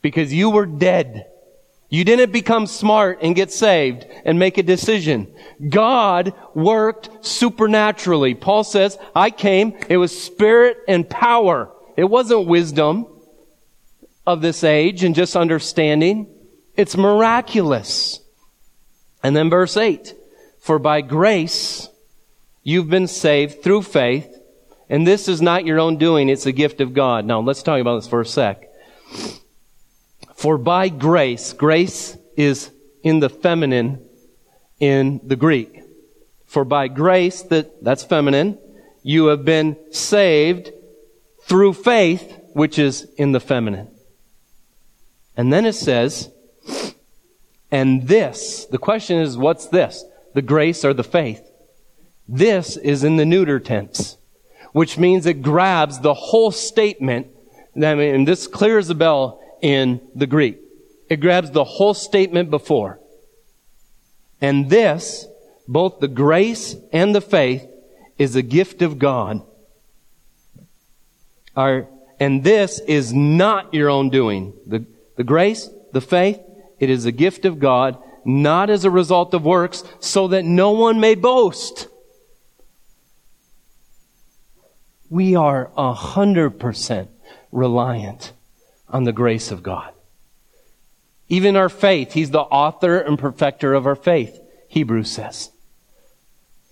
Because 0.00 0.32
you 0.32 0.48
were 0.50 0.64
dead. 0.64 1.26
You 1.88 2.04
didn't 2.04 2.32
become 2.32 2.68
smart 2.68 3.18
and 3.20 3.34
get 3.34 3.50
saved 3.50 4.06
and 4.24 4.38
make 4.38 4.58
a 4.58 4.62
decision. 4.62 5.34
God 5.68 6.34
worked 6.54 7.26
supernaturally. 7.26 8.34
Paul 8.34 8.62
says, 8.62 8.96
I 9.14 9.30
came, 9.30 9.76
it 9.88 9.96
was 9.96 10.16
spirit 10.16 10.78
and 10.86 11.08
power. 11.08 11.72
It 11.96 12.04
wasn't 12.04 12.46
wisdom 12.46 13.06
of 14.24 14.40
this 14.40 14.62
age 14.62 15.02
and 15.02 15.16
just 15.16 15.34
understanding. 15.34 16.28
It's 16.76 16.96
miraculous. 16.96 18.20
And 19.22 19.34
then 19.34 19.50
verse 19.50 19.76
8, 19.76 20.14
for 20.60 20.78
by 20.78 21.00
grace 21.00 21.88
you've 22.62 22.90
been 22.90 23.06
saved 23.06 23.62
through 23.62 23.82
faith, 23.82 24.32
and 24.88 25.06
this 25.06 25.28
is 25.28 25.42
not 25.42 25.64
your 25.64 25.80
own 25.80 25.96
doing, 25.96 26.28
it's 26.28 26.46
a 26.46 26.52
gift 26.52 26.80
of 26.80 26.94
God. 26.94 27.24
Now 27.24 27.40
let's 27.40 27.62
talk 27.62 27.80
about 27.80 27.96
this 27.96 28.08
for 28.08 28.20
a 28.20 28.26
sec. 28.26 28.68
For 30.34 30.58
by 30.58 30.88
grace, 30.88 31.52
grace 31.52 32.16
is 32.36 32.70
in 33.02 33.20
the 33.20 33.30
feminine 33.30 34.06
in 34.78 35.20
the 35.24 35.36
Greek. 35.36 35.82
For 36.44 36.64
by 36.64 36.88
grace, 36.88 37.42
that, 37.42 37.82
that's 37.82 38.04
feminine, 38.04 38.58
you 39.02 39.26
have 39.26 39.44
been 39.44 39.76
saved 39.90 40.72
through 41.42 41.72
faith, 41.72 42.40
which 42.52 42.78
is 42.78 43.08
in 43.16 43.32
the 43.32 43.40
feminine. 43.40 43.88
And 45.36 45.52
then 45.52 45.66
it 45.66 45.74
says, 45.74 46.30
and 47.70 48.06
this, 48.06 48.66
the 48.66 48.78
question 48.78 49.18
is, 49.18 49.36
what's 49.36 49.66
this? 49.66 50.04
The 50.34 50.42
grace 50.42 50.84
or 50.84 50.94
the 50.94 51.04
faith? 51.04 51.42
This 52.28 52.76
is 52.76 53.04
in 53.04 53.16
the 53.16 53.24
neuter 53.24 53.60
tense, 53.60 54.16
which 54.72 54.98
means 54.98 55.26
it 55.26 55.42
grabs 55.42 56.00
the 56.00 56.14
whole 56.14 56.50
statement. 56.50 57.28
I 57.76 57.94
mean, 57.94 58.24
this 58.24 58.46
clears 58.46 58.88
the 58.88 58.94
bell 58.94 59.40
in 59.60 60.00
the 60.14 60.26
Greek. 60.26 60.58
It 61.08 61.20
grabs 61.20 61.50
the 61.50 61.64
whole 61.64 61.94
statement 61.94 62.50
before. 62.50 63.00
And 64.40 64.68
this, 64.68 65.26
both 65.68 66.00
the 66.00 66.08
grace 66.08 66.76
and 66.92 67.14
the 67.14 67.20
faith, 67.20 67.66
is 68.18 68.34
a 68.34 68.42
gift 68.42 68.82
of 68.82 68.98
God. 68.98 69.42
Our, 71.54 71.88
and 72.18 72.44
this 72.44 72.80
is 72.80 73.12
not 73.12 73.72
your 73.72 73.88
own 73.88 74.10
doing. 74.10 74.52
The, 74.66 74.84
the 75.16 75.24
grace, 75.24 75.70
the 75.92 76.00
faith, 76.00 76.40
it 76.78 76.90
is 76.90 77.04
a 77.04 77.12
gift 77.12 77.44
of 77.44 77.58
God, 77.58 77.96
not 78.24 78.70
as 78.70 78.84
a 78.84 78.90
result 78.90 79.34
of 79.34 79.44
works, 79.44 79.84
so 80.00 80.28
that 80.28 80.44
no 80.44 80.72
one 80.72 81.00
may 81.00 81.14
boast. 81.14 81.88
We 85.08 85.36
are 85.36 85.70
a 85.76 85.92
hundred 85.92 86.58
percent 86.58 87.10
reliant 87.52 88.32
on 88.88 89.04
the 89.04 89.12
grace 89.12 89.50
of 89.50 89.62
God. 89.62 89.92
Even 91.28 91.56
our 91.56 91.68
faith, 91.68 92.12
He's 92.12 92.30
the 92.30 92.40
author 92.40 92.98
and 92.98 93.18
perfecter 93.18 93.74
of 93.74 93.86
our 93.86 93.94
faith, 93.94 94.38
Hebrews 94.68 95.10
says. 95.10 95.50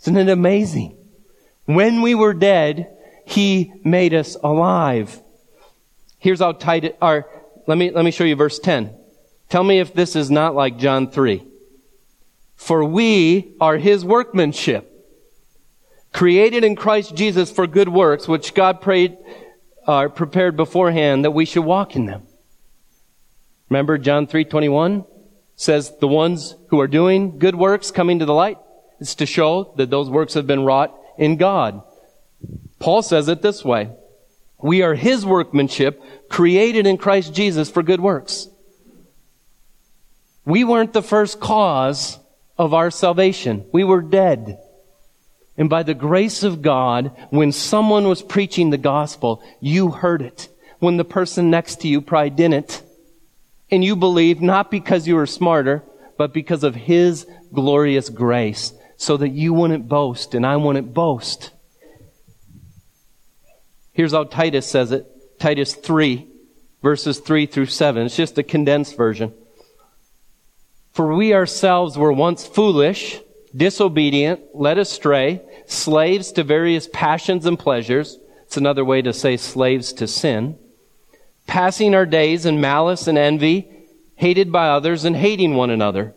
Isn't 0.03 0.17
it 0.17 0.29
amazing? 0.29 0.97
When 1.65 2.03
we 2.03 2.15
were 2.15 2.35
dead, 2.35 2.95
He 3.25 3.73
made 3.85 4.15
us 4.15 4.37
alive. 4.43 5.21
Here's 6.19 6.41
how 6.41 6.53
tight 6.53 6.85
it, 6.85 6.99
are. 7.01 7.27
let 7.67 7.79
me, 7.79 7.91
let 7.91 8.05
me 8.05 8.11
show 8.11 8.25
you 8.25 8.37
verse 8.37 8.59
10. 8.59 8.95
Tell 9.55 9.63
me 9.63 9.79
if 9.79 9.95
this 9.95 10.17
is 10.17 10.33
not 10.33 10.57
like 10.57 10.79
John 10.79 11.09
3. 11.09 11.47
For 12.57 12.85
we 12.85 13.55
are 13.61 13.77
his 13.77 14.05
workmanship, 14.05 14.91
created 16.13 16.65
in 16.65 16.75
Christ 16.75 17.15
Jesus 17.15 17.53
for 17.53 17.69
good 17.69 17.89
works, 17.89 18.27
which 18.27 18.53
God 18.53 18.81
prayed, 18.81 19.17
uh, 19.87 20.09
prepared 20.09 20.57
beforehand 20.57 21.25
that 21.25 21.31
we 21.31 21.45
should 21.45 21.65
walk 21.65 21.95
in 21.95 22.07
them. 22.07 22.27
Remember 23.69 23.97
John 23.97 24.27
3:21 24.27 25.05
says 25.55 25.99
the 26.01 26.09
ones 26.09 26.57
who 26.71 26.81
are 26.81 26.89
doing 26.89 27.39
good 27.39 27.55
works 27.55 27.93
coming 27.93 28.19
to 28.19 28.27
the 28.27 28.35
light 28.35 28.59
is 28.99 29.15
to 29.15 29.25
show 29.25 29.73
that 29.77 29.89
those 29.89 30.11
works 30.11 30.35
have 30.35 30.49
been 30.49 30.65
wrought 30.65 30.93
in 31.17 31.37
God. 31.37 31.81
Paul 32.81 33.03
says 33.03 33.29
it 33.29 33.41
this 33.41 33.65
way. 33.65 33.91
We 34.61 34.83
are 34.83 34.97
his 34.97 35.25
workmanship 35.25 36.03
created 36.29 36.89
in 36.89 36.99
Christ 36.99 37.33
Jesus 37.33 37.71
for 37.71 37.85
good 37.85 38.01
works. 38.01 38.49
We 40.45 40.65
weren't 40.65 40.93
the 40.93 41.03
first 41.03 41.41
cause 41.41 42.19
of 42.59 42.75
our 42.75 42.91
salvation. 42.91 43.67
We 43.73 43.85
were 43.85 44.03
dead. 44.03 44.59
And 45.57 45.71
by 45.71 45.83
the 45.83 45.95
grace 45.95 46.43
of 46.43 46.63
God, 46.63 47.13
when 47.31 47.53
someone 47.53 48.09
was 48.09 48.23
preaching 48.23 48.71
the 48.71 48.79
gospel, 48.79 49.43
you 49.61 49.91
heard 49.91 50.23
it. 50.23 50.49
When 50.81 50.97
the 50.97 51.05
person 51.05 51.51
next 51.51 51.81
to 51.81 51.89
you 51.89 52.01
probably 52.01 52.31
didn't. 52.31 52.83
And 53.71 53.85
you 53.85 53.97
believed 53.97 54.43
not 54.43 54.71
because 54.71 55.09
you 55.09 55.15
were 55.15 55.27
smarter, 55.27 55.83
but 56.19 56.35
because 56.35 56.65
of 56.65 56.75
His 56.75 57.27
glorious 57.53 58.09
grace, 58.09 58.73
so 58.97 59.17
that 59.17 59.31
you 59.31 59.55
wouldn't 59.55 59.89
boast 59.89 60.35
and 60.35 60.45
I 60.45 60.57
wouldn't 60.57 60.93
boast. 60.93 61.51
Here's 63.93 64.13
how 64.13 64.25
Titus 64.25 64.67
says 64.67 64.93
it. 64.93 65.07
Titus 65.39 65.75
3, 65.75 66.27
verses 66.83 67.21
3 67.21 67.47
through 67.47 67.67
7. 67.67 68.07
It's 68.07 68.17
just 68.17 68.39
a 68.39 68.43
condensed 68.43 68.97
version. 68.97 69.33
For 70.95 71.13
we 71.13 71.35
ourselves 71.35 71.99
were 71.99 72.13
once 72.13 72.47
foolish, 72.47 73.21
disobedient, 73.55 74.55
led 74.55 74.79
astray, 74.79 75.43
slaves 75.67 76.31
to 76.33 76.45
various 76.45 76.89
passions 76.93 77.47
and 77.47 77.59
pleasures. 77.59 78.17
It's 78.45 78.57
another 78.57 78.85
way 78.85 79.03
to 79.03 79.13
say 79.13 79.37
slaves 79.37 79.93
to 79.95 80.07
sin. 80.07 80.57
Passing 81.49 81.97
our 81.97 82.07
days 82.07 82.47
in 82.47 82.61
malice 82.61 83.09
and 83.09 83.19
envy, 83.19 83.69
hated 84.15 84.53
by 84.53 84.69
others 84.69 85.05
and 85.05 85.17
hating 85.17 85.57
one 85.57 85.71
another. 85.71 86.15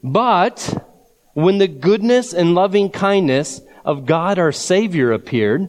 But 0.00 0.86
when 1.34 1.58
the 1.58 1.66
goodness 1.66 2.32
and 2.32 2.54
loving 2.54 2.88
kindness 2.88 3.62
of 3.84 4.06
God 4.06 4.38
our 4.38 4.52
Savior 4.52 5.10
appeared, 5.10 5.68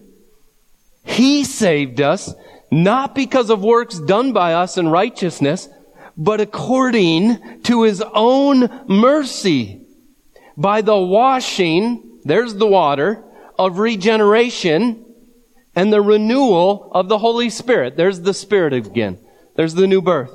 He 1.03 1.43
saved 1.43 1.99
us 1.99 2.31
not 2.69 3.15
because 3.15 3.49
of 3.49 3.63
works 3.63 3.97
done 3.97 4.33
by 4.33 4.53
us 4.53 4.77
in 4.77 4.87
righteousness, 4.87 5.67
but 6.17 6.41
according 6.41 7.61
to 7.63 7.83
his 7.83 8.03
own 8.13 8.85
mercy 8.87 9.85
by 10.57 10.81
the 10.81 10.97
washing, 10.97 12.19
there's 12.23 12.55
the 12.55 12.67
water, 12.67 13.23
of 13.57 13.77
regeneration 13.77 15.05
and 15.75 15.93
the 15.93 16.01
renewal 16.01 16.91
of 16.93 17.07
the 17.07 17.17
Holy 17.17 17.49
Spirit. 17.49 17.95
There's 17.95 18.21
the 18.21 18.33
Spirit 18.33 18.73
again. 18.73 19.19
There's 19.55 19.75
the 19.75 19.87
new 19.87 20.01
birth. 20.01 20.31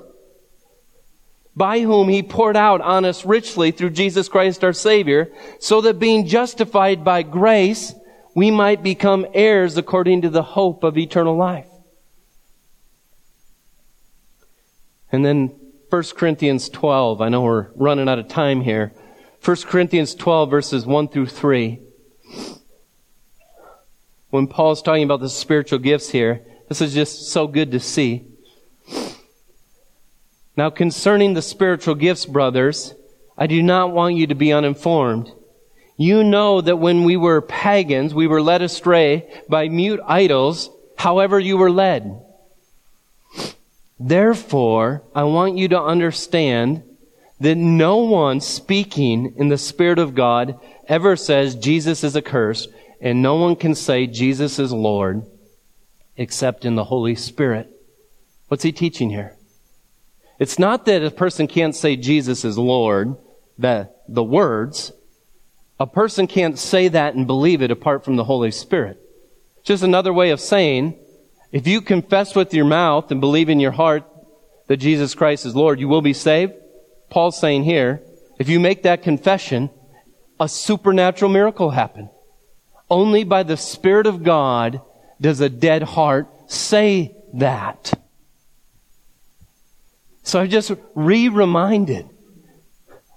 By 1.54 1.80
whom 1.80 2.08
he 2.08 2.22
poured 2.22 2.56
out 2.56 2.80
on 2.80 3.04
us 3.04 3.24
richly 3.24 3.70
through 3.70 3.90
Jesus 3.90 4.28
Christ 4.28 4.62
our 4.62 4.72
Savior, 4.72 5.32
so 5.58 5.80
that 5.80 5.98
being 5.98 6.26
justified 6.26 7.02
by 7.04 7.22
grace, 7.22 7.94
we 8.34 8.50
might 8.50 8.82
become 8.82 9.26
heirs 9.32 9.76
according 9.76 10.22
to 10.22 10.30
the 10.30 10.42
hope 10.42 10.84
of 10.84 10.98
eternal 10.98 11.36
life. 11.36 11.68
And 15.10 15.24
then 15.24 15.58
1 15.96 16.02
Corinthians 16.14 16.68
12. 16.68 17.22
I 17.22 17.30
know 17.30 17.40
we're 17.40 17.68
running 17.74 18.06
out 18.06 18.18
of 18.18 18.28
time 18.28 18.60
here. 18.60 18.92
1 19.42 19.56
Corinthians 19.62 20.14
12 20.14 20.50
verses 20.50 20.84
1 20.84 21.08
through 21.08 21.28
3. 21.28 21.80
When 24.28 24.46
Paul's 24.46 24.82
talking 24.82 25.04
about 25.04 25.20
the 25.20 25.30
spiritual 25.30 25.78
gifts 25.78 26.10
here, 26.10 26.44
this 26.68 26.82
is 26.82 26.92
just 26.92 27.30
so 27.30 27.46
good 27.46 27.70
to 27.70 27.80
see. 27.80 28.26
Now 30.54 30.68
concerning 30.68 31.32
the 31.32 31.40
spiritual 31.40 31.94
gifts, 31.94 32.26
brothers, 32.26 32.92
I 33.38 33.46
do 33.46 33.62
not 33.62 33.90
want 33.90 34.16
you 34.16 34.26
to 34.26 34.34
be 34.34 34.52
uninformed. 34.52 35.32
You 35.96 36.22
know 36.22 36.60
that 36.60 36.76
when 36.76 37.04
we 37.04 37.16
were 37.16 37.40
pagans, 37.40 38.12
we 38.12 38.26
were 38.26 38.42
led 38.42 38.60
astray 38.60 39.26
by 39.48 39.70
mute 39.70 40.00
idols, 40.06 40.68
however 40.98 41.40
you 41.40 41.56
were 41.56 41.70
led. 41.70 42.22
Therefore, 43.98 45.02
I 45.14 45.24
want 45.24 45.56
you 45.56 45.68
to 45.68 45.80
understand 45.80 46.82
that 47.40 47.56
no 47.56 47.98
one 47.98 48.40
speaking 48.40 49.34
in 49.36 49.48
the 49.48 49.58
Spirit 49.58 49.98
of 49.98 50.14
God 50.14 50.58
ever 50.88 51.16
says 51.16 51.54
Jesus 51.54 52.04
is 52.04 52.16
a 52.16 52.22
curse, 52.22 52.68
and 53.00 53.22
no 53.22 53.36
one 53.36 53.56
can 53.56 53.74
say 53.74 54.06
Jesus 54.06 54.58
is 54.58 54.72
Lord 54.72 55.24
except 56.16 56.64
in 56.64 56.76
the 56.76 56.84
Holy 56.84 57.14
Spirit. 57.14 57.70
What's 58.48 58.62
he 58.62 58.72
teaching 58.72 59.10
here? 59.10 59.36
It's 60.38 60.58
not 60.58 60.84
that 60.86 61.02
a 61.02 61.10
person 61.10 61.46
can't 61.46 61.74
say 61.74 61.96
Jesus 61.96 62.44
is 62.44 62.58
Lord, 62.58 63.16
the, 63.58 63.90
the 64.08 64.24
words. 64.24 64.92
A 65.80 65.86
person 65.86 66.26
can't 66.26 66.58
say 66.58 66.88
that 66.88 67.14
and 67.14 67.26
believe 67.26 67.62
it 67.62 67.70
apart 67.70 68.04
from 68.04 68.16
the 68.16 68.24
Holy 68.24 68.50
Spirit. 68.50 68.98
Just 69.62 69.82
another 69.82 70.12
way 70.12 70.30
of 70.30 70.40
saying, 70.40 70.98
if 71.52 71.66
you 71.66 71.80
confess 71.80 72.34
with 72.34 72.52
your 72.52 72.64
mouth 72.64 73.10
and 73.10 73.20
believe 73.20 73.48
in 73.48 73.60
your 73.60 73.72
heart 73.72 74.04
that 74.66 74.78
Jesus 74.78 75.14
Christ 75.14 75.46
is 75.46 75.54
Lord, 75.54 75.80
you 75.80 75.88
will 75.88 76.02
be 76.02 76.12
saved. 76.12 76.54
Paul's 77.08 77.38
saying 77.38 77.64
here, 77.64 78.02
if 78.38 78.48
you 78.48 78.60
make 78.60 78.82
that 78.82 79.02
confession, 79.02 79.70
a 80.38 80.48
supernatural 80.48 81.30
miracle 81.30 81.70
happen. 81.70 82.10
Only 82.90 83.24
by 83.24 83.42
the 83.42 83.56
Spirit 83.56 84.06
of 84.06 84.22
God 84.22 84.80
does 85.20 85.40
a 85.40 85.48
dead 85.48 85.82
heart 85.82 86.28
say 86.50 87.16
that. 87.34 87.92
So 90.22 90.40
I 90.40 90.46
just 90.46 90.72
re-reminded. 90.94 92.08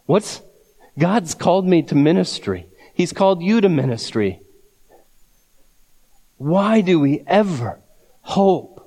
What's, 0.06 0.42
God's 0.98 1.34
called 1.34 1.68
me 1.68 1.82
to 1.84 1.96
ministry. 1.96 2.68
He's 2.94 3.14
called 3.14 3.42
you 3.42 3.62
to 3.62 3.70
ministry. 3.70 4.42
Why 6.38 6.82
do 6.82 7.00
we 7.00 7.24
ever 7.28 7.82
hope 8.30 8.80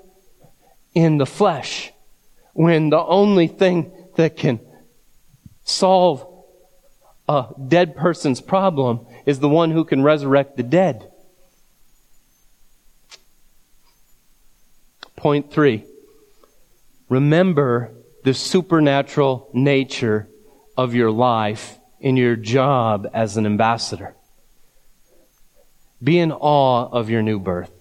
in 0.95 1.19
the 1.19 1.27
flesh 1.27 1.93
when 2.53 2.91
the 2.91 3.03
only 3.03 3.49
thing 3.49 3.91
that 4.15 4.37
can 4.37 4.61
solve 5.65 6.25
a 7.29 7.47
dead 7.67 7.97
person's 7.97 8.41
problem 8.41 9.05
is 9.27 9.41
the 9.41 9.49
one 9.49 9.73
who 9.73 9.85
can 9.85 10.01
resurrect 10.01 10.57
the 10.57 10.63
dead? 10.63 11.11
Point 15.17 15.53
three. 15.53 15.85
Remember 17.09 17.93
the 18.23 18.35
supernatural 18.35 19.51
nature 19.53 20.29
of 20.77 20.95
your 20.95 21.11
life 21.11 21.79
in 21.99 22.17
your 22.17 22.37
job 22.37 23.09
as 23.13 23.37
an 23.37 23.47
ambassador. 23.47 24.15
Be 26.01 26.21
in 26.21 26.31
awe 26.31 26.89
of 26.93 27.11
your 27.11 27.23
new 27.23 27.41
birth. 27.41 27.72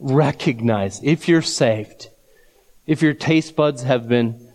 Recognize 0.00 1.00
if 1.04 1.28
you're 1.28 1.42
saved, 1.42 2.08
if 2.86 3.02
your 3.02 3.14
taste 3.14 3.54
buds 3.54 3.82
have 3.82 4.08
been. 4.08 4.48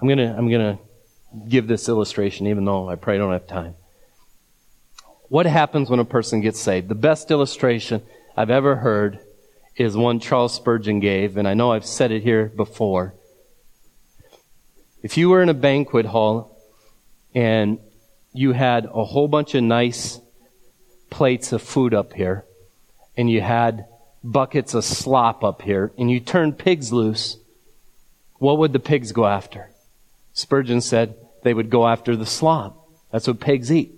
I'm 0.00 0.08
gonna, 0.08 0.34
I'm 0.38 0.48
gonna 0.48 0.78
give 1.48 1.66
this 1.66 1.88
illustration 1.88 2.46
even 2.46 2.64
though 2.64 2.88
I 2.88 2.94
probably 2.94 3.18
don't 3.18 3.32
have 3.32 3.48
time. 3.48 3.74
What 5.28 5.46
happens 5.46 5.90
when 5.90 5.98
a 5.98 6.04
person 6.04 6.40
gets 6.40 6.60
saved? 6.60 6.88
The 6.88 6.94
best 6.94 7.30
illustration 7.30 8.02
I've 8.36 8.50
ever 8.50 8.76
heard 8.76 9.18
is 9.76 9.96
one 9.96 10.20
Charles 10.20 10.54
Spurgeon 10.54 11.00
gave, 11.00 11.36
and 11.36 11.46
I 11.46 11.54
know 11.54 11.72
I've 11.72 11.84
said 11.84 12.10
it 12.12 12.22
here 12.22 12.46
before. 12.46 13.14
If 15.02 15.16
you 15.16 15.28
were 15.28 15.42
in 15.42 15.48
a 15.48 15.54
banquet 15.54 16.06
hall 16.06 16.56
and 17.34 17.78
you 18.32 18.52
had 18.52 18.86
a 18.86 19.04
whole 19.04 19.28
bunch 19.28 19.54
of 19.54 19.62
nice 19.62 20.20
plates 21.10 21.52
of 21.52 21.62
food 21.62 21.94
up 21.94 22.12
here, 22.12 22.44
and 23.18 23.28
you 23.28 23.40
had 23.40 23.86
buckets 24.22 24.74
of 24.74 24.84
slop 24.84 25.42
up 25.42 25.60
here, 25.62 25.92
and 25.98 26.08
you 26.08 26.20
turned 26.20 26.56
pigs 26.56 26.92
loose, 26.92 27.36
what 28.38 28.58
would 28.58 28.72
the 28.72 28.78
pigs 28.78 29.10
go 29.10 29.26
after? 29.26 29.70
Spurgeon 30.32 30.80
said 30.80 31.16
they 31.42 31.52
would 31.52 31.68
go 31.68 31.88
after 31.88 32.14
the 32.14 32.24
slop. 32.24 32.88
That's 33.10 33.26
what 33.26 33.40
pigs 33.40 33.72
eat. 33.72 33.92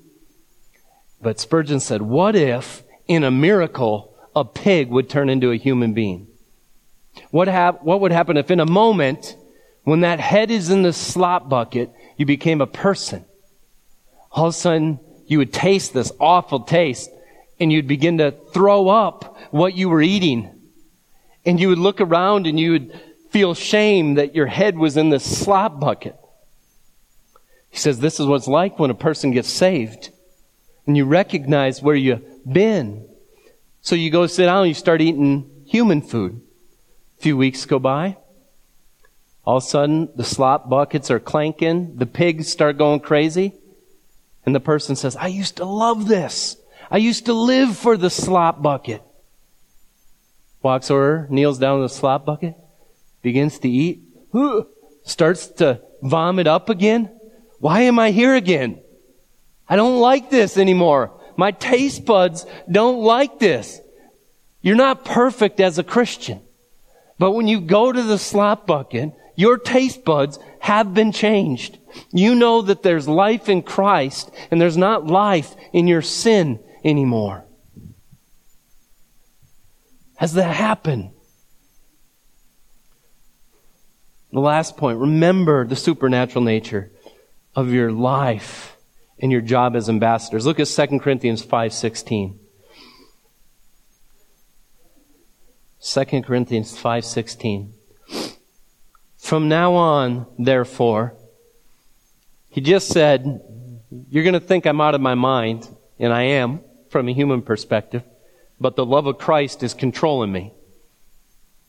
But 1.21 1.39
Spurgeon 1.39 1.81
said, 1.81 2.01
what 2.01 2.35
if 2.35 2.83
in 3.07 3.23
a 3.23 3.31
miracle 3.31 4.17
a 4.35 4.45
pig 4.45 4.89
would 4.89 5.11
turn 5.11 5.29
into 5.29 5.51
a 5.51 5.57
human 5.57 5.93
being? 5.93 6.27
What, 7.31 7.49
hap- 7.49 7.83
what 7.83 8.01
would 8.01 8.13
happen 8.13 8.39
if 8.39 8.51
in 8.51 8.61
a 8.61 8.67
moment, 8.67 9.37
when 9.85 10.01
that 10.01 10.21
head 10.21 10.51
is 10.51 10.71
in 10.71 10.81
the 10.81 10.95
slop 10.95 11.47
bucket, 11.47 11.93
you 12.17 12.25
became 12.25 12.63
a 12.63 12.67
person? 12.67 13.27
All 14.33 14.47
of 14.47 14.51
a 14.51 14.57
sudden, 14.57 14.99
you 15.27 15.37
would 15.39 15.53
taste 15.53 15.93
this 15.93 16.11
awful 16.19 16.61
taste 16.61 17.11
and 17.61 17.73
you'd 17.73 17.87
begin 17.87 18.19
to 18.19 18.33
throw 18.53 18.89
up 18.89 19.37
what 19.51 19.75
you 19.75 19.89
were 19.89 20.03
eating. 20.03 20.51
And 21.45 21.61
you 21.61 21.69
would 21.69 21.79
look 21.79 22.01
around 22.01 22.47
and 22.47 22.59
you 22.59 22.73
would 22.73 23.01
feel 23.31 23.55
shame 23.55 24.15
that 24.15 24.35
your 24.35 24.47
head 24.47 24.77
was 24.77 24.97
in 24.97 25.11
the 25.11 25.21
slop 25.21 25.79
bucket. 25.79 26.17
He 27.71 27.79
says 27.79 28.01
this 28.01 28.19
is 28.19 28.27
what 28.27 28.37
it's 28.37 28.49
like 28.49 28.79
when 28.79 28.91
a 28.91 28.95
person 28.95 29.31
gets 29.31 29.49
saved 29.49 30.11
and 30.87 30.97
you 30.97 31.05
recognize 31.05 31.81
where 31.81 31.95
you've 31.95 32.25
been 32.51 33.07
so 33.83 33.95
you 33.95 34.11
go 34.11 34.27
sit 34.27 34.45
down 34.45 34.63
and 34.63 34.69
you 34.69 34.75
start 34.75 35.01
eating 35.01 35.65
human 35.67 36.03
food. 36.03 36.41
A 37.19 37.23
few 37.23 37.37
weeks 37.37 37.65
go 37.65 37.79
by. 37.79 38.17
All 39.45 39.57
of 39.57 39.65
a 39.65 39.67
sudden, 39.67 40.11
the 40.15 40.25
slop 40.25 40.69
buckets 40.69 41.11
are 41.11 41.19
clanking. 41.19 41.97
The 41.97 42.07
pigs 42.07 42.49
start 42.49 42.77
going 42.77 43.01
crazy. 43.01 43.55
And 44.45 44.55
the 44.55 44.61
person 44.61 44.97
says, 44.97 45.17
I 45.17 45.29
used 45.29 45.57
to 45.57 45.65
love 45.65 46.09
this. 46.09 46.57
I 46.91 46.97
used 46.97 47.27
to 47.27 47.35
live 47.35 47.77
for 47.77 47.97
the 47.97 48.11
slop 48.11 48.61
bucket. 48.61 49.03
Walks 50.63 50.91
over, 50.91 51.27
kneels 51.31 51.59
down 51.59 51.77
in 51.77 51.83
the 51.83 51.89
slop 51.89 52.27
bucket, 52.27 52.57
begins 53.23 53.61
to 53.61 53.69
eat, 53.69 54.03
starts 55.05 55.47
to 55.47 55.81
vomit 56.03 56.47
up 56.47 56.69
again. 56.69 57.11
Why 57.61 57.83
am 57.83 57.99
I 57.99 58.11
here 58.11 58.35
again? 58.35 58.81
I 59.69 59.77
don't 59.77 60.01
like 60.01 60.31
this 60.31 60.59
anymore. 60.59 61.13
My 61.37 61.53
taste 61.53 62.05
buds 62.05 62.45
don't 62.71 63.03
like 63.03 63.39
this. 63.39 63.81
You're 64.61 64.77
not 64.77 65.05
perfect 65.05 65.61
as 65.61 65.79
a 65.79 65.85
Christian. 65.85 66.41
But 67.19 67.33
when 67.33 67.47
you 67.47 67.61
go 67.61 67.93
to 67.93 68.03
the 68.03 68.19
slop 68.19 68.67
bucket, 68.67 69.13
your 69.37 69.59
taste 69.59 70.05
buds 70.05 70.39
have 70.59 70.93
been 70.93 71.13
changed. 71.13 71.79
You 72.13 72.35
know 72.35 72.63
that 72.63 72.83
there's 72.83 73.07
life 73.07 73.49
in 73.49 73.63
Christ 73.63 74.31
and 74.51 74.61
there's 74.61 74.77
not 74.77 75.07
life 75.07 75.55
in 75.73 75.87
your 75.87 76.03
sin 76.03 76.59
anymore. 76.85 77.45
Has 80.17 80.35
that 80.35 80.55
happened? 80.55 81.13
The 84.33 84.41
last 84.41 84.77
point, 84.77 84.99
remember 84.99 85.67
the 85.67 85.77
supernatural 85.77 86.45
nature 86.45 86.93
of 87.57 87.73
your 87.73 87.91
life 87.91 88.77
and 89.19 89.33
your 89.33 89.41
job 89.41 89.75
as 89.75 89.89
ambassadors. 89.89 90.47
Look 90.47 90.61
at 90.61 90.69
2 90.69 91.01
Corinthians 91.01 91.45
5:16. 91.45 92.39
2 95.81 96.23
Corinthians 96.23 96.77
5:16. 96.77 97.73
From 99.17 99.49
now 99.49 99.75
on, 99.75 100.27
therefore, 100.39 101.15
he 102.51 102.61
just 102.61 102.89
said, 102.89 103.41
you're 104.11 104.25
going 104.25 104.35
to 104.35 104.41
think 104.41 104.67
I'm 104.67 104.81
out 104.81 104.95
of 104.95 105.01
my 105.01 105.15
mind, 105.15 105.69
and 105.99 106.13
I 106.13 106.23
am 106.23 106.61
from 106.91 107.09
a 107.09 107.15
human 107.15 107.41
perspective, 107.41 108.03
but 108.61 108.77
the 108.77 108.85
love 108.85 109.07
of 109.07 109.19
Christ 109.19 109.63
is 109.63 109.73
controlling 109.73 110.31
me. 110.31 110.53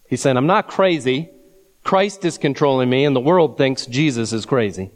He 0.09 0.17
said, 0.17 0.35
I'm 0.35 0.47
not 0.47 0.67
crazy. 0.67 1.29
Christ 1.83 2.25
is 2.25 2.37
controlling 2.37 2.89
me, 2.89 3.05
and 3.05 3.15
the 3.15 3.21
world 3.21 3.57
thinks 3.57 3.85
Jesus 3.85 4.33
is 4.33 4.45
crazy. 4.45 4.91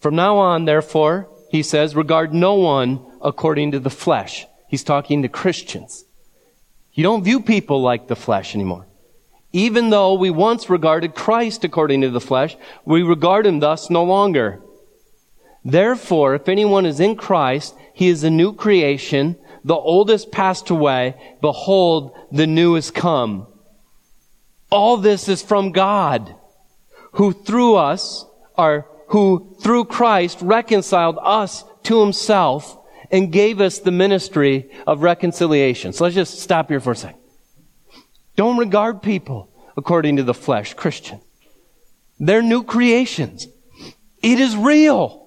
From 0.00 0.16
now 0.16 0.36
on, 0.36 0.64
therefore, 0.64 1.28
he 1.50 1.62
says, 1.62 1.96
regard 1.96 2.34
no 2.34 2.54
one 2.54 3.00
according 3.22 3.72
to 3.72 3.78
the 3.78 3.90
flesh. 3.90 4.46
He's 4.68 4.84
talking 4.84 5.22
to 5.22 5.28
Christians. 5.28 6.04
You 6.92 7.04
don't 7.04 7.24
view 7.24 7.40
people 7.40 7.80
like 7.80 8.08
the 8.08 8.16
flesh 8.16 8.54
anymore. 8.54 8.86
Even 9.52 9.90
though 9.90 10.14
we 10.14 10.30
once 10.30 10.68
regarded 10.70 11.14
Christ 11.14 11.62
according 11.62 12.00
to 12.02 12.10
the 12.10 12.20
flesh, 12.20 12.56
we 12.84 13.02
regard 13.02 13.46
him 13.46 13.60
thus 13.60 13.90
no 13.90 14.02
longer. 14.02 14.60
Therefore, 15.64 16.34
if 16.34 16.48
anyone 16.48 16.86
is 16.86 17.00
in 17.00 17.16
Christ, 17.16 17.74
he 17.94 18.08
is 18.08 18.24
a 18.24 18.30
new 18.30 18.52
creation. 18.52 19.36
The 19.64 19.74
old 19.74 20.08
has 20.10 20.24
passed 20.24 20.70
away. 20.70 21.14
Behold, 21.40 22.16
the 22.32 22.46
new 22.46 22.74
has 22.74 22.90
come. 22.90 23.46
All 24.70 24.96
this 24.96 25.28
is 25.28 25.42
from 25.42 25.72
God, 25.72 26.34
who 27.12 27.32
through 27.32 27.76
us 27.76 28.24
are 28.56 28.86
who 29.08 29.54
through 29.60 29.84
Christ 29.84 30.38
reconciled 30.40 31.18
us 31.20 31.64
to 31.82 32.00
himself 32.00 32.78
and 33.10 33.30
gave 33.30 33.60
us 33.60 33.78
the 33.78 33.90
ministry 33.90 34.70
of 34.86 35.02
reconciliation. 35.02 35.92
So 35.92 36.04
let's 36.04 36.14
just 36.14 36.40
stop 36.40 36.70
here 36.70 36.80
for 36.80 36.92
a 36.92 36.96
second. 36.96 37.20
Don't 38.36 38.56
regard 38.56 39.02
people 39.02 39.50
according 39.76 40.16
to 40.16 40.22
the 40.22 40.32
flesh, 40.32 40.72
Christian. 40.72 41.20
They're 42.18 42.40
new 42.40 42.62
creations. 42.62 43.46
It 44.22 44.40
is 44.40 44.56
real. 44.56 45.21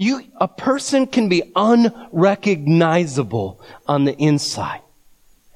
You, 0.00 0.22
a 0.36 0.46
person 0.46 1.08
can 1.08 1.28
be 1.28 1.42
unrecognizable 1.56 3.60
on 3.88 4.04
the 4.04 4.16
inside. 4.16 4.82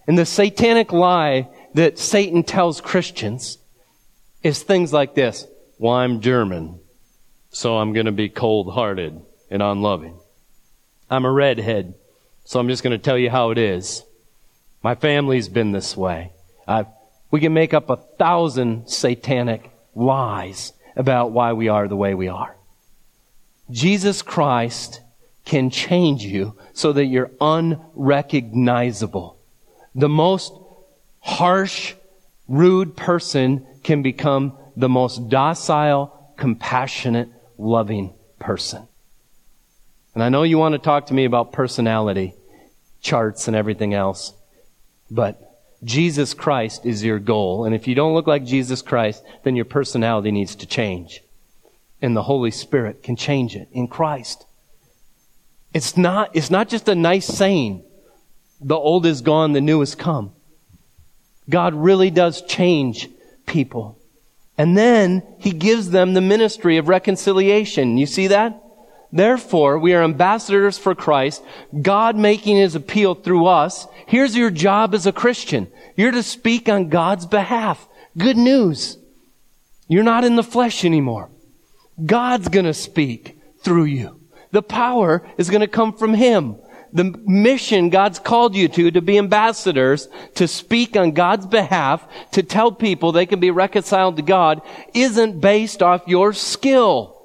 And 0.08 0.18
the 0.18 0.26
satanic 0.26 0.92
lie 0.92 1.48
that 1.74 1.96
Satan 1.96 2.42
tells 2.42 2.80
Christians 2.80 3.58
is 4.42 4.60
things 4.60 4.92
like 4.92 5.14
this. 5.14 5.46
Well, 5.78 5.92
I'm 5.92 6.20
German, 6.20 6.80
so 7.50 7.78
I'm 7.78 7.92
going 7.92 8.06
to 8.06 8.12
be 8.12 8.28
cold 8.28 8.74
hearted 8.74 9.22
and 9.48 9.62
unloving. 9.62 10.18
I'm 11.08 11.24
a 11.24 11.30
redhead, 11.30 11.94
so 12.44 12.58
I'm 12.58 12.68
just 12.68 12.82
going 12.82 12.98
to 12.98 13.02
tell 13.02 13.16
you 13.16 13.30
how 13.30 13.52
it 13.52 13.58
is. 13.58 14.02
My 14.82 14.96
family's 14.96 15.48
been 15.48 15.70
this 15.70 15.96
way. 15.96 16.32
I've, 16.66 16.88
we 17.30 17.38
can 17.38 17.54
make 17.54 17.74
up 17.74 17.90
a 17.90 17.96
thousand 17.96 18.88
satanic 18.88 19.70
lies 19.94 20.72
about 20.96 21.30
why 21.30 21.52
we 21.52 21.68
are 21.68 21.86
the 21.86 21.94
way 21.94 22.14
we 22.14 22.26
are. 22.26 22.56
Jesus 23.70 24.22
Christ 24.22 25.00
can 25.44 25.70
change 25.70 26.24
you 26.24 26.56
so 26.72 26.92
that 26.92 27.06
you're 27.06 27.30
unrecognizable. 27.40 29.38
The 29.94 30.08
most 30.08 30.52
harsh, 31.20 31.94
rude 32.48 32.96
person 32.96 33.66
can 33.82 34.02
become 34.02 34.56
the 34.76 34.88
most 34.88 35.28
docile, 35.28 36.32
compassionate, 36.36 37.28
loving 37.58 38.14
person. 38.38 38.86
And 40.14 40.22
I 40.22 40.28
know 40.28 40.42
you 40.42 40.58
want 40.58 40.74
to 40.74 40.78
talk 40.78 41.06
to 41.06 41.14
me 41.14 41.24
about 41.24 41.52
personality 41.52 42.34
charts 43.00 43.48
and 43.48 43.56
everything 43.56 43.94
else, 43.94 44.34
but 45.10 45.52
Jesus 45.84 46.34
Christ 46.34 46.86
is 46.86 47.02
your 47.02 47.18
goal. 47.18 47.64
And 47.64 47.74
if 47.74 47.88
you 47.88 47.94
don't 47.94 48.14
look 48.14 48.26
like 48.26 48.44
Jesus 48.44 48.82
Christ, 48.82 49.24
then 49.42 49.56
your 49.56 49.64
personality 49.64 50.30
needs 50.30 50.54
to 50.56 50.66
change. 50.66 51.22
And 52.02 52.16
the 52.16 52.24
Holy 52.24 52.50
Spirit 52.50 53.02
can 53.02 53.16
change 53.16 53.56
it 53.56 53.68
in 53.72 53.88
Christ. 53.88 54.44
It's 55.72 55.96
not, 55.96 56.34
it's 56.34 56.50
not 56.50 56.68
just 56.68 56.88
a 56.88 56.94
nice 56.94 57.26
saying. 57.26 57.84
The 58.60 58.76
old 58.76 59.06
is 59.06 59.22
gone, 59.22 59.52
the 59.52 59.60
new 59.60 59.80
has 59.80 59.94
come. 59.94 60.32
God 61.48 61.74
really 61.74 62.10
does 62.10 62.42
change 62.42 63.08
people. 63.46 63.98
And 64.58 64.76
then 64.76 65.22
he 65.38 65.52
gives 65.52 65.90
them 65.90 66.12
the 66.12 66.20
ministry 66.20 66.76
of 66.76 66.88
reconciliation. 66.88 67.96
You 67.96 68.06
see 68.06 68.26
that? 68.28 68.62
Therefore, 69.10 69.78
we 69.78 69.94
are 69.94 70.02
ambassadors 70.02 70.78
for 70.78 70.94
Christ, 70.94 71.42
God 71.80 72.16
making 72.16 72.56
his 72.56 72.74
appeal 72.74 73.14
through 73.14 73.46
us. 73.46 73.86
Here's 74.06 74.36
your 74.36 74.50
job 74.50 74.94
as 74.94 75.06
a 75.06 75.12
Christian. 75.12 75.70
You're 75.96 76.12
to 76.12 76.22
speak 76.22 76.68
on 76.68 76.88
God's 76.88 77.26
behalf. 77.26 77.86
Good 78.16 78.36
news. 78.36 78.98
You're 79.88 80.02
not 80.02 80.24
in 80.24 80.36
the 80.36 80.42
flesh 80.42 80.84
anymore. 80.84 81.28
God's 82.04 82.48
gonna 82.48 82.74
speak 82.74 83.38
through 83.62 83.84
you. 83.84 84.20
The 84.50 84.62
power 84.62 85.26
is 85.38 85.50
gonna 85.50 85.68
come 85.68 85.92
from 85.92 86.14
Him. 86.14 86.56
The 86.92 87.04
mission 87.04 87.88
God's 87.88 88.18
called 88.18 88.54
you 88.54 88.68
to, 88.68 88.90
to 88.90 89.00
be 89.00 89.16
ambassadors, 89.16 90.08
to 90.34 90.46
speak 90.46 90.94
on 90.94 91.12
God's 91.12 91.46
behalf, 91.46 92.06
to 92.32 92.42
tell 92.42 92.70
people 92.70 93.12
they 93.12 93.24
can 93.24 93.40
be 93.40 93.50
reconciled 93.50 94.16
to 94.16 94.22
God, 94.22 94.60
isn't 94.92 95.40
based 95.40 95.82
off 95.82 96.02
your 96.06 96.34
skill 96.34 97.18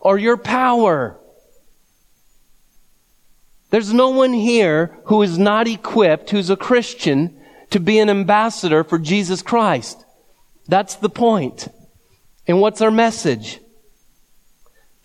or 0.00 0.16
your 0.16 0.38
power. 0.38 1.20
There's 3.70 3.92
no 3.92 4.10
one 4.10 4.32
here 4.32 4.98
who 5.04 5.22
is 5.22 5.38
not 5.38 5.68
equipped, 5.68 6.30
who's 6.30 6.50
a 6.50 6.56
Christian, 6.56 7.38
to 7.70 7.78
be 7.78 7.98
an 7.98 8.10
ambassador 8.10 8.82
for 8.82 8.98
Jesus 8.98 9.42
Christ. 9.42 10.04
That's 10.66 10.96
the 10.96 11.10
point. 11.10 11.68
And 12.46 12.60
what's 12.60 12.80
our 12.80 12.90
message? 12.90 13.59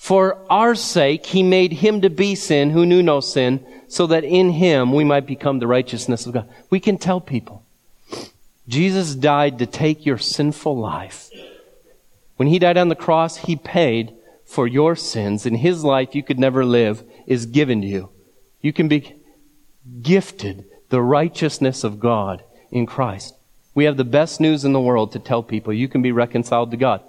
For 0.05 0.37
our 0.51 0.75
sake, 0.75 1.25
he 1.25 1.41
made 1.41 1.73
him 1.73 2.01
to 2.01 2.11
be 2.11 2.35
sin 2.35 2.69
who 2.69 2.85
knew 2.85 3.01
no 3.01 3.21
sin, 3.21 3.65
so 3.87 4.05
that 4.05 4.23
in 4.23 4.51
him 4.51 4.93
we 4.93 5.03
might 5.03 5.25
become 5.25 5.57
the 5.57 5.65
righteousness 5.65 6.27
of 6.27 6.33
God. 6.33 6.47
We 6.69 6.79
can 6.79 6.99
tell 6.99 7.19
people. 7.19 7.65
Jesus 8.67 9.15
died 9.15 9.57
to 9.57 9.65
take 9.65 10.05
your 10.05 10.19
sinful 10.19 10.77
life. 10.77 11.31
When 12.35 12.49
he 12.49 12.59
died 12.59 12.77
on 12.77 12.89
the 12.89 12.95
cross, 12.95 13.37
he 13.37 13.55
paid 13.55 14.13
for 14.45 14.67
your 14.67 14.95
sins, 14.95 15.47
and 15.47 15.57
his 15.57 15.83
life 15.83 16.13
you 16.13 16.21
could 16.21 16.37
never 16.37 16.63
live 16.63 17.03
is 17.25 17.47
given 17.47 17.81
to 17.81 17.87
you. 17.87 18.11
You 18.61 18.73
can 18.73 18.87
be 18.87 19.15
gifted 20.03 20.65
the 20.89 21.01
righteousness 21.01 21.83
of 21.83 21.99
God 21.99 22.43
in 22.69 22.85
Christ. 22.85 23.33
We 23.73 23.85
have 23.85 23.97
the 23.97 24.03
best 24.03 24.39
news 24.39 24.65
in 24.65 24.71
the 24.71 24.79
world 24.79 25.13
to 25.13 25.19
tell 25.19 25.41
people 25.41 25.73
you 25.73 25.87
can 25.87 26.03
be 26.03 26.11
reconciled 26.11 26.69
to 26.69 26.77
God. 26.77 27.01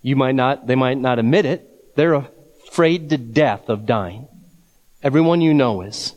You 0.00 0.16
might 0.16 0.34
not, 0.34 0.66
they 0.66 0.74
might 0.74 0.98
not 0.98 1.20
admit 1.20 1.46
it. 1.46 1.68
They're 1.94 2.14
afraid 2.14 3.10
to 3.10 3.18
death 3.18 3.68
of 3.68 3.86
dying. 3.86 4.28
Everyone 5.02 5.40
you 5.40 5.52
know 5.52 5.82
is. 5.82 6.14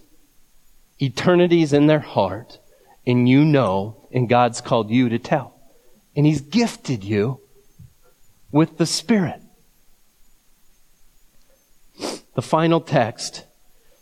Eternity's 1.02 1.74
in 1.74 1.88
their 1.88 2.00
heart, 2.00 2.60
and 3.06 3.28
you 3.28 3.44
know, 3.44 4.08
and 4.12 4.30
God's 4.30 4.62
called 4.62 4.90
you 4.90 5.10
to 5.10 5.20
tell. 5.20 5.60
And 6.16 6.26
He's 6.26 6.42
gifted 6.42 7.04
you 7.04 7.42
with 8.52 8.78
the 8.78 8.86
Spirit. 8.86 9.42
The 12.36 12.42
final 12.42 12.80
text 12.80 13.46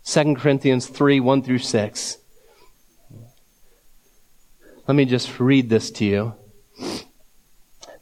2 0.06 0.36
Corinthians 0.36 0.88
3, 0.88 1.20
1 1.20 1.44
through 1.44 1.60
6. 1.60 2.18
Let 4.88 4.96
me 4.96 5.06
just 5.06 5.40
read 5.40 5.70
this 5.70 5.92
to 5.92 6.06
you. 6.06 6.34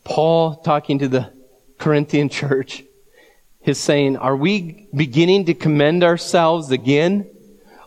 Paul, 0.04 0.56
talking 0.56 1.00
to 1.00 1.08
the 1.08 1.32
Corinthian 1.78 2.28
church, 2.30 2.84
is 3.64 3.80
saying, 3.80 4.18
Are 4.18 4.36
we 4.36 4.88
beginning 4.94 5.46
to 5.46 5.54
commend 5.54 6.04
ourselves 6.04 6.72
again? 6.72 7.30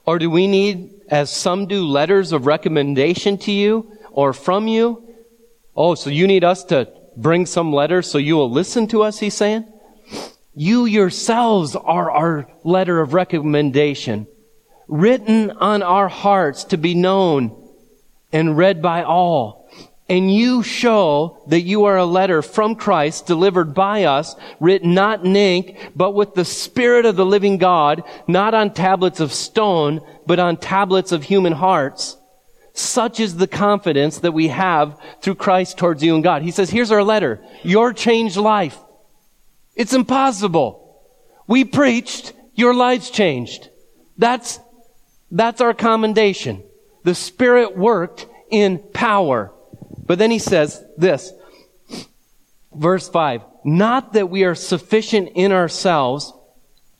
Or 0.07 0.19
do 0.19 0.31
we 0.31 0.47
need, 0.47 1.03
as 1.09 1.31
some 1.31 1.67
do, 1.67 1.87
letters 1.87 2.33
of 2.33 2.47
recommendation 2.47 3.39
to 3.39 3.53
you 3.53 3.91
or 4.13 4.33
from 4.33 4.69
you? 4.69 5.03
Oh, 5.77 5.95
so 5.95 6.11
you 6.11 6.27
need 6.27 6.45
us 6.45 6.65
to 6.65 6.89
bring 7.17 7.47
some 7.47 7.73
letters 7.73 8.11
so 8.11 8.19
you 8.19 8.37
will 8.37 8.51
listen 8.51 8.87
to 8.89 9.03
us, 9.03 9.19
he's 9.19 9.35
saying? 9.35 9.67
You 10.55 10.85
yourselves 10.85 11.75
are 11.75 12.11
our 12.11 12.49
letter 12.63 13.01
of 13.01 13.13
recommendation, 13.13 14.29
written 14.87 15.51
on 15.51 15.83
our 15.83 16.09
hearts 16.09 16.65
to 16.65 16.77
be 16.77 16.95
known 16.95 17.61
and 18.33 18.57
read 18.57 18.81
by 18.81 19.03
all. 19.03 19.64
And 20.07 20.33
you 20.33 20.63
show 20.63 21.43
that 21.47 21.63
you 21.63 21.85
are 21.85 21.97
a 21.97 22.05
letter 22.05 22.43
from 22.43 22.75
Christ 22.75 23.27
delivered 23.27 23.73
by 23.73 24.05
us, 24.05 24.37
written 24.61 24.93
not 24.93 25.25
in 25.25 25.35
ink, 25.35 25.79
but 25.97 26.13
with 26.13 26.35
the 26.35 26.45
Spirit 26.45 27.07
of 27.07 27.17
the 27.17 27.25
living 27.25 27.57
God, 27.57 28.03
not 28.29 28.53
on 28.53 28.75
tablets 28.75 29.21
of 29.21 29.33
stone, 29.33 30.03
but 30.27 30.39
on 30.39 30.59
tablets 30.59 31.11
of 31.11 31.23
human 31.23 31.55
hearts. 31.55 32.19
Such 32.75 33.19
is 33.19 33.37
the 33.37 33.47
confidence 33.47 34.19
that 34.19 34.33
we 34.33 34.49
have 34.49 35.01
through 35.23 35.37
Christ 35.37 35.79
towards 35.79 36.03
you 36.03 36.15
and 36.15 36.25
God. 36.25 36.43
He 36.43 36.51
says, 36.51 36.69
here's 36.69 36.91
our 36.91 37.05
letter. 37.05 37.43
Your 37.63 37.95
changed 37.95 38.37
life. 38.37 38.77
It's 39.75 39.95
impossible. 39.95 41.01
We 41.47 41.65
preached, 41.65 42.35
your 42.55 42.75
lives 42.75 43.09
changed. 43.09 43.71
That's, 44.19 44.61
that's 45.31 45.63
our 45.63 45.73
commendation. 45.73 46.63
The 47.05 47.15
Spirit 47.15 47.75
worked 47.75 48.27
in 48.51 48.81
power. 48.93 49.54
But 50.07 50.19
then 50.19 50.31
he 50.31 50.39
says 50.39 50.85
this, 50.97 51.33
verse 52.75 53.09
5, 53.09 53.43
not 53.65 54.13
that 54.13 54.29
we 54.29 54.45
are 54.45 54.55
sufficient 54.55 55.31
in 55.35 55.53
ourselves 55.53 56.33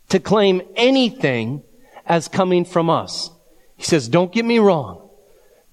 to 0.09 0.19
claim 0.21 0.63
anything 0.77 1.63
as 2.07 2.29
coming 2.29 2.65
from 2.65 2.89
us. 2.89 3.31
He 3.77 3.85
says, 3.85 4.09
don't 4.09 4.33
get 4.33 4.45
me 4.45 4.59
wrong. 4.59 5.11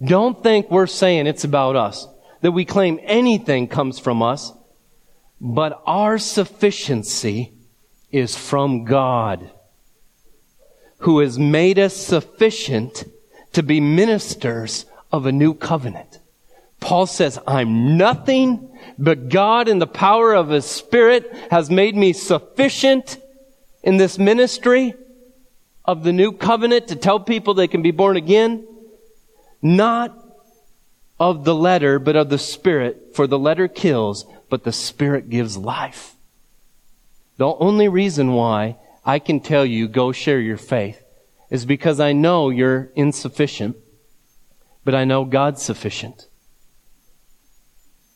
Don't 0.04 0.42
think 0.42 0.72
we're 0.72 0.88
saying 0.88 1.28
it's 1.28 1.44
about 1.44 1.76
us, 1.76 2.08
that 2.42 2.52
we 2.52 2.66
claim 2.66 3.00
anything 3.04 3.68
comes 3.68 4.00
from 4.00 4.22
us. 4.22 4.52
But 5.40 5.82
our 5.86 6.18
sufficiency 6.18 7.54
is 8.12 8.36
from 8.36 8.84
God, 8.84 9.52
who 11.00 11.20
has 11.20 11.40
made 11.40 11.80
us 11.80 11.96
sufficient 11.96 13.06
to 13.54 13.64
be 13.64 13.80
ministers 13.80 14.86
of 15.12 15.26
a 15.26 15.32
new 15.32 15.54
covenant. 15.54 16.11
Paul 16.82 17.06
says, 17.06 17.40
I'm 17.48 17.96
nothing, 17.96 18.70
but 18.98 19.30
God 19.30 19.70
in 19.70 19.80
the 19.80 19.88
power 19.88 20.34
of 20.34 20.50
His 20.50 20.66
Spirit 20.66 21.32
has 21.50 21.70
made 21.70 21.96
me 21.96 22.12
sufficient 22.12 23.18
in 23.84 23.98
this 23.98 24.18
ministry 24.18 24.96
of 25.86 26.04
the 26.04 26.12
new 26.12 26.32
covenant 26.34 26.90
to 26.90 26.96
tell 26.96 27.20
people 27.20 27.54
they 27.54 27.68
can 27.68 27.82
be 27.82 27.92
born 27.92 28.18
again. 28.18 28.68
Not 29.62 30.18
of 31.20 31.46
the 31.46 31.56
letter, 31.56 32.00
but 32.00 32.16
of 32.16 32.30
the 32.30 32.40
Spirit, 32.40 33.16
for 33.16 33.28
the 33.28 33.40
letter 33.40 33.68
kills, 33.68 34.26
but 34.50 34.64
the 34.64 34.72
Spirit 34.72 35.30
gives 35.30 35.56
life. 35.56 36.16
The 37.38 37.48
only 37.48 37.88
reason 37.88 38.34
why 38.34 38.78
I 39.06 39.20
can 39.20 39.40
tell 39.40 39.66
you 39.66 39.88
go 39.88 40.12
share 40.12 40.40
your 40.40 40.58
faith 40.58 41.02
is 41.52 41.66
because 41.66 42.00
I 42.00 42.14
know 42.14 42.50
you're 42.50 42.90
insufficient, 42.96 43.78
but 44.84 44.96
I 44.96 45.06
know 45.06 45.26
God's 45.26 45.62
sufficient. 45.62 46.28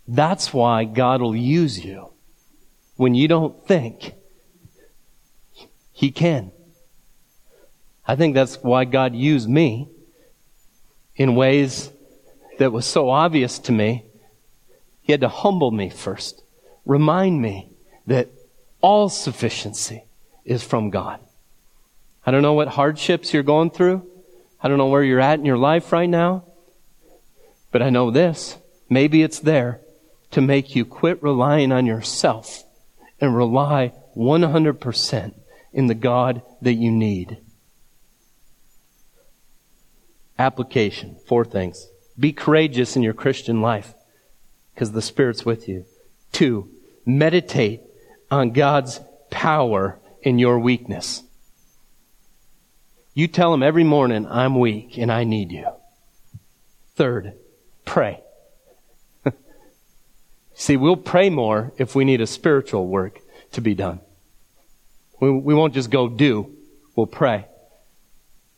That's 0.07 0.53
why 0.53 0.85
God 0.85 1.21
will 1.21 1.35
use 1.35 1.83
you 1.83 2.11
when 2.95 3.15
you 3.15 3.27
don't 3.27 3.67
think 3.67 4.13
He 5.91 6.11
can. 6.11 6.51
I 8.07 8.15
think 8.15 8.35
that's 8.35 8.57
why 8.57 8.85
God 8.85 9.15
used 9.15 9.49
me 9.49 9.89
in 11.15 11.35
ways 11.35 11.91
that 12.59 12.71
was 12.71 12.85
so 12.85 13.09
obvious 13.09 13.57
to 13.59 13.71
me. 13.71 14.05
He 15.01 15.11
had 15.11 15.21
to 15.21 15.29
humble 15.29 15.71
me 15.71 15.89
first, 15.89 16.43
remind 16.85 17.41
me 17.41 17.71
that 18.07 18.29
all 18.81 19.09
sufficiency 19.09 20.03
is 20.43 20.63
from 20.63 20.91
God. 20.91 21.19
I 22.25 22.31
don't 22.31 22.43
know 22.43 22.53
what 22.53 22.67
hardships 22.69 23.33
you're 23.33 23.43
going 23.43 23.71
through. 23.71 24.07
I 24.61 24.67
don't 24.67 24.77
know 24.77 24.87
where 24.87 25.03
you're 25.03 25.19
at 25.19 25.39
in 25.39 25.45
your 25.45 25.57
life 25.57 25.91
right 25.91 26.09
now. 26.09 26.45
But 27.71 27.81
I 27.81 27.89
know 27.89 28.09
this. 28.09 28.57
Maybe 28.89 29.21
it's 29.21 29.39
there 29.39 29.81
to 30.35 30.41
make 30.41 30.75
you 30.75 30.83
quit 30.83 31.23
relying 31.23 31.71
on 31.71 31.85
yourself 31.85 32.65
and 33.21 33.37
rely 33.37 33.93
100% 34.17 35.33
in 35.71 35.87
the 35.87 35.95
God 35.95 36.41
that 36.61 36.73
you 36.73 36.91
need. 36.91 37.37
Application. 40.37 41.15
Four 41.25 41.45
things. 41.45 41.87
Be 42.19 42.33
courageous 42.33 42.97
in 42.97 43.01
your 43.01 43.13
Christian 43.13 43.61
life 43.61 43.93
because 44.73 44.91
the 44.91 45.01
Spirit's 45.01 45.45
with 45.45 45.69
you. 45.69 45.85
Two, 46.33 46.69
meditate 47.05 47.83
on 48.29 48.51
God's 48.51 48.99
power 49.31 50.01
in 50.21 50.37
your 50.37 50.59
weakness. 50.59 51.23
You 53.13 53.29
tell 53.29 53.53
Him 53.53 53.63
every 53.63 53.85
morning, 53.85 54.27
I'm 54.27 54.59
weak 54.59 54.97
and 54.97 55.09
I 55.09 55.23
need 55.23 55.53
you. 55.53 55.69
Third, 56.97 57.35
pray. 57.85 58.24
See, 60.55 60.77
we'll 60.77 60.95
pray 60.95 61.29
more 61.29 61.73
if 61.77 61.95
we 61.95 62.05
need 62.05 62.21
a 62.21 62.27
spiritual 62.27 62.87
work 62.87 63.19
to 63.51 63.61
be 63.61 63.75
done. 63.75 63.99
We, 65.19 65.29
we 65.29 65.53
won't 65.53 65.73
just 65.73 65.91
go 65.91 66.07
do, 66.07 66.55
we'll 66.95 67.07
pray. 67.07 67.45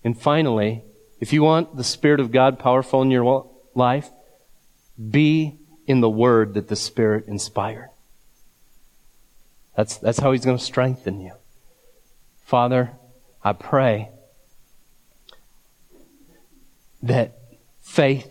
And 0.04 0.20
finally, 0.20 0.84
if 1.20 1.34
you 1.34 1.42
want 1.42 1.76
the 1.76 1.84
Spirit 1.84 2.20
of 2.20 2.32
God 2.32 2.60
powerful 2.60 3.02
in 3.02 3.10
your 3.12 3.50
life, 3.74 4.10
be 5.10 5.58
in 5.88 6.02
the 6.02 6.10
Word 6.10 6.54
that 6.54 6.68
the 6.68 6.76
Spirit 6.76 7.26
inspired. 7.28 7.90
That's, 9.76 9.98
that's 9.98 10.20
how 10.20 10.32
He's 10.32 10.46
going 10.46 10.58
to 10.58 10.64
strengthen 10.64 11.20
you. 11.20 11.34
Father, 12.46 12.92
I 13.44 13.54
pray 13.54 14.10
that 17.02 17.38
faith 17.82 18.30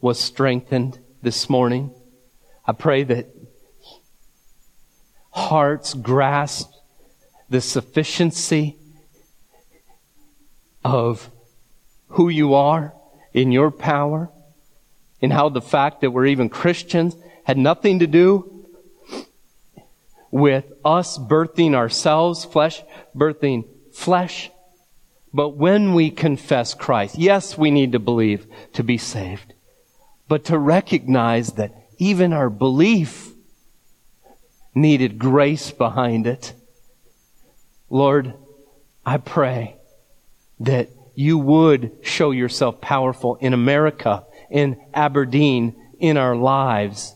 was 0.00 0.20
strengthened 0.20 0.98
this 1.22 1.48
morning. 1.48 1.94
I 2.66 2.72
pray 2.72 3.04
that 3.04 3.28
hearts 5.30 5.94
grasp 5.94 6.70
the 7.48 7.60
sufficiency 7.60 8.76
of 10.84 11.30
who 12.08 12.28
you 12.28 12.54
are 12.54 12.94
in 13.32 13.52
your 13.52 13.70
power 13.70 14.30
and 15.22 15.32
how 15.32 15.48
the 15.48 15.60
fact 15.60 16.00
that 16.00 16.10
we're 16.10 16.26
even 16.26 16.48
Christians 16.48 17.16
had 17.44 17.58
nothing 17.58 18.00
to 18.00 18.06
do 18.06 18.66
with 20.30 20.64
us 20.84 21.18
birthing 21.18 21.74
ourselves, 21.74 22.44
flesh 22.44 22.82
birthing 23.14 23.64
flesh. 23.92 24.50
But 25.32 25.50
when 25.50 25.94
we 25.94 26.10
confess 26.10 26.74
Christ, 26.74 27.16
yes, 27.18 27.56
we 27.56 27.70
need 27.70 27.92
to 27.92 27.98
believe 27.98 28.46
to 28.74 28.82
be 28.82 28.98
saved, 28.98 29.54
but 30.28 30.44
to 30.46 30.58
recognize 30.58 31.52
that 31.52 31.85
even 31.98 32.32
our 32.32 32.50
belief 32.50 33.32
needed 34.74 35.18
grace 35.18 35.70
behind 35.70 36.26
it. 36.26 36.52
Lord, 37.88 38.34
I 39.04 39.18
pray 39.18 39.76
that 40.60 40.90
you 41.14 41.38
would 41.38 41.98
show 42.02 42.30
yourself 42.30 42.80
powerful 42.80 43.36
in 43.36 43.54
America, 43.54 44.24
in 44.50 44.76
Aberdeen, 44.92 45.74
in 45.98 46.16
our 46.16 46.36
lives, 46.36 47.14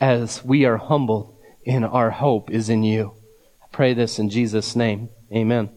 as 0.00 0.44
we 0.44 0.64
are 0.64 0.76
humbled 0.76 1.38
and 1.64 1.84
our 1.84 2.10
hope 2.10 2.50
is 2.50 2.68
in 2.68 2.82
you. 2.82 3.14
I 3.62 3.66
pray 3.70 3.94
this 3.94 4.18
in 4.18 4.30
Jesus' 4.30 4.74
name. 4.74 5.10
Amen. 5.32 5.75